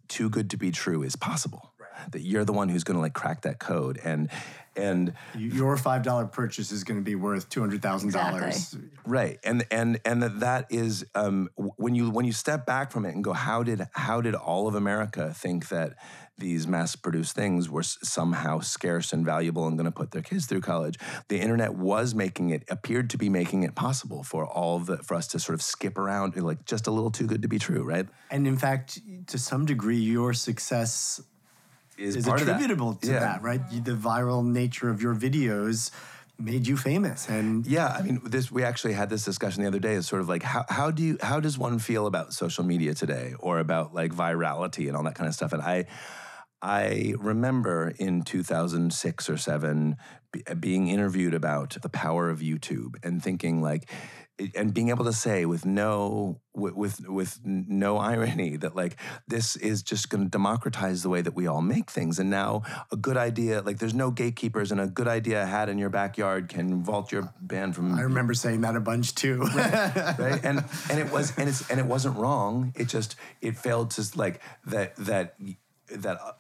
too 0.08 0.30
good 0.30 0.50
to 0.50 0.58
be 0.58 0.72
true 0.72 1.04
is 1.04 1.16
possible. 1.16 1.74
That 2.12 2.22
you're 2.22 2.46
the 2.46 2.54
one 2.54 2.70
who's 2.70 2.84
gonna 2.84 3.00
like 3.00 3.14
crack 3.14 3.42
that 3.42 3.60
code 3.60 4.00
and 4.04 4.30
and 4.76 5.14
Your 5.38 5.76
five 5.76 6.02
dollar 6.04 6.26
purchase 6.26 6.72
is 6.72 6.84
going 6.84 7.00
to 7.00 7.04
be 7.04 7.16
worth 7.16 7.50
two 7.50 7.60
hundred 7.60 7.82
thousand 7.82 8.14
dollars. 8.14 8.78
Right 9.06 9.38
and 9.44 9.66
and 9.70 10.00
and 10.06 10.24
that 10.24 10.40
that 10.40 10.68
is 10.70 11.06
um, 11.14 11.50
when 11.56 11.94
you 11.96 12.10
when 12.10 12.26
you 12.26 12.32
step 12.32 12.66
back 12.66 12.92
from 12.92 13.06
it 13.06 13.14
and 13.14 13.24
go 13.24 13.34
how 13.34 13.64
did 13.64 13.88
how 13.92 14.22
did 14.22 14.34
all 14.34 14.68
of 14.68 14.76
america 14.76 15.34
think 15.34 15.68
that 15.70 15.98
these 16.38 16.66
mass 16.68 16.96
produced 16.96 17.36
things 17.36 17.70
were 17.70 17.84
somehow 17.84 18.60
scarce 18.60 19.14
and 19.14 19.26
valuable 19.26 19.68
and 19.68 19.78
going 19.78 19.86
to 19.86 19.92
put 19.92 20.12
their 20.12 20.22
kids 20.22 20.46
through 20.46 20.62
college? 20.62 20.98
The 21.28 21.40
internet 21.40 21.76
was 21.76 22.16
making 22.16 22.50
it 22.50 22.64
appeared 22.70 23.10
to 23.12 23.18
be 23.18 23.30
making 23.30 23.64
it 23.64 23.76
possible 23.76 24.24
for 24.24 24.46
all 24.46 24.78
of 24.78 24.86
the 24.86 24.98
for 24.98 25.16
us 25.16 25.28
to 25.30 25.40
sort 25.40 25.54
of 25.54 25.62
skip 25.62 25.98
around 25.98 26.36
like 26.38 26.66
just 26.66 26.88
a 26.88 26.92
little 26.92 27.12
too 27.12 27.28
good 27.28 27.42
to 27.42 27.48
be 27.50 27.60
true 27.60 27.84
right? 27.84 28.08
And 28.30 28.48
in 28.48 28.58
fact, 28.58 29.02
to 29.28 29.38
some 29.38 29.66
degree, 29.66 30.00
your 30.00 30.34
success 30.34 31.22
is 32.02 32.26
part 32.26 32.42
of 32.42 32.48
that. 32.48 32.56
attributable 32.56 32.96
to 32.96 33.12
Yeah. 33.12 33.20
that, 33.20 33.42
right? 33.44 33.62
The 33.70 33.94
viral 33.96 34.46
nature 34.46 34.90
of 34.90 35.02
your 35.02 35.16
videos 35.16 35.92
made 36.40 36.66
you 36.68 36.76
famous, 36.76 37.30
and 37.30 37.66
Yeah, 37.68 37.88
I 37.88 38.02
mean, 38.02 38.20
this 38.26 38.52
we 38.52 38.64
actually 38.64 38.94
had 38.94 39.10
this 39.10 39.24
discussion 39.24 39.62
the 39.62 39.68
other 39.68 39.80
day. 39.80 39.94
Is 39.94 40.08
sort 40.08 40.22
of 40.22 40.30
like 40.30 40.44
how 40.44 40.66
how 40.70 40.90
do 40.92 41.04
you 41.04 41.18
how 41.22 41.40
does 41.40 41.58
one 41.58 41.78
feel 41.80 42.08
about 42.08 42.34
social 42.34 42.64
media 42.64 42.94
today, 42.96 43.34
or 43.40 43.60
about 43.60 43.94
like 43.94 44.12
virality 44.14 44.88
and 44.88 44.98
all 44.98 45.04
that 45.04 45.16
kind 45.16 45.28
of 45.28 45.36
stuff? 45.36 45.54
And 45.54 45.62
I 45.62 45.86
I 46.64 47.14
remember 47.20 47.94
in 47.98 48.24
2006 48.24 49.30
or 49.30 49.38
seven 49.38 49.98
be, 50.32 50.44
being 50.60 50.88
interviewed 50.88 51.34
about 51.34 51.78
the 51.82 51.90
power 51.90 52.30
of 52.30 52.40
YouTube 52.40 52.96
and 53.04 53.22
thinking 53.24 53.62
like. 53.62 53.90
And 54.56 54.74
being 54.74 54.90
able 54.90 55.06
to 55.06 55.14
say 55.14 55.46
with 55.46 55.66
no 55.66 56.42
with 56.54 56.74
with, 56.76 57.08
with 57.08 57.40
no 57.46 57.98
irony 57.98 58.58
that 58.58 58.76
like 58.76 58.98
this 59.28 59.56
is 59.56 59.84
just 59.84 60.10
going 60.10 60.24
to 60.24 60.30
democratize 60.30 61.04
the 61.04 61.10
way 61.10 61.22
that 61.22 61.34
we 61.34 61.48
all 61.48 61.62
make 61.62 61.90
things, 61.90 62.20
and 62.20 62.30
now 62.30 62.64
a 62.92 62.96
good 62.96 63.18
idea 63.18 63.62
like 63.62 63.80
there's 63.80 63.94
no 63.94 64.12
gatekeepers, 64.12 64.72
and 64.72 64.82
a 64.82 64.88
good 64.88 65.08
idea 65.08 65.46
had 65.46 65.70
in 65.70 65.78
your 65.78 65.90
backyard 65.90 66.50
can 66.50 66.84
vault 66.84 67.12
your 67.12 67.34
band 67.42 67.76
from 67.76 67.94
I 67.96 68.02
remember 68.02 68.34
saying 68.34 68.62
that 68.62 68.76
a 68.76 68.80
bunch 68.80 69.16
too. 69.16 69.42
right. 69.42 70.40
And 70.52 70.64
and 70.90 71.00
it 71.00 71.12
was 71.12 71.38
and 71.38 71.48
it's 71.48 71.70
and 71.70 71.80
it 71.80 71.86
wasn't 71.86 72.18
wrong. 72.18 72.74
It 72.76 72.88
just 72.88 73.16
it 73.42 73.58
failed 73.58 73.92
to 73.92 74.18
like 74.18 74.42
that 74.66 74.96
that 74.98 75.36
that 75.90 76.20
uh, 76.22 76.32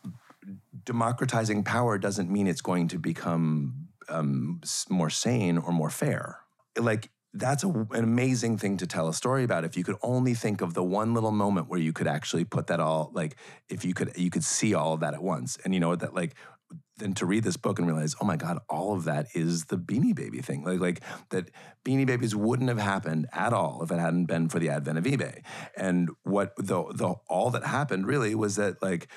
democratizing 0.85 1.63
power 1.63 1.97
doesn't 1.97 2.29
mean 2.29 2.47
it's 2.47 2.61
going 2.61 2.87
to 2.89 2.97
become 2.97 3.87
um, 4.09 4.61
more 4.89 5.09
sane 5.09 5.57
or 5.57 5.71
more 5.71 5.89
fair. 5.89 6.39
Like 6.77 7.09
that's 7.33 7.63
a, 7.63 7.69
an 7.69 8.03
amazing 8.03 8.57
thing 8.57 8.77
to 8.77 8.87
tell 8.87 9.07
a 9.07 9.13
story 9.13 9.43
about. 9.43 9.63
If 9.63 9.77
you 9.77 9.83
could 9.83 9.97
only 10.01 10.33
think 10.33 10.61
of 10.61 10.73
the 10.73 10.83
one 10.83 11.13
little 11.13 11.31
moment 11.31 11.69
where 11.69 11.79
you 11.79 11.93
could 11.93 12.07
actually 12.07 12.43
put 12.43 12.67
that 12.67 12.79
all 12.79 13.11
like 13.13 13.37
if 13.69 13.85
you 13.85 13.93
could 13.93 14.11
you 14.17 14.29
could 14.29 14.43
see 14.43 14.73
all 14.73 14.93
of 14.93 14.99
that 14.99 15.13
at 15.13 15.23
once. 15.23 15.57
And 15.63 15.73
you 15.73 15.79
know 15.79 15.95
that 15.95 16.13
like 16.13 16.35
then 16.97 17.13
to 17.13 17.25
read 17.25 17.43
this 17.43 17.57
book 17.57 17.79
and 17.79 17.87
realize 17.87 18.15
oh 18.21 18.25
my 18.25 18.35
god 18.35 18.59
all 18.69 18.93
of 18.93 19.05
that 19.05 19.27
is 19.33 19.65
the 19.65 19.77
beanie 19.77 20.15
baby 20.15 20.39
thing. 20.39 20.63
Like 20.63 20.79
like 20.79 21.01
that 21.29 21.49
beanie 21.85 22.05
babies 22.05 22.35
wouldn't 22.35 22.69
have 22.69 22.79
happened 22.79 23.27
at 23.31 23.53
all 23.53 23.81
if 23.81 23.91
it 23.91 23.99
hadn't 23.99 24.25
been 24.25 24.49
for 24.49 24.59
the 24.59 24.69
advent 24.69 24.97
of 24.97 25.05
ebay. 25.05 25.41
And 25.77 26.09
what 26.23 26.53
the 26.57 26.83
the 26.93 27.15
all 27.27 27.49
that 27.51 27.65
happened 27.65 28.07
really 28.07 28.35
was 28.35 28.57
that 28.57 28.81
like 28.81 29.07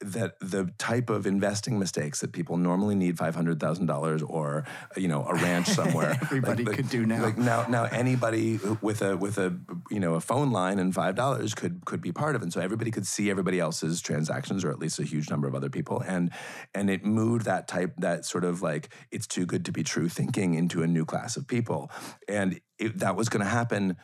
that 0.00 0.38
the 0.40 0.72
type 0.78 1.10
of 1.10 1.26
investing 1.26 1.78
mistakes 1.78 2.20
that 2.20 2.32
people 2.32 2.56
normally 2.56 2.94
need 2.94 3.18
five 3.18 3.34
hundred 3.34 3.60
thousand 3.60 3.86
dollars 3.86 4.22
or 4.22 4.64
you 4.96 5.08
know 5.08 5.24
a 5.26 5.34
ranch 5.34 5.66
somewhere 5.80 6.18
Everybody 6.22 6.64
could 6.64 6.88
do 6.88 7.06
now. 7.06 7.22
Like 7.22 7.38
now, 7.38 7.66
now 7.66 7.84
anybody 7.84 8.58
with 8.80 9.02
a 9.02 9.16
with 9.16 9.38
a 9.38 9.56
you 9.90 10.00
know 10.00 10.14
a 10.14 10.20
phone 10.20 10.50
line 10.52 10.78
and 10.78 10.94
five 10.94 11.14
dollars 11.14 11.54
could 11.54 11.84
could 11.84 12.00
be 12.00 12.12
part 12.12 12.36
of 12.36 12.42
it. 12.42 12.44
And 12.44 12.52
so 12.52 12.60
everybody 12.60 12.90
could 12.90 13.06
see 13.06 13.30
everybody 13.30 13.58
else's 13.58 14.00
transactions, 14.00 14.64
or 14.64 14.70
at 14.70 14.78
least 14.78 14.98
a 14.98 15.04
huge 15.04 15.30
number 15.30 15.48
of 15.48 15.54
other 15.54 15.70
people, 15.70 16.02
and 16.06 16.30
and 16.74 16.88
it 16.90 17.04
moved 17.04 17.44
that 17.46 17.68
type 17.68 17.94
that 17.98 18.24
sort 18.24 18.44
of 18.44 18.62
like 18.62 18.90
it's 19.10 19.26
too 19.26 19.46
good 19.46 19.64
to 19.64 19.72
be 19.72 19.82
true 19.82 20.08
thinking 20.08 20.54
into 20.54 20.82
a 20.82 20.86
new 20.86 21.04
class 21.04 21.36
of 21.36 21.46
people, 21.46 21.90
and 22.28 22.60
it, 22.78 22.98
that 22.98 23.16
was 23.16 23.28
going 23.28 23.44
to 23.44 23.50
happen 23.50 23.96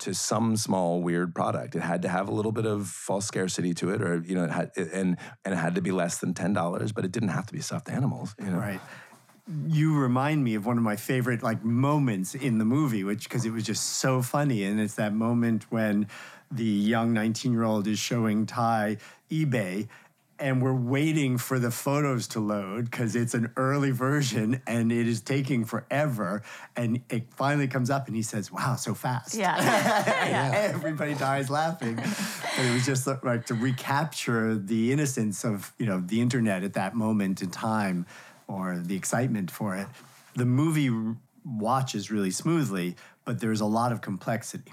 to 0.00 0.14
some 0.14 0.56
small 0.56 1.02
weird 1.02 1.34
product. 1.34 1.74
It 1.74 1.82
had 1.82 2.02
to 2.02 2.08
have 2.08 2.28
a 2.28 2.32
little 2.32 2.52
bit 2.52 2.66
of 2.66 2.88
false 2.88 3.26
scarcity 3.26 3.74
to 3.74 3.90
it, 3.90 4.02
or 4.02 4.22
you 4.24 4.34
know, 4.34 4.44
it 4.44 4.50
had 4.50 4.70
and 4.76 5.16
and 5.44 5.54
it 5.54 5.56
had 5.56 5.74
to 5.74 5.82
be 5.82 5.90
less 5.90 6.18
than 6.18 6.34
ten 6.34 6.52
dollars, 6.52 6.92
but 6.92 7.04
it 7.04 7.12
didn't 7.12 7.30
have 7.30 7.46
to 7.46 7.52
be 7.52 7.60
stuffed 7.60 7.88
animals. 7.88 8.34
You 8.38 8.50
know, 8.50 8.58
right. 8.58 8.80
You 9.66 9.98
remind 9.98 10.44
me 10.44 10.56
of 10.56 10.66
one 10.66 10.76
of 10.76 10.84
my 10.84 10.96
favorite 10.96 11.42
like 11.42 11.64
moments 11.64 12.34
in 12.34 12.58
the 12.58 12.66
movie, 12.66 13.02
which 13.02 13.24
because 13.24 13.46
it 13.46 13.50
was 13.50 13.64
just 13.64 13.84
so 13.98 14.22
funny, 14.22 14.64
and 14.64 14.78
it's 14.78 14.94
that 14.94 15.14
moment 15.14 15.66
when 15.70 16.06
the 16.50 16.64
young 16.64 17.12
19 17.12 17.52
year 17.52 17.64
old 17.64 17.86
is 17.86 17.98
showing 17.98 18.46
Ty 18.46 18.98
eBay, 19.30 19.88
and 20.38 20.62
we're 20.62 20.74
waiting 20.74 21.36
for 21.36 21.58
the 21.58 21.70
photos 21.70 22.28
to 22.28 22.40
load 22.40 22.90
because 22.90 23.16
it's 23.16 23.34
an 23.34 23.52
early 23.56 23.90
version 23.90 24.62
and 24.66 24.92
it 24.92 25.08
is 25.08 25.20
taking 25.20 25.64
forever. 25.64 26.42
And 26.76 27.00
it 27.10 27.32
finally 27.34 27.66
comes 27.66 27.90
up 27.90 28.06
and 28.06 28.14
he 28.14 28.22
says, 28.22 28.52
Wow, 28.52 28.76
so 28.76 28.94
fast. 28.94 29.34
Yeah. 30.28 30.70
Everybody 30.74 31.14
dies 31.14 31.50
laughing. 31.50 31.96
But 31.96 32.64
it 32.64 32.72
was 32.72 32.86
just 32.86 33.06
like 33.24 33.46
to 33.46 33.54
recapture 33.54 34.56
the 34.56 34.92
innocence 34.92 35.44
of, 35.44 35.72
you 35.78 35.86
know, 35.86 36.00
the 36.00 36.20
internet 36.20 36.62
at 36.62 36.74
that 36.74 36.94
moment 36.94 37.42
in 37.42 37.50
time 37.50 38.06
or 38.46 38.78
the 38.78 38.94
excitement 38.94 39.50
for 39.50 39.76
it. 39.76 39.86
The 40.34 40.44
movie 40.44 40.90
watches 41.44 42.10
really 42.10 42.30
smoothly, 42.30 42.96
but 43.24 43.40
there's 43.40 43.60
a 43.60 43.66
lot 43.66 43.92
of 43.92 44.00
complexity. 44.00 44.72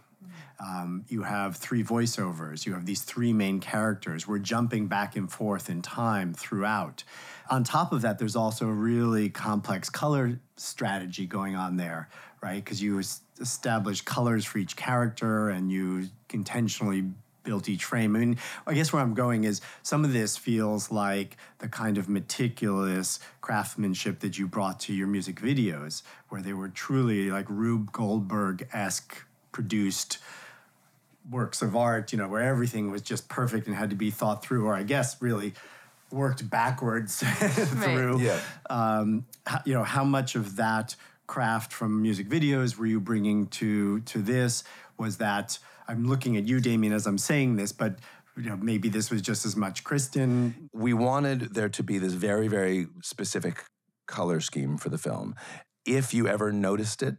Um, 0.60 1.04
you 1.08 1.24
have 1.24 1.58
three 1.58 1.84
voiceovers. 1.84 2.65
You 2.65 2.74
have 2.74 2.86
these 2.86 3.02
three 3.02 3.34
main 3.34 3.60
characters. 3.60 4.28
We're 4.28 4.39
jumping 4.39 4.88
back 4.88 5.15
and 5.15 5.32
forth 5.32 5.70
in 5.70 5.82
time 5.82 6.34
throughout. 6.34 7.04
On 7.50 7.63
top 7.63 7.91
of 7.91 8.02
that, 8.02 8.20
there's 8.20 8.36
also 8.36 8.68
a 8.68 8.74
really 8.74 9.30
complex 9.30 9.89
color 9.89 10.39
strategy 10.56 11.26
going 11.26 11.56
on 11.56 11.78
there, 11.78 12.10
right? 12.41 12.63
Because 12.63 12.82
you 12.82 13.02
establish 13.39 14.02
colors 14.02 14.46
for 14.46 14.58
each 14.58 14.76
character 14.76 15.50
and 15.50 15.72
you 15.72 16.10
intentionally 16.32 17.06
built 17.44 17.70
each 17.70 17.86
frame. 17.86 18.15
I 18.15 18.20
mean, 18.20 18.38
I 18.65 18.74
guess 18.74 18.91
where 18.91 19.02
I'm 19.02 19.13
going 19.13 19.44
is 19.44 19.62
some 19.84 20.04
of 20.04 20.12
this 20.12 20.36
feels 20.36 20.91
like 20.91 21.38
the 21.60 21.70
kind 21.70 21.98
of 21.98 22.10
meticulous 22.10 23.20
craftsmanship 23.41 24.20
that 24.22 24.38
you 24.38 24.48
brought 24.48 24.80
to 24.82 24.94
your 24.94 25.08
music 25.08 25.39
videos, 25.39 26.02
where 26.30 26.41
they 26.41 26.54
were 26.54 26.70
truly 26.70 27.30
like 27.30 27.46
Rube 27.48 27.91
Goldberg 27.91 28.68
esque 28.74 29.24
produced 29.56 30.18
works 31.32 31.62
of 31.62 31.76
art, 31.78 32.12
you 32.12 32.18
know, 32.18 32.28
where 32.28 32.41
everything 32.41 32.91
was 32.91 33.02
just 33.02 33.30
perfect 33.30 33.68
and 33.68 33.76
had 33.76 33.89
to 33.89 33.96
be 33.96 34.12
thought 34.12 34.44
through, 34.44 34.65
or 34.65 34.76
I 34.76 34.84
guess 34.84 35.22
really 35.22 35.54
worked 36.12 36.48
backwards 36.50 37.24
through. 37.84 38.20
Yeah. 38.20 38.39
Um, 38.70 39.26
how, 39.48 39.62
you 39.65 39.74
know, 39.74 39.84
how 39.84 40.04
much 40.04 40.36
of 40.36 40.58
that 40.58 40.96
craft 41.26 41.72
from 41.72 42.02
music 42.02 42.28
videos 42.28 42.78
were 42.78 42.86
you 42.86 43.00
bringing 43.00 43.48
to 43.48 44.02
to 44.02 44.22
this? 44.22 44.65
Was 44.98 45.18
that 45.18 45.58
I'm 45.88 46.06
looking 46.06 46.36
at 46.36 46.44
you, 46.44 46.60
Damian, 46.60 46.91
as 46.91 47.08
I'm 47.08 47.18
saying 47.18 47.56
this, 47.56 47.72
but 47.72 48.00
you 48.36 48.50
know, 48.50 48.58
maybe 48.58 48.89
this 48.89 49.10
was 49.10 49.22
just 49.22 49.46
as 49.46 49.56
much 49.56 49.86
Kristin. 49.86 50.54
we 50.74 50.94
wanted 50.94 51.54
there 51.54 51.70
to 51.70 51.82
be 51.82 51.98
this 51.98 52.12
very, 52.12 52.50
very 52.50 52.88
specific 53.02 53.63
color 54.06 54.41
scheme 54.41 54.78
for 54.78 54.89
the 54.89 54.98
film. 54.98 55.36
If 55.86 56.13
you 56.13 56.28
ever 56.28 56.52
noticed 56.52 57.02
it 57.02 57.15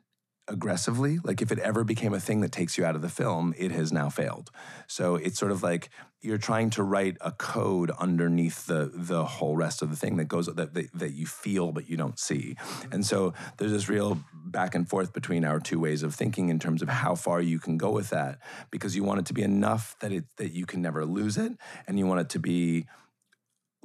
aggressively, 0.48 1.18
like 1.24 1.42
if 1.42 1.50
it 1.50 1.58
ever 1.58 1.84
became 1.84 2.14
a 2.14 2.20
thing 2.20 2.40
that 2.40 2.52
takes 2.52 2.78
you 2.78 2.84
out 2.84 2.94
of 2.94 3.02
the 3.02 3.08
film, 3.08 3.54
it 3.58 3.72
has 3.72 3.92
now 3.92 4.08
failed. 4.08 4.50
So 4.86 5.16
it's 5.16 5.38
sort 5.38 5.52
of 5.52 5.62
like 5.62 5.90
you're 6.20 6.38
trying 6.38 6.70
to 6.70 6.82
write 6.82 7.16
a 7.20 7.30
code 7.32 7.90
underneath 7.98 8.66
the 8.66 8.90
the 8.92 9.24
whole 9.24 9.56
rest 9.56 9.82
of 9.82 9.90
the 9.90 9.96
thing 9.96 10.16
that 10.16 10.24
goes 10.24 10.46
that 10.46 10.74
that, 10.74 10.92
that 10.92 11.12
you 11.12 11.26
feel 11.26 11.72
but 11.72 11.88
you 11.88 11.96
don't 11.96 12.18
see. 12.18 12.56
And 12.90 13.04
so 13.04 13.34
there's 13.58 13.72
this 13.72 13.88
real 13.88 14.18
back 14.34 14.74
and 14.74 14.88
forth 14.88 15.12
between 15.12 15.44
our 15.44 15.60
two 15.60 15.80
ways 15.80 16.02
of 16.02 16.14
thinking 16.14 16.48
in 16.48 16.58
terms 16.58 16.82
of 16.82 16.88
how 16.88 17.14
far 17.14 17.40
you 17.40 17.58
can 17.58 17.76
go 17.76 17.90
with 17.90 18.10
that 18.10 18.38
because 18.70 18.96
you 18.96 19.04
want 19.04 19.20
it 19.20 19.26
to 19.26 19.34
be 19.34 19.42
enough 19.42 19.96
that 20.00 20.12
it 20.12 20.24
that 20.36 20.52
you 20.52 20.66
can 20.66 20.82
never 20.82 21.04
lose 21.04 21.36
it 21.36 21.52
and 21.86 21.98
you 21.98 22.06
want 22.06 22.20
it 22.20 22.28
to 22.30 22.38
be 22.38 22.86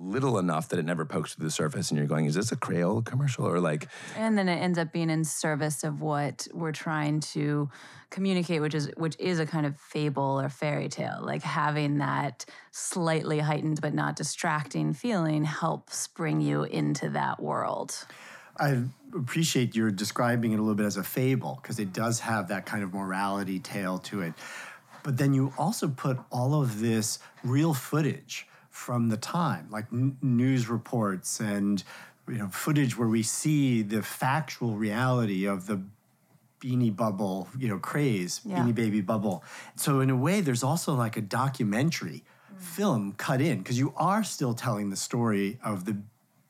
little 0.04 0.40
enough 0.40 0.70
that 0.70 0.80
it 0.80 0.86
never 0.86 1.06
pokes 1.06 1.36
through 1.36 1.46
the 1.46 1.52
surface 1.52 1.92
and 1.92 1.98
you're 1.98 2.08
going 2.08 2.26
is 2.26 2.36
this 2.36 2.52
a 2.52 2.56
Crayola 2.56 3.06
commercial? 3.06 3.46
or 3.46 3.60
like 3.60 3.88
and 4.18 4.38
then 4.38 4.50
it 4.50 4.56
ends 4.56 4.78
up 4.78 4.92
being 4.92 5.10
in 5.10 5.24
service 5.24 5.84
of 5.84 6.02
what 6.02 6.48
we're 6.54 6.72
trying 6.72 7.20
to 7.20 7.70
communicate 8.10 8.62
which 8.62 8.74
is 8.74 8.92
which 8.98 9.16
is 9.20 9.40
a 9.40 9.46
kind 9.46 9.66
of 9.66 9.78
fable 9.78 10.42
or 10.42 10.50
fairy 10.50 10.90
tale. 10.90 11.20
Like 11.22 11.44
having 11.44 12.00
that 12.00 12.46
slightly 12.72 13.40
heightened 13.40 13.82
but 13.82 13.94
not 13.94 14.16
distracting 14.16 14.94
feeling 14.94 15.44
helps 15.44 16.08
bring 16.08 16.42
you 16.42 16.64
into 16.64 17.10
that 17.10 17.42
world. 17.42 18.06
I 18.58 18.84
appreciate 19.16 19.76
your 19.76 19.92
describing 19.92 20.52
it 20.52 20.60
a 20.60 20.62
little 20.62 20.76
bit 20.76 20.86
as 20.86 20.98
a 20.98 21.04
fable 21.04 21.60
because 21.62 21.80
it 21.80 21.94
does 21.94 22.20
have 22.22 22.50
that 22.50 22.66
kind 22.66 22.84
of 22.84 22.94
morality 22.94 23.60
tale 23.60 23.98
to 24.00 24.22
it. 24.22 24.34
But 25.04 25.18
then 25.18 25.34
you 25.34 25.54
also 25.58 25.88
put 25.88 26.20
all 26.32 26.62
of 26.62 26.80
this 26.80 27.20
real 27.44 27.74
footage 27.74 28.48
from 28.72 29.10
the 29.10 29.18
time, 29.18 29.68
like 29.70 29.86
n- 29.92 30.18
news 30.22 30.70
reports 30.70 31.40
and 31.40 31.84
you 32.28 32.38
know 32.38 32.48
footage 32.48 32.98
where 32.98 33.08
we 33.08 33.22
see 33.22 33.82
the 33.84 34.02
factual 34.02 34.76
reality 34.76 35.46
of 35.46 35.68
the 35.68 35.82
beanie 36.62 36.96
bubble, 36.96 37.50
you 37.58 37.68
know, 37.68 37.80
craze, 37.80 38.42
Yeah. 38.46 38.60
beanie 38.60 38.76
baby 38.76 39.02
bubble. 39.02 39.44
So 39.76 40.00
in 40.00 40.10
a 40.10 40.16
way, 40.16 40.42
there's 40.42 40.64
also 40.64 40.94
like 40.94 41.18
a 41.18 41.22
documentary 41.22 42.24
mm. 42.54 42.60
film 42.60 43.14
cut 43.14 43.42
in 43.42 43.60
because 43.60 43.80
you 43.80 43.94
are 43.98 44.24
still 44.24 44.54
telling 44.54 44.90
the 44.90 44.96
story 44.96 45.60
of 45.64 45.86
the 45.86 45.98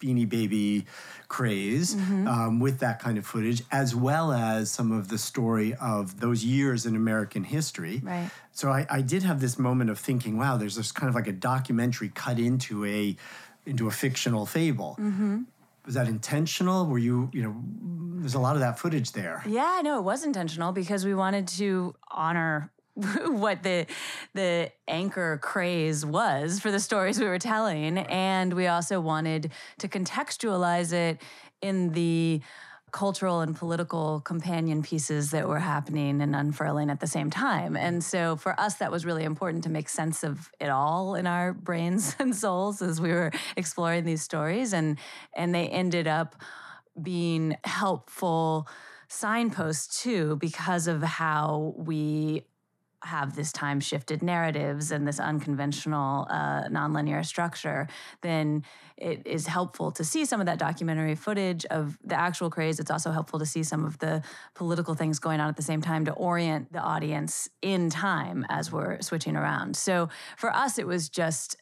beanie 0.02 0.28
baby 0.28 0.86
craze 1.28 1.96
um, 1.96 2.60
with 2.60 2.80
that 2.80 3.00
kind 3.00 3.18
of 3.18 3.26
footage, 3.26 3.64
as 3.72 3.96
well 3.96 4.34
as 4.34 4.70
some 4.70 4.92
of 4.92 5.08
the 5.08 5.18
story 5.18 5.74
of 5.76 6.20
those 6.20 6.44
years 6.44 6.86
in 6.86 6.96
American 6.96 7.44
history. 7.44 8.02
Right. 8.04 8.30
So 8.52 8.70
I, 8.70 8.86
I 8.90 9.02
did 9.02 9.24
have 9.24 9.40
this 9.40 9.58
moment 9.58 9.90
of 9.90 9.98
thinking, 9.98 10.38
wow, 10.38 10.58
there's 10.58 10.76
this 10.76 10.92
kind 10.92 11.08
of 11.08 11.16
like 11.16 11.28
a 11.28 11.32
documentary 11.32 12.10
cut 12.10 12.38
into 12.40 12.86
a 12.86 13.16
into 13.66 13.88
a 13.88 13.92
fictional 13.92 14.46
fable. 14.46 14.98
Was 15.86 15.96
that 15.96 16.08
intentional? 16.08 16.86
Were 16.86 17.00
you, 17.00 17.30
you 17.34 17.42
know, 17.44 17.56
there's 18.20 18.36
a 18.36 18.40
lot 18.40 18.56
of 18.56 18.62
that 18.62 18.78
footage 18.78 19.14
there. 19.14 19.44
Yeah, 19.48 19.82
no, 19.84 19.98
it 19.98 20.04
was 20.04 20.24
intentional 20.24 20.72
because 20.74 21.06
we 21.06 21.16
wanted 21.16 21.48
to 21.60 21.96
honor 22.12 22.72
what 23.26 23.64
the 23.64 23.86
the 24.34 24.72
anchor 24.88 25.40
craze 25.42 26.06
was 26.06 26.60
for 26.60 26.72
the 26.72 26.80
stories 26.80 27.20
we 27.20 27.28
were 27.28 27.40
telling. 27.40 27.98
And 27.98 28.54
we 28.54 28.68
also 28.68 29.00
wanted 29.00 29.52
to 29.80 29.88
contextualize 29.88 30.94
it 30.94 31.22
in 31.62 31.92
the 31.92 32.42
cultural 32.92 33.40
and 33.40 33.56
political 33.56 34.20
companion 34.22 34.84
pieces 34.84 35.32
that 35.32 35.48
were 35.48 35.60
happening 35.60 36.22
and 36.22 36.36
unfurling 36.36 36.90
at 36.90 37.00
the 37.00 37.08
same 37.08 37.30
time. 37.30 37.78
And 37.78 38.02
mm-hmm. 38.02 38.02
so 38.02 38.36
for 38.36 38.60
us 38.60 38.76
that 38.76 38.92
was 38.92 39.06
really 39.06 39.24
important 39.24 39.64
to 39.64 39.70
make 39.70 39.88
sense 39.88 40.24
of 40.24 40.52
it 40.60 40.70
all 40.70 41.16
in 41.16 41.26
our 41.26 41.54
brains 41.70 42.16
and 42.20 42.36
souls 42.36 42.82
as 42.82 43.00
we 43.00 43.10
were 43.10 43.32
exploring 43.56 44.04
these 44.04 44.22
stories. 44.22 44.74
And 44.74 44.98
and 45.34 45.56
they 45.56 45.68
ended 45.68 46.08
up 46.08 46.36
being 47.02 47.56
helpful 47.64 48.68
signposts 49.08 50.02
too 50.02 50.38
because 50.38 50.88
of 50.88 51.04
how 51.04 51.74
we 51.78 52.46
have 53.04 53.36
this 53.36 53.52
time 53.52 53.80
shifted 53.80 54.22
narratives 54.22 54.92
and 54.92 55.08
this 55.08 55.20
unconventional 55.20 56.28
uh, 56.30 56.64
nonlinear 56.70 57.26
structure, 57.26 57.88
then 58.22 58.64
it 58.98 59.26
is 59.26 59.48
helpful 59.48 59.92
to 59.92 60.04
see 60.04 60.26
some 60.26 60.40
of 60.40 60.46
that 60.46 60.60
documentary 60.60 61.16
footage 61.16 61.66
of 61.66 61.98
the 62.04 62.20
actual 62.20 62.50
craze. 62.50 62.80
It's 62.80 62.92
also 62.92 63.12
helpful 63.12 63.40
to 63.40 63.46
see 63.46 63.64
some 63.64 63.86
of 63.86 63.98
the 64.00 64.22
political 64.54 64.94
things 64.94 65.20
going 65.20 65.40
on 65.40 65.50
at 65.50 65.56
the 65.56 65.64
same 65.64 65.82
time 65.82 66.06
to 66.06 66.12
orient 66.14 66.72
the 66.72 66.80
audience 66.80 67.50
in 67.62 67.90
time 67.90 68.46
as 68.50 68.72
we're 68.72 69.02
switching 69.02 69.36
around. 69.36 69.76
So 69.76 70.10
for 70.38 70.56
us, 70.56 70.78
it 70.78 70.86
was 70.86 71.10
just 71.10 71.58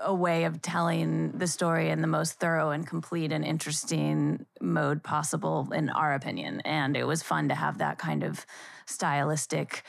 a 0.00 0.14
way 0.14 0.44
of 0.44 0.62
telling 0.62 1.32
the 1.32 1.46
story 1.46 1.90
in 1.90 2.00
the 2.00 2.06
most 2.06 2.40
thorough 2.40 2.70
and 2.70 2.86
complete 2.86 3.32
and 3.32 3.44
interesting 3.44 4.46
mode 4.60 5.02
possible, 5.02 5.68
in 5.72 5.90
our 5.90 6.14
opinion. 6.14 6.60
And 6.64 6.96
it 6.96 7.04
was 7.04 7.22
fun 7.22 7.48
to 7.48 7.54
have 7.54 7.78
that 7.78 7.98
kind 7.98 8.22
of 8.22 8.46
stylistic 8.86 9.82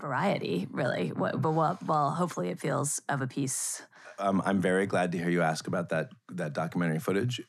variety, 0.00 0.66
really. 0.70 1.08
What- 1.12 1.40
But 1.40 1.52
well, 1.52 1.78
well, 1.86 2.10
hopefully 2.10 2.48
it 2.50 2.58
feels 2.60 3.00
of 3.08 3.20
a 3.22 3.26
piece. 3.26 3.82
um, 4.18 4.42
I'm 4.44 4.60
very 4.60 4.86
glad 4.86 5.12
to 5.12 5.18
hear 5.18 5.30
you 5.30 5.42
ask 5.42 5.66
about 5.66 5.88
that 5.90 6.10
that 6.32 6.52
documentary 6.52 6.98
footage. 7.00 7.40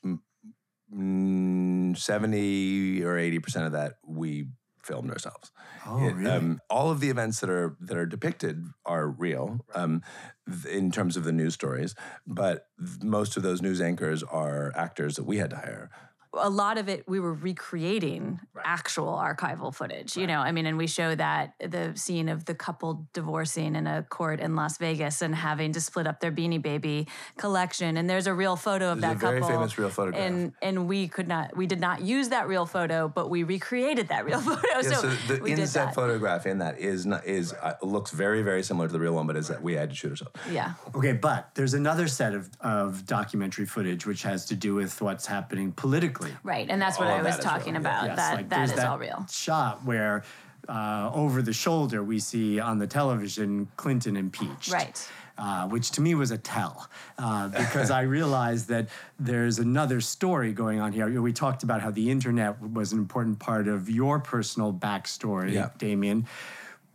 Mm, 0.93 1.97
Seventy 1.97 3.03
or 3.03 3.17
eighty 3.17 3.39
percent 3.39 3.65
of 3.65 3.71
that 3.73 3.93
we 4.05 4.47
filmed 4.83 5.11
ourselves. 5.11 5.51
Oh, 5.85 6.05
It, 6.07 6.15
really? 6.15 6.31
um, 6.31 6.59
all 6.69 6.89
of 6.91 6.99
the 6.99 7.09
events 7.09 7.39
that 7.41 7.49
are 7.49 7.77
that 7.81 7.95
are 7.97 8.05
depicted 8.05 8.65
are 8.85 9.07
real 9.07 9.59
um, 9.75 10.01
th- 10.49 10.65
in 10.73 10.91
terms 10.91 11.15
of 11.17 11.23
the 11.23 11.31
news 11.31 11.53
stories, 11.53 11.93
but 12.25 12.65
th- 12.79 13.03
most 13.03 13.37
of 13.37 13.43
those 13.43 13.61
news 13.61 13.79
anchors 13.79 14.23
are 14.23 14.71
actors 14.75 15.15
that 15.15 15.23
we 15.25 15.37
had 15.37 15.49
to 15.51 15.55
hire. 15.57 15.89
A 16.33 16.49
lot 16.49 16.77
of 16.77 16.87
it 16.87 17.03
we 17.07 17.19
were 17.19 17.33
recreating 17.33 18.39
actual 18.63 19.07
archival 19.13 19.73
footage 19.73 20.15
you 20.15 20.25
know 20.27 20.39
i 20.39 20.51
mean 20.51 20.65
and 20.65 20.77
we 20.77 20.87
show 20.87 21.13
that 21.15 21.53
the 21.59 21.91
scene 21.95 22.29
of 22.29 22.45
the 22.45 22.55
couple 22.55 23.05
divorcing 23.13 23.75
in 23.75 23.85
a 23.87 24.03
court 24.03 24.39
in 24.39 24.55
las 24.55 24.77
vegas 24.77 25.21
and 25.21 25.35
having 25.35 25.73
to 25.73 25.81
split 25.81 26.07
up 26.07 26.19
their 26.21 26.31
beanie 26.31 26.61
baby 26.61 27.07
collection 27.37 27.97
and 27.97 28.09
there's 28.09 28.27
a 28.27 28.33
real 28.33 28.55
photo 28.55 28.91
of 28.91 29.01
There's 29.01 29.19
that 29.19 29.25
a 29.25 29.29
very 29.29 29.41
couple 29.41 29.55
famous 29.57 29.77
real 29.77 29.89
photograph. 29.89 30.21
and 30.21 30.53
and 30.61 30.87
we 30.87 31.07
could 31.07 31.27
not 31.27 31.55
we 31.57 31.67
did 31.67 31.79
not 31.81 32.01
use 32.01 32.29
that 32.29 32.47
real 32.47 32.65
photo 32.65 33.07
but 33.07 33.29
we 33.29 33.43
recreated 33.43 34.07
that 34.09 34.23
real 34.25 34.39
photo 34.49 34.61
Yeah, 34.73 34.81
so, 34.83 34.95
so, 35.01 35.07
the 35.33 35.39
we 35.41 35.49
did 35.51 35.59
inset 35.59 35.87
that. 35.87 35.95
photograph 35.95 36.45
in 36.45 36.59
that 36.59 36.79
is 36.79 37.05
not, 37.05 37.25
is 37.25 37.53
uh, 37.53 37.73
looks 37.81 38.11
very 38.11 38.41
very 38.41 38.63
similar 38.63 38.87
to 38.87 38.93
the 38.93 38.99
real 38.99 39.13
one, 39.13 39.27
but 39.27 39.35
is 39.35 39.47
that 39.47 39.61
we 39.61 39.73
had 39.73 39.89
to 39.89 39.95
shoot 39.95 40.11
ourselves. 40.11 40.39
yeah 40.51 40.73
Okay, 40.95 41.13
but 41.13 41.49
there's 41.55 41.73
another 41.73 42.07
set 42.07 42.33
of, 42.33 42.49
of 42.61 43.05
documentary 43.05 43.65
footage 43.65 44.05
which 44.05 44.23
has 44.23 44.45
to 44.45 44.55
do 44.55 44.75
with 44.75 45.01
what's 45.01 45.25
happening 45.25 45.71
politically. 45.71 46.20
Right 46.43 46.67
and 46.69 46.81
that's 46.81 46.97
what 46.99 47.07
All 47.07 47.13
i 47.15 47.17
was 47.21 47.37
that 47.37 47.39
is 47.39 47.45
real, 47.45 47.53
talking 47.53 47.73
yeah. 47.73 47.79
about 47.79 48.05
Yes, 48.05 48.17
that 48.17 48.35
like 48.35 48.49
that 48.49 48.85
all 48.87 48.97
real 48.97 49.25
Shot 49.29 49.83
where 49.85 50.23
uh, 50.69 51.11
over 51.13 51.41
the 51.41 51.53
shoulder 51.53 52.03
we 52.03 52.19
see 52.19 52.59
on 52.59 52.77
the 52.79 52.87
television 52.87 53.67
Clinton 53.77 54.15
impeached. 54.15 54.71
Right. 54.71 55.09
uh, 55.37 55.67
which 55.67 55.89
to 55.91 56.01
me 56.01 56.13
was 56.13 56.29
a 56.31 56.37
tell 56.37 56.87
uh, 57.17 57.47
because 57.47 57.89
I 57.89 58.01
realized 58.19 58.67
that 58.69 58.87
there's 59.19 59.57
another 59.59 59.99
story 60.01 60.53
going 60.53 60.79
on 60.79 60.91
here. 60.93 61.19
We 61.21 61.33
talked 61.33 61.63
about 61.63 61.81
how 61.81 61.89
the 61.89 62.11
internet 62.11 62.61
was 62.61 62.93
an 62.93 62.99
important 62.99 63.39
part 63.39 63.67
of 63.67 63.89
your 63.89 64.19
personal 64.19 64.71
backstory, 64.71 65.53
Yeah. 65.53 65.69
Damian. 65.79 66.27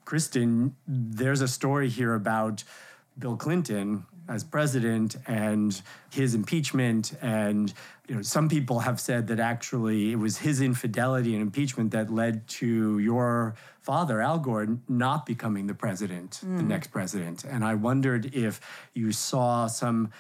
Kristin, 0.05 0.73
there's 0.87 1.41
a 1.41 1.49
story 1.49 1.89
here 1.89 2.15
about 2.15 2.63
Bill 3.19 3.37
Clinton 3.37 4.07
as 4.29 4.45
president 4.45 5.17
and 5.27 5.81
his 6.11 6.35
impeachment 6.35 7.15
and 7.23 7.73
you 8.09 8.15
know 8.15 8.23
some 8.23 8.49
people 8.49 8.81
have 8.81 9.01
said 9.01 9.27
that 9.29 9.41
actually 9.41 10.13
it 10.13 10.17
was 10.17 10.39
his 10.39 10.61
infidelity 10.61 11.33
and 11.33 11.43
impeachment 11.43 11.91
that 11.91 12.11
led 12.11 12.47
to 12.47 12.99
your 12.99 13.55
father 13.81 14.21
Al 14.21 14.39
Gore 14.39 14.79
not 14.89 15.27
becoming 15.27 15.67
the 15.67 15.75
president 15.75 16.41
the 16.43 16.47
mm. 16.47 16.67
next 16.67 16.89
president. 16.89 17.45
And 17.45 17.65
I 17.65 17.75
wondered 17.75 18.35
if 18.35 18.61
you 18.95 19.13
saw 19.13 19.67
some 19.67 20.11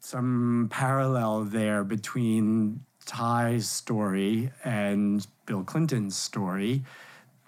some 0.00 0.68
parallel 0.70 1.44
there 1.44 1.82
between 1.82 2.84
Ty's 3.06 3.68
story 3.68 4.50
and 4.62 5.26
Bill 5.46 5.64
Clinton's 5.64 6.16
story. 6.16 6.84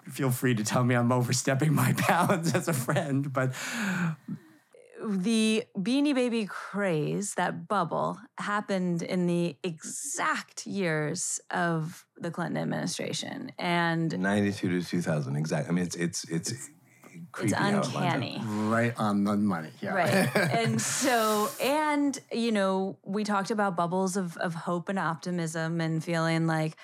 Feel 0.09 0.31
free 0.31 0.55
to 0.55 0.63
tell 0.63 0.83
me 0.83 0.95
I'm 0.95 1.11
overstepping 1.11 1.73
my 1.73 1.93
bounds 2.07 2.55
as 2.55 2.67
a 2.67 2.73
friend, 2.73 3.31
but 3.31 3.53
the 5.07 5.63
Beanie 5.77 6.13
Baby 6.13 6.45
craze, 6.45 7.35
that 7.35 7.67
bubble, 7.67 8.19
happened 8.37 9.01
in 9.01 9.25
the 9.25 9.55
exact 9.63 10.67
years 10.67 11.39
of 11.49 12.05
the 12.17 12.29
Clinton 12.29 12.57
administration. 12.57 13.51
And 13.57 14.17
92 14.19 14.81
to 14.81 14.87
2000, 14.87 15.35
exactly. 15.35 15.69
I 15.69 15.73
mean, 15.73 15.85
it's 15.85 15.95
it's 15.95 16.23
it's, 16.25 16.69
creepy 17.31 17.51
it's 17.51 17.59
how 17.59 17.69
it 17.69 17.73
lines 17.73 17.87
up. 17.87 17.95
uncanny. 17.95 18.41
right 18.43 18.93
on 18.97 19.23
the 19.23 19.37
money. 19.37 19.69
Yeah. 19.81 19.93
Right. 19.93 20.35
and 20.35 20.81
so, 20.81 21.49
and, 21.61 22.17
you 22.31 22.51
know, 22.51 22.97
we 23.03 23.23
talked 23.23 23.51
about 23.51 23.75
bubbles 23.75 24.17
of, 24.17 24.37
of 24.37 24.53
hope 24.53 24.89
and 24.89 24.99
optimism 24.99 25.79
and 25.81 26.03
feeling 26.03 26.47
like, 26.47 26.75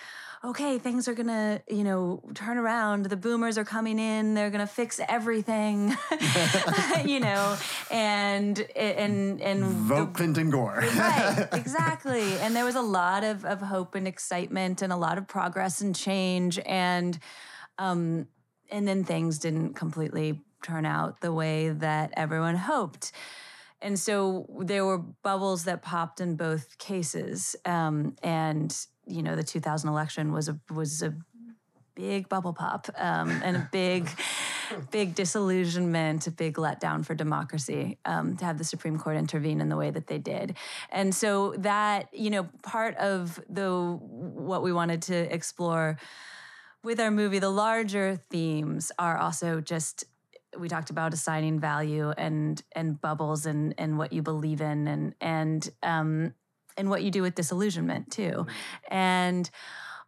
okay, 0.44 0.78
things 0.78 1.08
are 1.08 1.14
gonna, 1.14 1.62
you 1.70 1.84
know, 1.84 2.22
turn 2.34 2.58
around. 2.58 3.06
The 3.06 3.16
boomers 3.18 3.58
are 3.58 3.64
coming 3.64 3.98
in. 3.98 4.34
They're 4.34 4.50
gonna 4.50 4.68
fix 4.68 5.00
everything, 5.08 5.96
you 7.06 7.20
know, 7.20 7.58
and 7.90 8.60
and 8.76 9.42
and 9.42 9.64
the- 9.64 9.68
Vote 9.68 10.14
Clinton 10.14 10.50
Gore. 10.50 10.84
right 10.98 11.48
exactly 11.54 12.38
and 12.40 12.56
there 12.56 12.66
was 12.66 12.76
a 12.76 12.82
lot 12.82 13.24
of, 13.24 13.46
of 13.46 13.62
hope 13.62 13.96
and 13.96 14.08
excitement 14.08 14.82
and 14.82 14.92
a 14.92 14.98
lot 14.98 15.18
of 15.18 15.28
progress 15.28 15.82
and 15.82 15.96
change 15.96 16.60
and 16.66 17.20
um 17.78 18.28
and 18.72 18.88
then 18.88 19.04
things 19.04 19.40
didn't 19.40 19.74
completely 19.76 20.42
turn 20.64 20.86
out 20.86 21.22
the 21.22 21.32
way 21.32 21.70
that 21.70 22.12
everyone 22.16 22.56
hoped 22.56 23.12
and 23.82 24.00
so 24.00 24.48
there 24.62 24.86
were 24.86 24.98
bubbles 24.98 25.66
that 25.66 25.82
popped 25.82 26.22
in 26.22 26.36
both 26.38 26.78
cases 26.78 27.56
um, 27.66 28.16
and 28.24 28.74
you 29.06 29.24
know 29.24 29.36
the 29.36 29.44
2000 29.44 29.90
election 29.90 30.32
was 30.32 30.50
a 30.50 30.60
was 30.70 31.02
a 31.02 31.14
big 31.96 32.30
bubble 32.30 32.54
pop 32.54 32.90
um, 32.98 33.30
and 33.44 33.56
a 33.56 33.70
big, 33.72 34.10
big 34.92 35.16
disillusionment, 35.16 36.26
a 36.28 36.32
big 36.32 36.56
letdown 36.56 37.06
for 37.06 37.14
democracy 37.14 37.98
um, 38.06 38.36
to 38.38 38.46
have 38.46 38.58
the 38.58 38.64
Supreme 38.64 38.98
Court 38.98 39.18
intervene 39.18 39.62
in 39.62 39.70
the 39.70 39.78
way 39.78 39.92
that 39.92 40.08
they 40.08 40.18
did. 40.18 40.56
And 40.92 41.14
so 41.14 41.54
that, 41.60 42.10
you 42.14 42.30
know, 42.30 42.50
part 42.64 42.96
of 42.98 43.40
the 43.50 43.98
what 44.02 44.64
we 44.64 44.74
wanted 44.74 45.04
to 45.04 45.34
explore 45.34 45.98
with 46.84 47.00
our 47.00 47.12
movie, 47.12 47.40
the 47.40 47.50
larger 47.50 48.20
themes 48.30 48.92
are 49.00 49.18
also 49.18 49.62
just 49.62 50.06
we 50.58 50.70
talked 50.70 50.92
about 50.92 51.14
assigning 51.14 51.60
value 51.60 52.12
and 52.12 52.62
and 52.74 53.02
bubbles 53.02 53.48
and 53.48 53.74
and 53.80 53.98
what 53.98 54.14
you 54.14 54.22
believe 54.22 54.62
in 54.62 54.88
and 54.88 55.16
and 55.20 55.70
um 55.82 56.36
and 56.78 56.90
what 56.90 57.04
you 57.04 57.12
do 57.12 57.22
with 57.22 57.36
disillusionment 57.36 58.12
too. 58.12 58.32
Mm-hmm. 58.32 58.94
And 58.94 59.50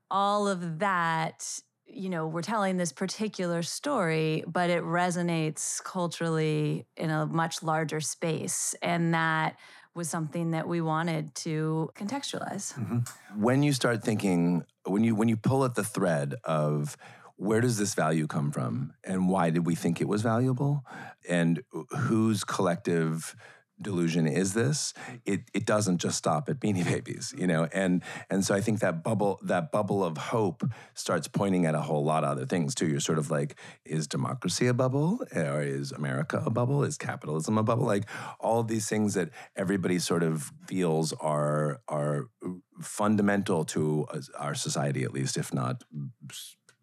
all 0.09 0.47
of 0.47 0.79
that 0.79 1.61
you 1.87 2.09
know, 2.09 2.27
we're 2.27 2.41
telling 2.41 2.77
this 2.77 2.91
particular 2.91 3.61
story, 3.61 4.43
but 4.47 4.69
it 4.69 4.83
resonates 4.83 5.81
culturally 5.83 6.85
in 6.97 7.09
a 7.09 7.25
much 7.25 7.63
larger 7.63 8.01
space. 8.01 8.75
And 8.81 9.13
that 9.13 9.57
was 9.93 10.09
something 10.09 10.51
that 10.51 10.67
we 10.67 10.81
wanted 10.81 11.33
to 11.35 11.89
contextualize. 11.95 12.73
Mm-hmm. 12.73 13.41
when 13.41 13.63
you 13.63 13.71
start 13.71 14.03
thinking 14.03 14.65
when 14.85 15.03
you 15.03 15.15
when 15.15 15.29
you 15.29 15.37
pull 15.37 15.63
at 15.63 15.75
the 15.75 15.83
thread 15.83 16.35
of 16.43 16.97
where 17.37 17.61
does 17.61 17.77
this 17.77 17.93
value 17.95 18.27
come 18.27 18.51
from 18.51 18.93
and 19.03 19.29
why 19.29 19.49
did 19.49 19.65
we 19.65 19.75
think 19.75 20.01
it 20.01 20.07
was 20.07 20.21
valuable 20.21 20.85
and 21.27 21.63
whose 21.97 22.43
collective 22.43 23.35
delusion 23.81 24.25
is 24.27 24.53
this 24.53 24.93
it 25.25 25.41
it 25.53 25.65
doesn't 25.65 25.97
just 25.97 26.17
stop 26.17 26.47
at 26.49 26.59
beanie 26.59 26.85
babies 26.85 27.33
you 27.37 27.47
know? 27.47 27.67
And 27.73 28.03
and 28.29 28.45
so 28.45 28.55
i 28.55 28.61
think 28.61 28.79
that 28.79 29.03
bubble 29.03 29.39
that 29.43 29.71
bubble 29.71 30.03
of 30.03 30.17
hope 30.17 30.63
starts 30.93 31.27
pointing 31.27 31.65
at 31.65 31.75
a 31.75 31.81
whole 31.81 32.03
lot 32.03 32.23
of 32.23 32.29
other 32.31 32.45
things 32.45 32.75
too. 32.75 32.87
You're 32.87 32.99
sort 32.99 33.19
of 33.19 33.29
like 33.31 33.59
is 33.85 34.07
democracy 34.07 34.67
a 34.67 34.73
bubble? 34.73 35.19
Or 35.35 35.61
is 35.61 35.91
america 35.91 36.41
a 36.45 36.49
bubble? 36.49 36.83
Is 36.83 36.97
capitalism 36.97 37.57
a 37.57 37.63
bubble? 37.63 37.85
Like 37.85 38.09
all 38.39 38.63
these 38.63 38.87
things 38.87 39.13
that 39.13 39.29
everybody 39.55 39.99
sort 39.99 40.23
of 40.23 40.51
feels 40.67 41.13
are 41.13 41.81
are 41.87 42.27
fundamental 42.81 43.63
to 43.65 44.05
our 44.37 44.55
society 44.55 45.03
at 45.03 45.13
least 45.13 45.37
if 45.37 45.53
not 45.53 45.83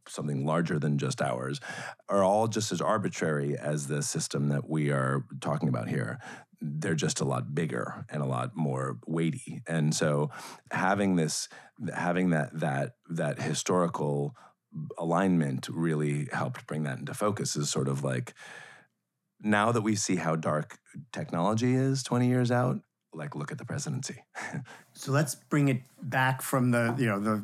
something 0.08 0.44
larger 0.44 0.78
than 0.78 0.98
just 0.98 1.22
ours 1.22 1.60
are 2.08 2.24
all 2.24 2.48
just 2.48 2.72
as 2.72 2.80
arbitrary 2.80 3.56
as 3.56 3.86
the 3.86 4.02
system 4.02 4.48
that 4.48 4.68
we 4.68 4.90
are 4.90 5.24
talking 5.40 5.68
about 5.68 5.88
here 5.88 6.18
they're 6.64 6.94
just 6.94 7.20
a 7.20 7.24
lot 7.24 7.54
bigger 7.54 8.04
and 8.08 8.22
a 8.22 8.26
lot 8.26 8.56
more 8.56 8.98
weighty 9.06 9.62
and 9.66 9.94
so 9.94 10.30
having 10.70 11.16
this 11.16 11.48
having 11.94 12.30
that 12.30 12.50
that 12.58 12.92
that 13.10 13.42
historical 13.42 14.34
alignment 14.98 15.68
really 15.70 16.28
helped 16.32 16.66
bring 16.66 16.84
that 16.84 16.98
into 16.98 17.12
focus 17.12 17.56
is 17.56 17.68
sort 17.68 17.88
of 17.88 18.04
like 18.04 18.32
now 19.40 19.72
that 19.72 19.82
we 19.82 19.96
see 19.96 20.16
how 20.16 20.36
dark 20.36 20.78
technology 21.12 21.74
is 21.74 22.02
20 22.02 22.28
years 22.28 22.50
out 22.50 22.80
like 23.12 23.34
look 23.34 23.50
at 23.50 23.58
the 23.58 23.64
presidency 23.64 24.22
So 24.94 25.10
let's 25.12 25.34
bring 25.34 25.68
it 25.68 25.82
back 26.02 26.42
from 26.42 26.70
the 26.70 26.94
you 26.98 27.06
know 27.06 27.18
the 27.18 27.42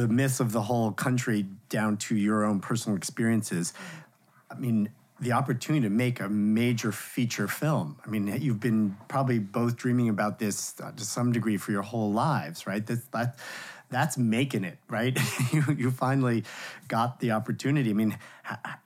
the 0.00 0.08
myth 0.08 0.40
of 0.40 0.52
the 0.52 0.62
whole 0.62 0.92
country 0.92 1.46
down 1.68 1.96
to 1.96 2.16
your 2.16 2.44
own 2.44 2.60
personal 2.60 2.96
experiences. 2.96 3.72
I 4.50 4.54
mean, 4.56 4.90
the 5.20 5.32
opportunity 5.32 5.86
to 5.86 5.90
make 5.90 6.20
a 6.20 6.28
major 6.28 6.92
feature 6.92 7.46
film. 7.46 7.96
I 8.04 8.08
mean, 8.08 8.26
you've 8.40 8.60
been 8.60 8.96
probably 9.08 9.38
both 9.38 9.76
dreaming 9.76 10.08
about 10.08 10.38
this 10.38 10.74
uh, 10.82 10.92
to 10.92 11.04
some 11.04 11.32
degree 11.32 11.56
for 11.56 11.72
your 11.72 11.82
whole 11.82 12.12
lives, 12.12 12.66
right? 12.66 12.84
That's 12.84 13.04
that 13.08 13.38
that's 13.90 14.16
making 14.16 14.64
it, 14.64 14.78
right? 14.88 15.18
you 15.52 15.62
you 15.76 15.90
finally 15.90 16.44
got 16.88 17.20
the 17.20 17.32
opportunity. 17.32 17.90
I 17.90 17.94
mean, 17.94 18.18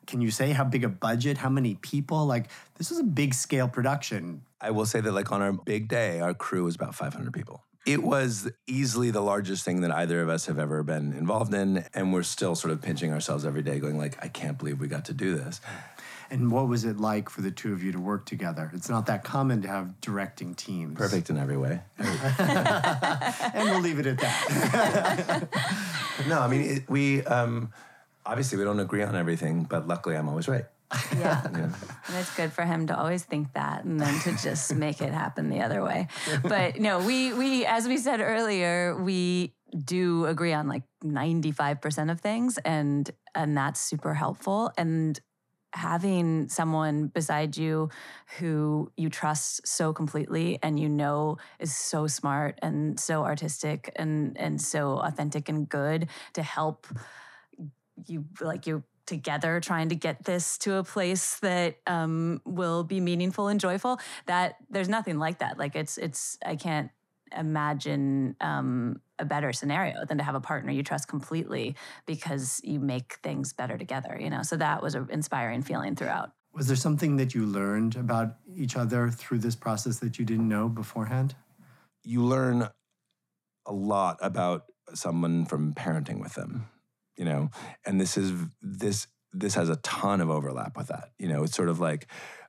can 0.07 0.21
you 0.21 0.31
say 0.31 0.51
how 0.51 0.65
big 0.65 0.85
a 0.85 0.89
budget, 0.89 1.39
how 1.39 1.51
many 1.51 1.75
people? 1.77 2.27
Like 2.27 2.49
this 2.79 2.91
is 2.91 2.99
a 2.99 3.05
big 3.05 3.35
scale 3.35 3.69
production. 3.69 4.43
I 4.65 4.71
will 4.71 4.87
say 4.87 5.01
that, 5.01 5.13
like, 5.13 5.31
on 5.31 5.43
our 5.43 5.53
big 5.53 5.89
day, 5.89 6.21
our 6.21 6.33
crew 6.33 6.65
was 6.65 6.75
about 6.75 6.95
500 6.95 7.35
people. 7.35 7.63
It 7.85 8.03
was 8.03 8.51
easily 8.67 9.11
the 9.11 9.21
largest 9.21 9.63
thing 9.63 9.83
that 9.83 9.91
either 9.91 10.23
of 10.23 10.31
us 10.31 10.47
have 10.47 10.59
ever 10.59 10.83
been 10.83 11.13
involved 11.13 11.53
in. 11.53 11.85
And 11.93 12.15
we're 12.15 12.23
still 12.23 12.55
sort 12.55 12.73
of 12.73 12.81
pinching 12.81 13.13
ourselves 13.13 13.45
every 13.45 13.63
day, 13.63 13.79
going, 13.79 13.99
like, 13.99 14.17
I 14.25 14.29
can't 14.29 14.57
believe 14.57 14.81
we 14.81 14.89
got 14.89 15.05
to 15.07 15.13
do 15.13 15.37
this. 15.37 15.61
And 16.35 16.51
what 16.51 16.67
was 16.67 16.85
it 16.85 16.99
like 16.99 17.29
for 17.31 17.43
the 17.43 17.53
two 17.53 17.73
of 17.73 17.85
you 17.85 17.93
to 17.93 18.01
work 18.01 18.27
together? 18.27 18.69
It's 18.75 18.89
not 18.89 19.07
that 19.07 19.23
common 19.23 19.63
to 19.63 19.69
have 19.69 20.01
directing 20.01 20.57
teams. 20.57 20.99
Perfect 20.99 21.31
in 21.31 21.39
every 21.39 21.57
way. 21.57 21.81
And 23.55 23.71
we'll 23.71 23.81
leave 23.81 24.01
it 24.01 24.07
at 24.07 24.19
that. 24.19 25.49
no, 26.29 26.41
I 26.41 26.49
mean, 26.49 26.63
it, 26.63 26.91
we 26.91 27.23
um, 27.23 27.73
obviously 28.27 28.59
we 28.59 28.65
don't 28.65 28.81
agree 28.81 29.05
on 29.05 29.15
everything, 29.15 29.63
but 29.63 29.87
luckily 29.87 30.17
I'm 30.17 30.29
always 30.29 30.49
right. 30.49 30.65
Yeah. 31.17 31.41
And 31.45 31.73
it's 32.09 32.35
good 32.35 32.53
for 32.53 32.63
him 32.63 32.89
to 32.89 32.99
always 32.99 33.23
think 33.23 33.53
that 33.53 33.85
and 33.85 34.01
then 34.01 34.19
to 34.23 34.33
just 34.43 34.75
make 34.75 35.01
it 35.01 35.13
happen 35.13 35.51
the 35.51 35.61
other 35.61 35.85
way. 35.85 36.09
But 36.43 36.81
no, 36.81 36.99
we 36.99 37.33
we 37.33 37.65
as 37.65 37.87
we 37.87 37.97
said 37.97 38.21
earlier, 38.21 39.01
we 39.01 39.55
do 39.77 40.27
agree 40.27 40.53
on 40.53 40.67
like 40.67 40.83
95% 41.05 42.11
of 42.11 42.21
things 42.21 42.59
and 42.65 43.09
and 43.35 43.57
that's 43.57 43.81
super 43.81 44.15
helpful 44.15 44.73
and 44.77 45.21
having 45.75 46.49
someone 46.49 47.09
beside 47.09 47.57
you 47.57 47.91
who 48.39 48.91
you 48.97 49.11
trust 49.11 49.67
so 49.67 49.93
completely 49.93 50.59
and 50.63 50.79
you 50.79 50.89
know 50.89 51.37
is 51.59 51.75
so 51.75 52.07
smart 52.07 52.59
and 52.63 52.99
so 52.99 53.25
artistic 53.25 53.91
and 53.97 54.37
and 54.39 54.61
so 54.61 54.99
authentic 54.99 55.49
and 55.49 55.69
good 55.69 56.09
to 56.33 56.43
help 56.43 56.87
you 58.07 58.25
like 58.41 58.67
you 58.67 58.83
together 59.07 59.61
trying 59.61 59.91
to 59.91 59.95
get 59.95 60.25
this 60.25 60.57
to 60.59 60.77
a 60.77 60.85
place 60.85 61.39
that 61.41 61.77
um, 61.87 62.41
will 62.45 62.85
be 62.85 63.01
meaningful 63.01 63.49
and 63.49 63.61
joyful 63.61 63.99
that 64.27 64.57
there's 64.71 64.89
nothing 64.89 65.19
like 65.19 65.41
that. 65.41 65.59
Like 65.59 65.77
it's 65.77 65.99
it's 65.99 66.39
i 66.45 66.57
can't 66.57 66.91
imagine 67.37 68.37
um, 68.41 69.01
a 69.19 69.25
better 69.25 69.53
scenario 69.53 70.05
than 70.07 70.19
to 70.19 70.25
have 70.25 70.35
a 70.35 70.41
partner 70.41 70.73
you 70.73 70.83
trust 70.83 71.09
completely 71.09 71.75
because 72.07 72.61
you 72.65 72.81
make 72.81 73.15
things 73.23 73.53
better 73.53 73.79
together 73.79 74.19
you 74.21 74.31
know 74.31 74.43
so 74.43 74.57
that 74.57 74.83
was 74.83 74.95
an 74.95 75.07
inspiring 75.11 75.63
feeling 75.63 75.95
throughout 75.95 76.31
Was 76.53 76.67
there 76.67 76.77
something 76.77 77.17
that 77.17 77.35
you 77.35 77.47
learned 77.47 77.97
about 77.97 78.37
each 78.55 78.77
other 78.77 79.11
through 79.11 79.39
this 79.39 79.57
process 79.57 79.99
that 79.99 80.19
you 80.19 80.25
didn't 80.25 80.49
know 80.49 80.69
beforehand? 80.69 81.35
You 82.05 82.23
learn 82.23 82.69
a 83.67 83.73
lot 83.73 84.19
about 84.21 84.67
someone 84.93 85.47
from 85.47 85.73
parenting 85.73 86.21
with 86.21 86.35
them, 86.35 86.69
you 87.17 87.25
know, 87.25 87.51
and 87.85 88.01
this 88.01 88.17
is 88.17 88.33
this 88.63 89.07
this 89.33 89.55
has 89.55 89.69
a 89.69 89.77
ton 89.77 90.21
of 90.21 90.31
overlap 90.31 90.77
with 90.77 90.89
that. 90.89 91.11
You 91.19 91.29
know, 91.29 91.43
it's 91.43 91.57
sort 91.57 91.69
of 91.69 91.81
like 91.81 92.07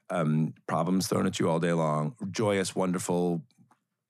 um, 0.09 0.53
problems 0.67 1.07
thrown 1.07 1.25
at 1.25 1.39
you 1.39 1.49
all 1.49 1.59
day 1.59 1.73
long, 1.73 2.15
joyous, 2.31 2.75
wonderful 2.75 3.43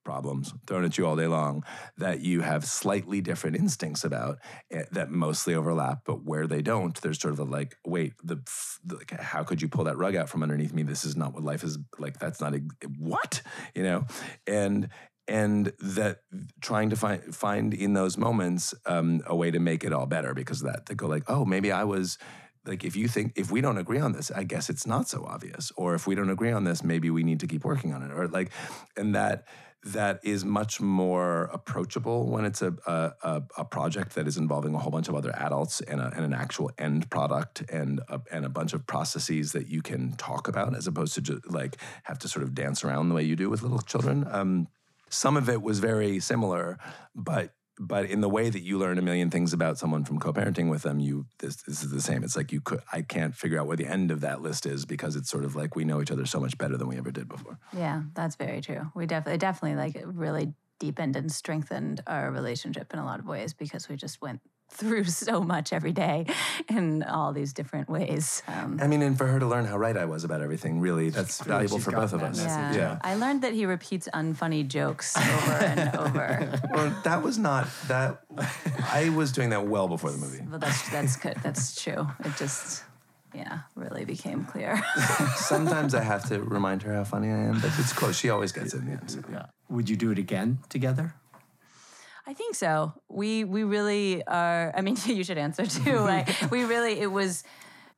problems 0.05 0.53
thrown 0.67 0.85
at 0.85 0.97
you 0.97 1.05
all 1.05 1.15
day 1.15 1.27
long 1.27 1.63
that 1.97 2.21
you 2.21 2.41
have 2.41 2.63
slightly 2.63 3.19
different 3.19 3.57
instincts 3.57 4.03
about 4.03 4.37
eh, 4.71 4.83
that 4.91 5.11
mostly 5.11 5.53
overlap 5.55 6.01
but 6.05 6.23
where 6.23 6.47
they 6.47 6.61
don't 6.61 7.01
there's 7.01 7.19
sort 7.19 7.33
of 7.33 7.39
a 7.39 7.43
like 7.43 7.75
wait 7.85 8.13
the, 8.23 8.35
the 8.85 8.95
like, 8.95 9.11
how 9.19 9.43
could 9.43 9.61
you 9.61 9.67
pull 9.67 9.83
that 9.83 9.97
rug 9.97 10.15
out 10.15 10.29
from 10.29 10.43
underneath 10.43 10.73
me? 10.73 10.83
This 10.83 11.03
is 11.03 11.15
not 11.15 11.33
what 11.33 11.43
life 11.43 11.63
is 11.63 11.77
like 11.99 12.19
that's 12.19 12.41
not 12.41 12.55
a, 12.55 12.61
what? 12.97 13.41
You 13.73 13.83
know? 13.83 14.05
And 14.47 14.89
and 15.27 15.73
that 15.79 16.19
trying 16.61 16.91
to 16.91 16.95
find 16.95 17.35
find 17.35 17.73
in 17.73 17.93
those 17.93 18.17
moments 18.17 18.73
um, 18.85 19.21
a 19.25 19.35
way 19.35 19.49
to 19.49 19.59
make 19.59 19.83
it 19.83 19.91
all 19.91 20.05
better 20.05 20.33
because 20.33 20.61
of 20.61 20.67
that 20.71 20.85
to 20.85 20.95
go 20.95 21.07
like 21.07 21.23
oh 21.27 21.43
maybe 21.43 21.71
i 21.71 21.83
was 21.83 22.19
like 22.65 22.84
if 22.84 22.95
you 22.95 23.08
think 23.08 23.34
if 23.36 23.51
we 23.51 23.62
don't 23.62 23.78
agree 23.78 23.99
on 23.99 24.12
this 24.12 24.32
i 24.32 24.43
guess 24.43 24.69
it's 24.69 24.86
not 24.86 25.08
so 25.08 25.25
obvious 25.25 25.71
or 25.75 25.95
if 25.95 26.08
we 26.08 26.15
don't 26.15 26.30
agree 26.30 26.51
on 26.51 26.63
this 26.63 26.84
maybe 26.84 27.10
we 27.10 27.23
need 27.23 27.39
to 27.39 27.47
keep 27.47 27.63
working 27.63 27.93
on 27.93 28.01
it 28.04 28.12
or 28.12 28.28
like 28.28 28.49
and 28.97 29.15
that 29.15 29.45
that 29.86 30.19
is 30.23 30.43
much 30.43 30.82
more 30.82 31.43
approachable 31.54 32.28
when 32.28 32.43
it's 32.43 32.63
a, 32.63 32.73
a, 32.88 33.43
a, 33.56 33.63
project 33.63 34.15
that 34.15 34.28
is 34.28 34.36
involving 34.36 34.73
a 34.73 34.80
whole 34.80 34.89
bunch 34.89 35.08
of 35.08 35.13
other 35.13 35.32
adults 35.36 35.80
and, 35.82 36.01
a, 36.01 36.12
and 36.15 36.25
an 36.25 36.34
actual 36.34 36.71
end 36.80 37.08
product 37.12 37.62
and 37.69 38.01
a, 38.10 38.19
and 38.32 38.45
a 38.45 38.49
bunch 38.49 38.73
of 38.73 38.88
processes 38.88 39.51
that 39.51 39.67
you 39.67 39.84
can 39.84 40.13
talk 40.13 40.47
about 40.47 40.75
as 40.75 40.88
opposed 40.88 41.13
to 41.13 41.21
just 41.21 41.51
like 41.51 41.78
have 42.04 42.17
to 42.17 42.28
sort 42.28 42.41
of 42.41 42.56
dance 42.56 42.84
around 42.84 43.10
the 43.10 43.15
way 43.15 43.21
you 43.21 43.36
do 43.36 43.47
with 43.47 43.62
little 43.62 43.80
children. 43.80 44.25
Um, 44.32 44.67
some 45.10 45.38
of 45.38 45.49
it 45.49 45.62
was 45.62 45.78
very 45.78 46.19
similar, 46.19 46.80
but 47.13 47.54
but 47.79 48.05
in 48.05 48.21
the 48.21 48.29
way 48.29 48.49
that 48.49 48.61
you 48.61 48.77
learn 48.77 48.97
a 48.97 49.01
million 49.01 49.29
things 49.29 49.53
about 49.53 49.77
someone 49.77 50.05
from 50.05 50.19
co-parenting 50.19 50.69
with 50.69 50.83
them, 50.83 50.99
you 50.99 51.25
this, 51.39 51.57
this, 51.63 51.83
is 51.83 51.91
the 51.91 52.01
same. 52.01 52.23
It's 52.23 52.35
like 52.35 52.51
you 52.51 52.61
could 52.61 52.81
I 52.91 53.01
can't 53.01 53.35
figure 53.35 53.59
out 53.59 53.67
where 53.67 53.77
the 53.77 53.88
end 53.88 54.11
of 54.11 54.21
that 54.21 54.41
list 54.41 54.65
is 54.65 54.85
because 54.85 55.15
it's 55.15 55.29
sort 55.29 55.45
of 55.45 55.55
like 55.55 55.75
we 55.75 55.85
know 55.85 56.01
each 56.01 56.11
other 56.11 56.25
so 56.25 56.39
much 56.39 56.57
better 56.57 56.77
than 56.77 56.88
we 56.88 56.97
ever 56.97 57.11
did 57.11 57.27
before. 57.27 57.59
Yeah, 57.75 58.03
that's 58.13 58.35
very 58.35 58.61
true. 58.61 58.91
We 58.95 59.05
definitely 59.05 59.39
definitely 59.39 59.77
like 59.77 60.01
really 60.05 60.53
deepened 60.79 61.15
and 61.15 61.31
strengthened 61.31 62.01
our 62.07 62.31
relationship 62.31 62.93
in 62.93 62.99
a 62.99 63.05
lot 63.05 63.19
of 63.19 63.25
ways 63.25 63.53
because 63.53 63.88
we 63.88 63.95
just 63.95 64.21
went 64.21 64.41
through 64.69 65.04
so 65.06 65.41
much 65.41 65.73
every 65.73 65.91
day 65.91 66.25
in 66.69 67.04
all 67.04 67.34
these 67.34 67.54
different 67.54 67.89
ways. 67.89 68.43
Um, 68.47 68.80
I 68.82 68.88
mean, 68.88 69.01
and 69.01 69.17
for 69.17 69.28
her 69.28 69.39
to 69.39 69.45
learn 69.45 69.65
how 69.65 69.78
right 69.78 69.95
I 69.95 70.06
was 70.06 70.23
about 70.23 70.41
everything, 70.41 70.80
really, 70.80 71.10
that's 71.10 71.41
valuable 71.41 71.80
for 71.80 71.91
both 71.91 72.13
of 72.13 72.23
us. 72.23 72.39
Yeah. 72.43 72.75
yeah. 72.75 72.99
I 73.01 73.15
learned 73.15 73.41
that 73.43 73.54
he 73.54 73.65
repeats 73.65 74.08
unfunny 74.13 74.67
jokes 74.67 75.15
over 75.17 75.51
and 75.54 75.95
over. 75.97 76.62
Well, 76.71 77.01
that 77.04 77.21
was 77.23 77.38
not 77.38 77.67
that. 77.88 78.21
I 78.91 79.10
was 79.10 79.32
doing 79.32 79.49
that 79.49 79.67
well 79.67 79.88
before 79.88 80.12
the 80.12 80.17
movie. 80.17 80.43
But 80.45 80.62
that's 80.62 80.89
that's 80.89 81.15
good. 81.15 81.38
That's 81.43 81.82
true. 81.82 82.08
It 82.23 82.36
just. 82.38 82.84
Yeah, 83.34 83.60
really 83.75 84.06
became 84.06 84.45
clear. 84.45 84.82
Sometimes 85.36 85.93
I 85.93 86.01
have 86.01 86.25
to 86.30 86.41
remind 86.41 86.84
her 86.84 86.93
how 86.93 87.04
funny 87.04 87.28
I 87.28 87.38
am, 87.38 87.60
but 87.60 87.69
it's 87.78 87.91
close. 87.91 88.17
She 88.17 88.30
always 88.30 88.54
gets 88.54 88.73
it 88.73 88.78
in 88.78 88.86
the 88.86 88.91
end. 88.93 89.12
So. 89.12 89.19
Yeah. 89.30 89.47
Would 89.67 89.89
you 89.89 89.97
do 89.97 90.10
it 90.12 90.17
again 90.17 90.60
together? 90.69 91.15
I 92.27 92.33
think 92.33 92.55
so. 92.55 92.93
We 93.07 93.43
we 93.43 93.63
really 93.63 94.25
are. 94.25 94.73
I 94.75 94.81
mean, 94.81 94.97
you 95.05 95.23
should 95.23 95.38
answer 95.38 95.65
too. 95.65 95.99
Like 96.05 96.51
we 96.51 96.63
really, 96.63 96.99
it 96.99 97.11
was 97.11 97.43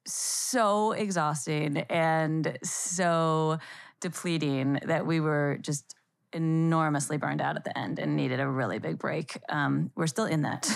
so 0.05 0.93
exhausting 0.93 1.77
and 1.89 2.57
so 2.63 3.59
depleting 3.99 4.79
that 4.85 5.05
we 5.05 5.19
were 5.19 5.57
just 5.61 5.95
enormously 6.33 7.17
burned 7.17 7.41
out 7.41 7.55
at 7.55 7.63
the 7.63 7.77
end 7.77 7.99
and 7.99 8.15
needed 8.15 8.39
a 8.39 8.47
really 8.47 8.79
big 8.79 8.97
break. 8.97 9.37
Um, 9.49 9.91
we're 9.95 10.07
still 10.07 10.25
in 10.25 10.43
that, 10.43 10.69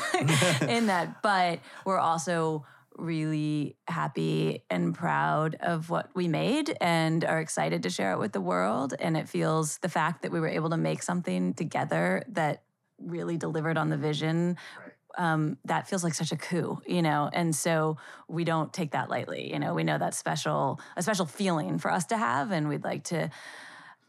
in 0.68 0.88
that, 0.88 1.22
but 1.22 1.60
we're 1.86 2.00
also 2.00 2.66
really 2.98 3.78
happy 3.88 4.64
and 4.70 4.94
proud 4.94 5.56
of 5.62 5.90
what 5.90 6.10
we 6.14 6.28
made 6.28 6.76
and 6.82 7.24
are 7.24 7.40
excited 7.40 7.84
to 7.84 7.90
share 7.90 8.12
it 8.12 8.20
with 8.20 8.34
the 8.34 8.42
world. 8.42 8.94
And 9.00 9.16
it 9.16 9.30
feels 9.30 9.78
the 9.80 9.90
fact 9.90 10.24
that 10.24 10.32
we 10.32 10.40
were 10.40 10.50
able 10.50 10.70
to 10.72 10.78
make 10.78 11.04
something 11.04 11.54
together 11.54 12.24
that 12.30 12.64
really 13.04 13.38
delivered 13.38 13.78
on 13.78 13.90
the 13.90 13.98
vision. 13.98 14.58
Right. 14.80 14.94
Um, 15.18 15.58
that 15.66 15.90
feels 15.90 16.06
like 16.06 16.14
such 16.14 16.32
a 16.32 16.38
coup, 16.38 16.82
you 16.88 17.02
know, 17.02 17.30
and 17.34 17.54
so 17.54 17.98
we 18.30 18.46
don't 18.46 18.72
take 18.72 18.92
that 18.92 19.10
lightly. 19.10 19.52
You 19.52 19.60
know, 19.60 19.74
we 19.74 19.84
know 19.84 19.98
that's 19.98 20.18
special, 20.18 20.80
a 20.96 21.04
special 21.04 21.26
feeling 21.26 21.80
for 21.80 21.92
us 21.92 22.06
to 22.06 22.18
have, 22.18 22.52
and 22.52 22.70
we'd 22.70 22.86
like 22.86 23.04
to 23.06 23.30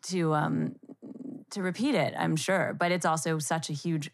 to 0.02 0.34
um, 0.34 0.76
to 1.50 1.62
repeat 1.62 1.96
it. 1.96 2.14
I'm 2.16 2.36
sure, 2.36 2.74
but 2.78 2.92
it's 2.92 3.04
also 3.04 3.38
such 3.40 3.68
a 3.68 3.72
huge 3.72 4.10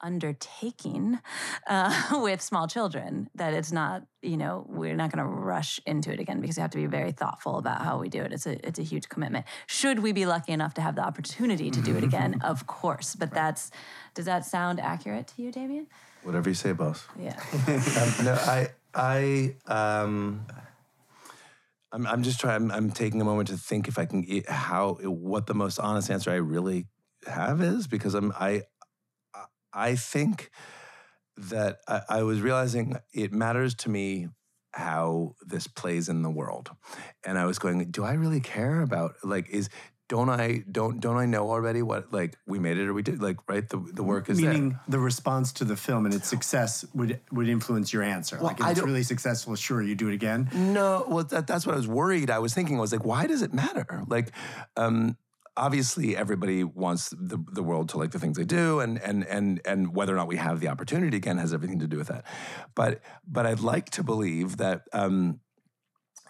undertaking 0.00 1.18
uh, 1.66 2.08
with 2.22 2.40
small 2.42 2.66
children 2.66 3.28
that 3.34 3.54
it's 3.54 3.72
not 3.72 4.02
you 4.22 4.36
know 4.36 4.64
we're 4.68 4.94
not 4.94 5.10
going 5.10 5.24
to 5.24 5.30
rush 5.30 5.80
into 5.86 6.12
it 6.12 6.20
again 6.20 6.40
because 6.40 6.56
we 6.56 6.60
have 6.60 6.70
to 6.70 6.78
be 6.78 6.86
very 6.86 7.12
thoughtful 7.12 7.58
about 7.58 7.82
how 7.82 7.98
we 7.98 8.08
do 8.08 8.22
it. 8.22 8.32
It's 8.32 8.46
a 8.46 8.66
it's 8.66 8.78
a 8.78 8.82
huge 8.82 9.08
commitment. 9.08 9.46
Should 9.66 10.00
we 10.00 10.12
be 10.12 10.26
lucky 10.26 10.52
enough 10.52 10.74
to 10.74 10.80
have 10.80 10.96
the 10.96 11.02
opportunity 11.02 11.70
to 11.70 11.80
do 11.80 11.96
it 11.96 12.04
again? 12.04 12.40
Of 12.46 12.66
course 12.66 13.16
but 13.16 13.32
that's 13.32 13.70
does 14.14 14.26
that 14.26 14.44
sound 14.44 14.78
accurate 14.80 15.26
to 15.28 15.42
you 15.42 15.50
Damian? 15.50 15.86
Whatever 16.22 16.48
you 16.48 16.54
say 16.54 16.72
boss. 16.72 17.06
Yeah. 17.18 17.38
Um, 17.66 18.24
no 18.24 18.34
i 18.34 18.68
i 18.94 19.54
um 19.66 20.46
I'm, 21.92 22.06
I'm 22.06 22.22
just 22.22 22.38
trying. 22.40 22.56
I'm, 22.56 22.70
I'm 22.70 22.90
taking 22.90 23.20
a 23.20 23.24
moment 23.24 23.48
to 23.48 23.56
think 23.56 23.88
if 23.88 23.98
I 23.98 24.04
can 24.04 24.24
how 24.48 24.98
what 25.02 25.46
the 25.46 25.54
most 25.54 25.78
honest 25.78 26.10
answer 26.10 26.30
I 26.30 26.36
really 26.36 26.86
have 27.26 27.62
is 27.62 27.86
because 27.86 28.14
I'm 28.14 28.32
I 28.38 28.62
I 29.76 29.94
think 29.94 30.50
that 31.36 31.78
I, 31.86 32.00
I 32.08 32.22
was 32.22 32.40
realizing 32.40 32.96
it 33.12 33.32
matters 33.32 33.74
to 33.74 33.90
me 33.90 34.28
how 34.72 35.34
this 35.46 35.66
plays 35.66 36.08
in 36.08 36.22
the 36.22 36.30
world. 36.30 36.70
And 37.24 37.38
I 37.38 37.44
was 37.44 37.58
going, 37.58 37.90
do 37.90 38.04
I 38.04 38.14
really 38.14 38.40
care 38.40 38.80
about 38.80 39.14
like 39.22 39.48
is 39.50 39.68
don't 40.08 40.30
I 40.30 40.62
don't 40.70 41.00
don't 41.00 41.16
I 41.16 41.26
know 41.26 41.50
already 41.50 41.82
what 41.82 42.12
like 42.12 42.36
we 42.46 42.58
made 42.58 42.78
it 42.78 42.86
or 42.86 42.94
we 42.94 43.02
did 43.02 43.20
like 43.20 43.38
right 43.48 43.68
the 43.68 43.78
the 43.92 44.04
work 44.04 44.30
is 44.30 44.40
meaning 44.40 44.70
there. 44.70 44.80
the 44.88 44.98
response 45.00 45.52
to 45.54 45.64
the 45.64 45.76
film 45.76 46.06
and 46.06 46.14
its 46.14 46.28
success 46.28 46.84
would 46.94 47.20
would 47.32 47.48
influence 47.48 47.92
your 47.92 48.02
answer. 48.04 48.36
Well, 48.36 48.46
like 48.46 48.60
if 48.60 48.66
I 48.66 48.70
it's 48.70 48.82
really 48.82 49.02
successful, 49.02 49.56
sure 49.56 49.82
you 49.82 49.96
do 49.96 50.08
it 50.08 50.14
again. 50.14 50.48
No, 50.52 51.04
well 51.08 51.24
that, 51.24 51.46
that's 51.46 51.66
what 51.66 51.72
I 51.74 51.76
was 51.76 51.88
worried. 51.88 52.30
I 52.30 52.38
was 52.38 52.54
thinking 52.54 52.76
I 52.76 52.80
was 52.80 52.92
like, 52.92 53.04
why 53.04 53.26
does 53.26 53.42
it 53.42 53.52
matter? 53.52 54.04
Like, 54.06 54.30
um, 54.76 55.16
obviously 55.56 56.16
everybody 56.16 56.64
wants 56.64 57.08
the, 57.10 57.42
the 57.52 57.62
world 57.62 57.88
to 57.90 57.98
like 57.98 58.10
the 58.10 58.18
things 58.18 58.36
they 58.36 58.44
do 58.44 58.80
and 58.80 59.00
and 59.02 59.24
and 59.26 59.60
and 59.64 59.94
whether 59.94 60.12
or 60.12 60.16
not 60.16 60.28
we 60.28 60.36
have 60.36 60.60
the 60.60 60.68
opportunity 60.68 61.16
again 61.16 61.38
has 61.38 61.54
everything 61.54 61.78
to 61.78 61.86
do 61.86 61.96
with 61.96 62.08
that. 62.08 62.24
But 62.74 63.00
but 63.26 63.46
i'd 63.46 63.60
like 63.60 63.90
to 63.90 64.02
believe 64.02 64.58
that 64.58 64.82
um 64.92 65.40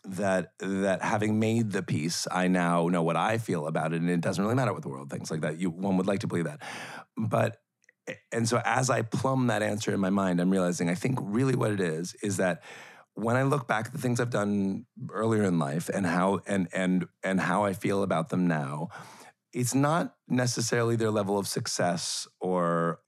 that 0.04 0.52
that 0.60 1.02
having 1.02 1.40
made 1.40 1.72
the 1.72 1.82
piece 1.82 2.28
i 2.30 2.46
now 2.46 2.88
know 2.88 3.02
what 3.02 3.16
i 3.16 3.38
feel 3.38 3.66
about 3.66 3.92
it 3.92 4.00
and 4.00 4.08
it 4.08 4.20
doesn't 4.20 4.42
really 4.42 4.54
matter 4.54 4.72
what 4.72 4.82
the 4.82 4.88
world 4.88 5.10
thinks 5.10 5.30
like 5.30 5.40
that 5.40 5.58
you 5.58 5.70
one 5.70 5.96
would 5.96 6.06
like 6.06 6.20
to 6.20 6.26
believe 6.26 6.44
that. 6.44 6.62
But 7.16 7.56
and 8.30 8.48
so 8.48 8.62
as 8.64 8.88
i 8.88 9.02
plumb 9.02 9.48
that 9.48 9.62
answer 9.62 9.92
in 9.92 9.98
my 9.98 10.10
mind 10.10 10.40
i'm 10.40 10.50
realizing 10.50 10.88
i 10.88 10.94
think 10.94 11.18
really 11.20 11.56
what 11.56 11.72
it 11.72 11.80
is 11.80 12.14
is 12.22 12.36
that 12.36 12.62
when 13.16 13.34
I 13.34 13.44
look 13.44 13.66
back 13.66 13.86
at 13.86 13.92
the 13.92 13.98
things 13.98 14.20
I've 14.20 14.30
done 14.30 14.84
earlier 15.10 15.42
in 15.42 15.58
life 15.58 15.88
and 15.88 16.06
how 16.06 16.40
and 16.46 16.68
and 16.72 17.08
and 17.24 17.40
how 17.40 17.64
I 17.64 17.72
feel 17.72 18.02
about 18.02 18.28
them 18.28 18.46
now, 18.46 18.88
it's 19.56 19.74
not 19.74 20.14
necessarily 20.28 20.96
their 20.96 21.10
level 21.10 21.38
of 21.38 21.48
success 21.48 22.28
or 22.40 23.00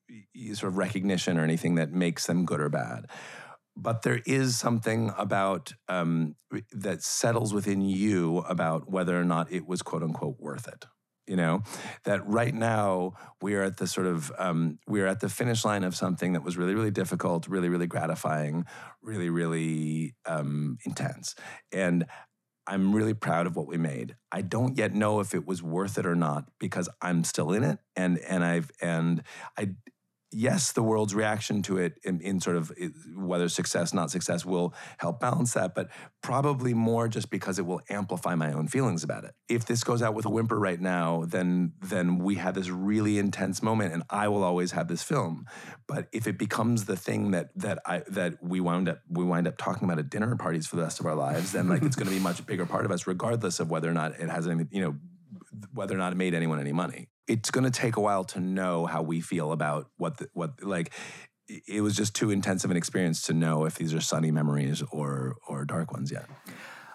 sort 0.54 0.72
of 0.72 0.78
recognition 0.78 1.36
or 1.36 1.44
anything 1.44 1.74
that 1.74 1.92
makes 1.92 2.26
them 2.26 2.46
good 2.46 2.58
or 2.58 2.70
bad. 2.70 3.04
But 3.76 4.00
there 4.00 4.22
is 4.24 4.58
something 4.58 5.12
about 5.18 5.74
um, 5.88 6.36
that 6.72 7.02
settles 7.02 7.52
within 7.52 7.82
you 7.82 8.38
about 8.48 8.90
whether 8.90 9.20
or 9.20 9.24
not 9.24 9.52
it 9.52 9.68
was 9.68 9.82
quote 9.82 10.02
unquote 10.02 10.40
worth 10.40 10.66
it. 10.66 10.86
You 11.26 11.36
know, 11.36 11.62
that 12.04 12.26
right 12.26 12.54
now 12.54 13.12
we 13.42 13.54
are 13.54 13.62
at 13.62 13.76
the 13.76 13.86
sort 13.86 14.06
of 14.06 14.32
um, 14.38 14.78
we 14.88 15.02
are 15.02 15.06
at 15.06 15.20
the 15.20 15.28
finish 15.28 15.62
line 15.66 15.84
of 15.84 15.94
something 15.94 16.32
that 16.32 16.42
was 16.42 16.56
really 16.56 16.74
really 16.74 16.90
difficult, 16.90 17.46
really 17.46 17.68
really 17.68 17.86
gratifying, 17.86 18.64
really 19.02 19.28
really 19.28 20.14
um, 20.24 20.78
intense, 20.86 21.34
and 21.70 22.06
I'm 22.68 22.94
really 22.94 23.14
proud 23.14 23.46
of 23.46 23.56
what 23.56 23.66
we 23.66 23.78
made. 23.78 24.16
I 24.30 24.42
don't 24.42 24.76
yet 24.76 24.94
know 24.94 25.20
if 25.20 25.34
it 25.34 25.46
was 25.46 25.62
worth 25.62 25.98
it 25.98 26.06
or 26.06 26.14
not 26.14 26.50
because 26.60 26.88
I'm 27.00 27.24
still 27.24 27.52
in 27.52 27.64
it 27.64 27.78
and 27.96 28.18
and 28.18 28.44
I've 28.44 28.70
and 28.82 29.22
I 29.56 29.70
yes, 30.30 30.72
the 30.72 30.82
world's 30.82 31.14
reaction 31.14 31.62
to 31.62 31.78
it 31.78 31.94
in, 32.04 32.20
in 32.20 32.40
sort 32.40 32.56
of 32.56 32.72
whether 33.16 33.48
success, 33.48 33.94
not 33.94 34.10
success, 34.10 34.44
will 34.44 34.74
help 34.98 35.20
balance 35.20 35.54
that, 35.54 35.74
but 35.74 35.88
probably 36.22 36.74
more 36.74 37.08
just 37.08 37.30
because 37.30 37.58
it 37.58 37.66
will 37.66 37.80
amplify 37.88 38.34
my 38.34 38.52
own 38.52 38.68
feelings 38.68 39.02
about 39.02 39.24
it. 39.24 39.34
If 39.48 39.66
this 39.66 39.82
goes 39.82 40.02
out 40.02 40.14
with 40.14 40.26
a 40.26 40.30
whimper 40.30 40.58
right 40.58 40.80
now, 40.80 41.24
then 41.26 41.72
then 41.80 42.18
we 42.18 42.36
have 42.36 42.54
this 42.54 42.68
really 42.68 43.18
intense 43.18 43.62
moment, 43.62 43.94
and 43.94 44.02
I 44.10 44.28
will 44.28 44.44
always 44.44 44.72
have 44.72 44.88
this 44.88 45.02
film. 45.02 45.46
But 45.86 46.08
if 46.12 46.26
it 46.26 46.38
becomes 46.38 46.84
the 46.84 46.96
thing 46.96 47.30
that 47.30 47.50
that 47.56 47.78
I 47.86 48.02
that 48.08 48.42
we 48.42 48.60
wound 48.60 48.88
up 48.88 49.00
we 49.08 49.24
wind 49.24 49.48
up 49.48 49.56
talking 49.56 49.84
about 49.84 49.98
at 49.98 50.10
dinner 50.10 50.36
parties 50.36 50.66
for 50.66 50.76
the 50.76 50.82
rest 50.82 51.00
of 51.00 51.06
our 51.06 51.14
lives, 51.14 51.52
then 51.52 51.68
like 51.68 51.82
it's 51.82 51.96
going 51.96 52.08
to 52.08 52.14
be 52.14 52.20
much 52.20 52.44
bigger 52.46 52.66
part 52.66 52.84
of 52.84 52.90
us, 52.90 53.06
regardless 53.06 53.60
of 53.60 53.70
whether 53.70 53.88
or 53.88 53.94
not 53.94 54.12
it 54.20 54.28
has 54.28 54.46
any, 54.46 54.64
you 54.70 54.82
know, 54.82 54.96
whether 55.72 55.94
or 55.94 55.98
not 55.98 56.12
it 56.12 56.16
made 56.16 56.34
anyone 56.34 56.60
any 56.60 56.72
money. 56.72 57.08
It's 57.28 57.50
going 57.50 57.64
to 57.64 57.70
take 57.70 57.96
a 57.96 58.00
while 58.00 58.24
to 58.24 58.40
know 58.40 58.86
how 58.86 59.02
we 59.02 59.20
feel 59.20 59.52
about 59.52 59.90
what 59.96 60.16
the, 60.16 60.28
what 60.32 60.62
like 60.62 60.92
it 61.48 61.80
was 61.80 61.96
just 61.96 62.14
too 62.14 62.30
intense 62.30 62.64
of 62.64 62.70
an 62.70 62.76
experience 62.76 63.22
to 63.22 63.32
know 63.32 63.64
if 63.64 63.76
these 63.76 63.94
are 63.94 64.00
sunny 64.00 64.30
memories 64.30 64.82
or 64.90 65.36
or 65.46 65.64
dark 65.64 65.92
ones 65.92 66.10
yet. 66.10 66.26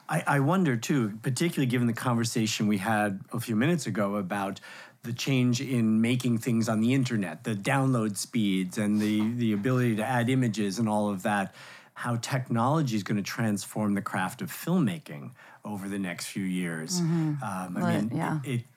I, 0.10 0.24
I 0.28 0.40
wonder 0.42 0.76
too, 0.76 1.18
particularly 1.22 1.68
given 1.68 1.88
the 1.88 1.94
conversation 1.94 2.68
we 2.68 2.78
had 2.78 3.22
a 3.32 3.40
few 3.40 3.56
minutes 3.56 3.88
ago 3.88 4.16
about 4.16 4.60
the 5.04 5.14
change 5.14 5.62
in 5.62 6.02
making 6.02 6.38
things 6.40 6.70
on 6.70 6.82
the 6.82 6.94
internet, 6.94 7.44
the 7.44 7.56
download 7.56 8.18
speeds 8.18 8.78
and 8.78 9.02
the, 9.02 9.34
the 9.36 9.54
ability 9.54 9.96
to 9.98 10.04
add 10.04 10.30
images 10.30 10.80
and 10.80 10.88
all 10.88 11.10
of 11.10 11.24
that, 11.24 11.54
how 11.94 12.16
technology 12.18 12.96
is 12.96 13.04
going 13.04 13.18
to 13.18 13.24
transform 13.24 13.94
the 13.94 14.02
craft 14.02 14.42
of 14.42 14.50
filmmaking 14.52 15.32
over 15.66 15.88
the 15.90 16.00
next 16.00 16.28
few 16.28 16.44
years. 16.44 17.00
Um, 17.00 17.38
I 17.42 17.68
Well, 17.82 18.02
mean, 18.02 18.12
yeah. 18.16 18.40
it, 18.44 18.62
the 18.62 18.73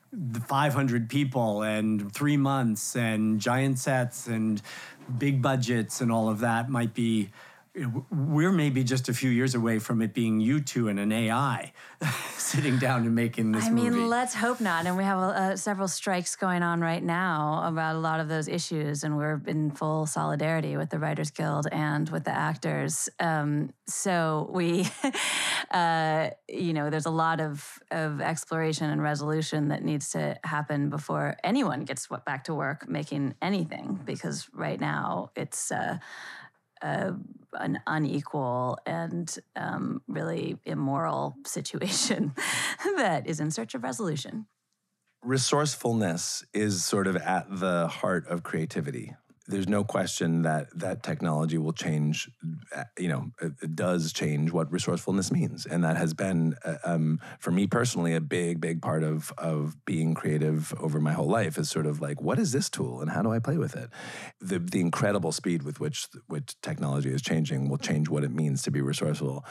500 0.46 1.08
people 1.08 1.62
and 1.62 2.12
three 2.12 2.36
months 2.36 2.96
and 2.96 3.40
giant 3.40 3.78
sets 3.78 4.26
and 4.26 4.62
big 5.18 5.42
budgets 5.42 6.00
and 6.00 6.10
all 6.10 6.28
of 6.28 6.40
that 6.40 6.68
might 6.68 6.94
be 6.94 7.30
we're 8.10 8.52
maybe 8.52 8.82
just 8.84 9.08
a 9.08 9.12
few 9.12 9.28
years 9.28 9.54
away 9.54 9.78
from 9.78 10.00
it 10.00 10.14
being 10.14 10.40
you 10.40 10.60
two 10.60 10.88
and 10.88 10.98
an 10.98 11.12
AI 11.12 11.72
sitting 12.36 12.78
down 12.78 13.02
and 13.02 13.14
making 13.14 13.52
this 13.52 13.66
I 13.66 13.70
mean, 13.70 13.92
movie. 13.92 14.06
let's 14.06 14.34
hope 14.34 14.60
not. 14.60 14.86
And 14.86 14.96
we 14.96 15.04
have 15.04 15.18
uh, 15.18 15.56
several 15.56 15.88
strikes 15.88 16.36
going 16.36 16.62
on 16.62 16.80
right 16.80 17.02
now 17.02 17.62
about 17.66 17.96
a 17.96 17.98
lot 17.98 18.20
of 18.20 18.28
those 18.28 18.48
issues, 18.48 19.04
and 19.04 19.16
we're 19.16 19.42
in 19.46 19.70
full 19.70 20.06
solidarity 20.06 20.76
with 20.76 20.90
the 20.90 20.98
Writers 20.98 21.30
Guild 21.30 21.66
and 21.70 22.08
with 22.08 22.24
the 22.24 22.30
actors. 22.30 23.08
Um, 23.20 23.72
so 23.86 24.50
we, 24.52 24.88
uh, 25.70 26.30
you 26.48 26.72
know, 26.72 26.88
there's 26.88 27.06
a 27.06 27.10
lot 27.10 27.40
of 27.40 27.78
of 27.90 28.20
exploration 28.20 28.88
and 28.88 29.02
resolution 29.02 29.68
that 29.68 29.84
needs 29.84 30.10
to 30.12 30.38
happen 30.44 30.88
before 30.88 31.36
anyone 31.44 31.84
gets 31.84 32.08
back 32.24 32.44
to 32.44 32.54
work 32.54 32.88
making 32.88 33.34
anything, 33.42 34.00
because 34.04 34.48
right 34.54 34.80
now 34.80 35.30
it's. 35.36 35.70
Uh, 35.70 35.98
uh, 36.82 37.12
an 37.54 37.80
unequal 37.86 38.78
and 38.86 39.38
um, 39.56 40.02
really 40.08 40.58
immoral 40.64 41.36
situation 41.46 42.34
that 42.96 43.26
is 43.26 43.40
in 43.40 43.50
search 43.50 43.74
of 43.74 43.82
resolution. 43.82 44.46
resourcefulness 45.22 46.44
is 46.52 46.84
sort 46.84 47.06
of 47.06 47.16
at 47.16 47.46
the 47.48 47.88
heart 47.88 48.26
of 48.28 48.42
creativity. 48.42 49.14
There's 49.48 49.68
no 49.68 49.84
question 49.84 50.42
that 50.42 50.68
that 50.78 51.02
technology 51.02 51.58
will 51.58 51.72
change. 51.72 52.28
uh, 52.74 52.84
You 52.98 53.08
know, 53.08 53.30
it 53.40 53.76
does 53.76 54.12
change 54.12 54.52
what 54.52 54.70
resourcefulness 54.72 55.30
means, 55.30 55.66
and 55.66 55.84
that 55.84 55.96
has 55.96 56.14
been, 56.14 56.56
uh, 56.64 56.78
um, 56.84 57.20
for 57.38 57.52
me 57.52 57.66
personally, 57.66 58.14
a 58.14 58.20
big, 58.20 58.60
big 58.60 58.82
part 58.82 59.04
of 59.04 59.32
of 59.38 59.76
being 59.84 60.14
creative 60.14 60.74
over 60.80 61.00
my 61.00 61.12
whole 61.12 61.28
life. 61.28 61.58
Is 61.58 61.70
sort 61.70 61.86
of 61.86 62.00
like, 62.00 62.20
what 62.20 62.38
is 62.38 62.52
this 62.52 62.68
tool, 62.68 63.00
and 63.00 63.10
how 63.10 63.22
do 63.22 63.30
I 63.30 63.38
play 63.38 63.56
with 63.56 63.76
it? 63.76 63.90
The 64.40 64.58
the 64.58 64.80
incredible 64.80 65.32
speed 65.32 65.62
with 65.62 65.78
which 65.80 66.08
which 66.26 66.60
technology 66.60 67.10
is 67.12 67.22
changing 67.22 67.68
will 67.68 67.78
change 67.78 68.08
what 68.08 68.24
it 68.24 68.32
means 68.32 68.62
to 68.62 68.70
be 68.70 68.80
resourceful 68.80 69.44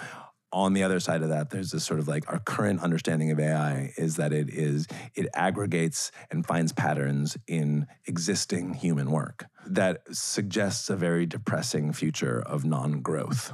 on 0.52 0.72
the 0.72 0.84
other 0.84 1.02
side 1.02 1.22
of 1.22 1.28
that, 1.30 1.50
there's 1.50 1.72
this 1.72 1.84
sort 1.84 2.00
of 2.00 2.08
like 2.08 2.24
our 2.32 2.40
current 2.40 2.80
understanding 2.82 3.30
of 3.30 3.40
AI 3.40 3.92
is 3.98 4.16
that 4.16 4.32
it 4.32 4.50
is 4.50 4.88
it 5.14 5.28
aggregates 5.34 6.12
and 6.32 6.46
finds 6.46 6.72
patterns 6.72 7.36
in 7.48 7.86
existing 8.08 8.74
human 8.74 9.12
work 9.12 9.48
that 9.66 10.02
suggests 10.12 10.90
a 10.90 10.96
very 10.96 11.26
depressing 11.26 11.92
future 11.94 12.40
of 12.40 12.66
non-growth. 12.66 13.54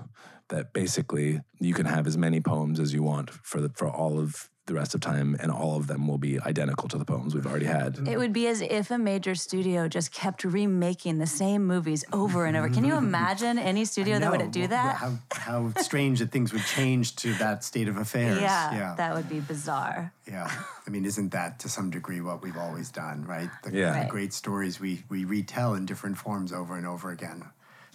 That 0.50 0.74
basically 0.74 1.42
you 1.60 1.74
can 1.74 1.86
have 1.86 2.06
as 2.06 2.18
many 2.18 2.42
poems 2.42 2.80
as 2.80 2.94
you 2.94 3.04
want 3.04 3.30
for 3.30 3.62
the, 3.62 3.70
for 3.70 3.90
all 3.90 4.20
of 4.20 4.50
the 4.68 4.74
rest 4.76 4.94
of 4.94 5.02
time, 5.02 5.36
and 5.40 5.52
all 5.52 5.76
of 5.76 5.88
them 5.88 6.08
will 6.08 6.20
be 6.20 6.40
identical 6.42 6.88
to 6.88 6.98
the 6.98 7.06
poems 7.06 7.34
we've 7.34 7.48
already 7.48 7.66
had. 7.66 8.08
It 8.08 8.18
would 8.18 8.32
be 8.32 8.48
as 8.48 8.62
if 8.62 8.92
a 8.92 8.98
major 8.98 9.34
studio 9.34 9.88
just 9.88 10.12
kept 10.14 10.44
remaking 10.44 11.18
the 11.18 11.26
same 11.26 11.66
movies 11.66 12.06
over 12.14 12.46
and 12.46 12.56
over. 12.56 12.70
Can 12.70 12.86
you 12.86 12.96
imagine 13.08 13.58
any 13.58 13.86
studio 13.86 14.20
that 14.20 14.32
would 14.32 14.52
do 14.52 14.68
that? 14.68 14.98
How, 14.98 15.14
how 15.32 15.74
strange 15.82 16.20
that 16.20 16.32
things 16.32 16.54
would 16.54 16.64
change 16.66 17.16
to 17.18 17.34
that 17.36 17.64
state 17.64 17.88
of 17.88 17.98
affairs. 17.98 18.40
yeah, 18.40 18.74
yeah. 18.74 18.96
that 18.98 19.16
would 19.16 19.28
be 19.28 19.40
bizarre. 19.40 20.14
Yeah, 20.28 20.50
I 20.86 20.90
mean, 20.90 21.06
isn't 21.06 21.32
that 21.32 21.60
to 21.60 21.70
some 21.70 21.90
degree 21.90 22.22
what 22.22 22.44
we've 22.44 22.58
always 22.58 22.92
done, 22.92 23.26
right? 23.26 23.50
The, 23.64 23.72
Yeah. 23.76 24.04
the 24.04 24.10
great 24.10 24.32
stories 24.32 24.80
we, 24.80 25.04
we 25.10 25.26
retell 25.26 25.74
in 25.74 25.86
different 25.86 26.18
forms 26.18 26.54
over 26.54 26.78
and 26.78 26.86
over 26.86 27.10
again. 27.10 27.46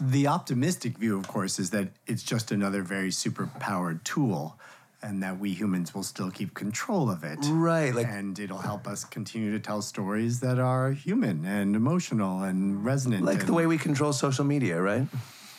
The 0.01 0.27
optimistic 0.27 0.99
view, 0.99 1.19
of 1.19 1.27
course, 1.27 1.59
is 1.59 1.71
that 1.71 1.89
it's 2.07 2.23
just 2.23 2.51
another 2.51 2.83
very 2.83 3.09
superpowered 3.09 4.05
tool 4.05 4.59
and 5.07 5.23
that 5.23 5.39
we 5.39 5.51
humans 5.53 5.95
will 5.95 6.03
still 6.03 6.31
keep 6.31 6.55
control 6.55 7.09
of 7.11 7.23
it. 7.25 7.39
Right, 7.45 7.95
like- 7.95 8.09
and 8.09 8.39
it'll 8.39 8.59
help 8.73 8.87
us 8.89 9.05
continue 9.05 9.53
to 9.53 9.61
tell 9.61 9.81
stories 9.83 10.41
that 10.41 10.59
are 10.59 10.91
human 10.91 11.45
and 11.47 11.77
emotional 11.77 12.43
and 12.43 12.85
resonant. 12.85 13.25
Like 13.25 13.47
the 13.47 13.53
way 13.53 13.67
we 13.67 13.79
control 13.79 14.13
social 14.13 14.45
media, 14.45 14.81
right? 14.83 15.07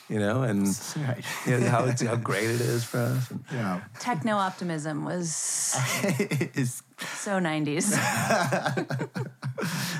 You 0.09 0.19
know, 0.19 0.43
and 0.43 0.67
Right. 1.07 1.23
you 1.45 1.59
know, 1.59 1.69
how 1.69 1.85
it's 1.85 2.01
how 2.01 2.15
great 2.15 2.49
it 2.49 2.61
is 2.61 2.83
for 2.83 2.99
us. 2.99 3.31
And- 3.31 3.43
Yeah. 3.51 3.81
Techno 3.99 4.35
optimism 4.35 5.05
was 5.05 5.75
It's- 6.03 6.83
so 7.25 7.39
90s. 7.39 7.93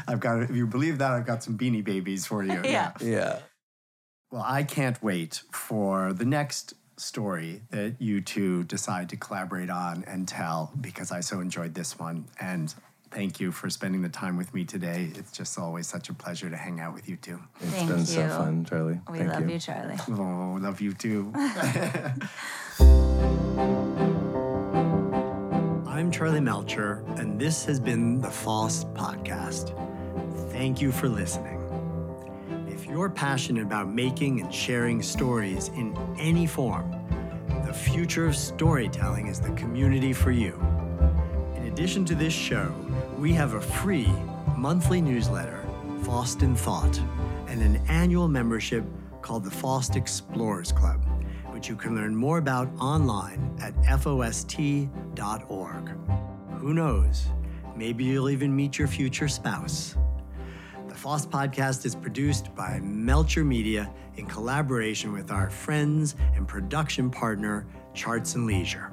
I've 0.08 0.20
got, 0.20 0.44
if 0.44 0.56
you 0.56 0.68
believe 0.68 0.98
that, 1.00 1.12
I've 1.12 1.26
got 1.26 1.44
some 1.44 1.58
beanie 1.58 1.84
babies 1.84 2.26
for 2.26 2.44
you. 2.44 2.62
Yeah. 2.64 2.92
yeah. 3.02 3.40
Well, 4.32 4.44
I 4.46 4.64
can't 4.64 5.02
wait 5.04 5.42
for 5.52 6.14
the 6.14 6.26
next 6.26 6.74
story 6.98 7.62
that 7.72 7.96
you 8.00 8.22
two 8.22 8.64
decide 8.66 9.10
to 9.10 9.18
collaborate 9.18 9.70
on 9.70 10.04
and 10.08 10.28
tell 10.28 10.72
because 10.82 11.12
I 11.12 11.20
so 11.22 11.40
enjoyed 11.40 11.74
this 11.74 11.98
one. 12.00 12.26
And 12.40 12.74
thank 13.12 13.40
you 13.40 13.52
for 13.52 13.70
spending 13.70 14.02
the 14.02 14.10
time 14.10 14.36
with 14.38 14.54
me 14.54 14.66
today. 14.66 15.12
It's 15.16 15.32
just 15.32 15.58
always 15.60 15.88
such 15.88 16.10
a 16.10 16.14
pleasure 16.14 16.50
to 16.50 16.58
hang 16.58 16.80
out 16.80 16.94
with 16.94 17.08
you 17.08 17.16
two. 17.18 17.40
It's 17.62 17.72
Thank 17.72 17.90
been 17.90 18.06
so 18.06 18.22
you. 18.24 18.28
fun, 18.30 18.66
Charlie. 18.66 19.00
We 19.10 19.20
Thank 19.20 19.34
love 19.34 19.50
you. 19.50 19.60
Charlie. 19.60 19.98
Oh, 20.10 20.58
love 20.62 20.82
you 20.82 20.94
too. 20.94 21.32
I'm 25.88 26.12
Charlie 26.12 26.40
Melcher, 26.42 27.04
and 27.18 27.40
this 27.40 27.66
has 27.66 27.80
been 27.80 28.22
the 28.22 28.28
FoST 28.28 28.94
Podcast. 28.96 29.74
Thank 30.52 30.80
you 30.82 30.92
for 30.92 31.10
listening. 31.10 31.57
You're 32.98 33.10
passionate 33.10 33.62
about 33.62 33.94
making 33.94 34.42
and 34.42 34.52
sharing 34.52 35.04
stories 35.04 35.68
in 35.68 35.96
any 36.18 36.48
form, 36.48 36.92
the 37.64 37.72
future 37.72 38.26
of 38.26 38.36
storytelling 38.36 39.28
is 39.28 39.40
the 39.40 39.52
community 39.52 40.14
for 40.14 40.32
you. 40.32 40.60
In 41.56 41.68
addition 41.68 42.06
to 42.06 42.16
this 42.16 42.34
show, 42.34 42.74
we 43.20 43.34
have 43.34 43.54
a 43.54 43.62
free 43.62 44.12
monthly 44.58 45.00
newsletter, 45.00 45.64
FoST 46.02 46.42
in 46.42 46.56
Thought, 46.56 47.00
and 47.48 47.62
an 47.62 47.80
annual 47.88 48.28
membership 48.28 48.84
called 49.22 49.44
the 49.44 49.52
FoST 49.52 49.96
Explorers 49.96 50.72
Club, 50.72 51.00
which 51.52 51.70
you 51.70 51.76
can 51.76 51.94
learn 51.94 52.16
more 52.16 52.40
about 52.40 52.68
online 52.80 53.56
at 53.62 53.76
FOST.org. 54.02 54.90
Who 56.58 56.74
knows? 56.74 57.28
Maybe 57.76 58.06
you'll 58.06 58.32
even 58.32 58.56
meet 58.56 58.80
your 58.80 58.88
future 58.88 59.28
spouse. 59.28 59.96
FoST 61.08 61.28
podcast 61.28 61.86
is 61.86 61.96
produced 61.96 62.54
by 62.54 62.82
Melcher 62.82 63.46
Media 63.46 63.90
in 64.18 64.26
collaboration 64.26 65.14
with 65.14 65.32
our 65.32 65.50
friends 65.50 66.18
and 66.36 66.46
production 66.46 67.10
partner, 67.10 67.66
Charts 67.94 68.36
and 68.36 68.46
Leisure. 68.46 68.92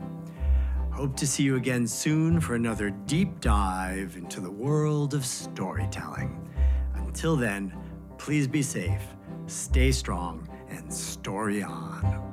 Hope 0.93 1.17
to 1.17 1.27
see 1.27 1.43
you 1.43 1.57
again 1.57 1.89
soon 1.89 2.41
for 2.41 2.55
another 2.55 2.91
deep 2.91 3.41
dive 3.41 4.15
into 4.17 4.41
the 4.41 4.49
world 4.49 5.13
of 5.13 5.27
storytelling. 5.27 6.49
Until 6.95 7.35
then, 7.35 7.77
please 8.17 8.47
be 8.47 8.63
safe, 8.63 9.03
stay 9.49 9.91
strong, 9.91 10.49
and 10.71 10.95
story 10.95 11.65
on. 11.65 12.24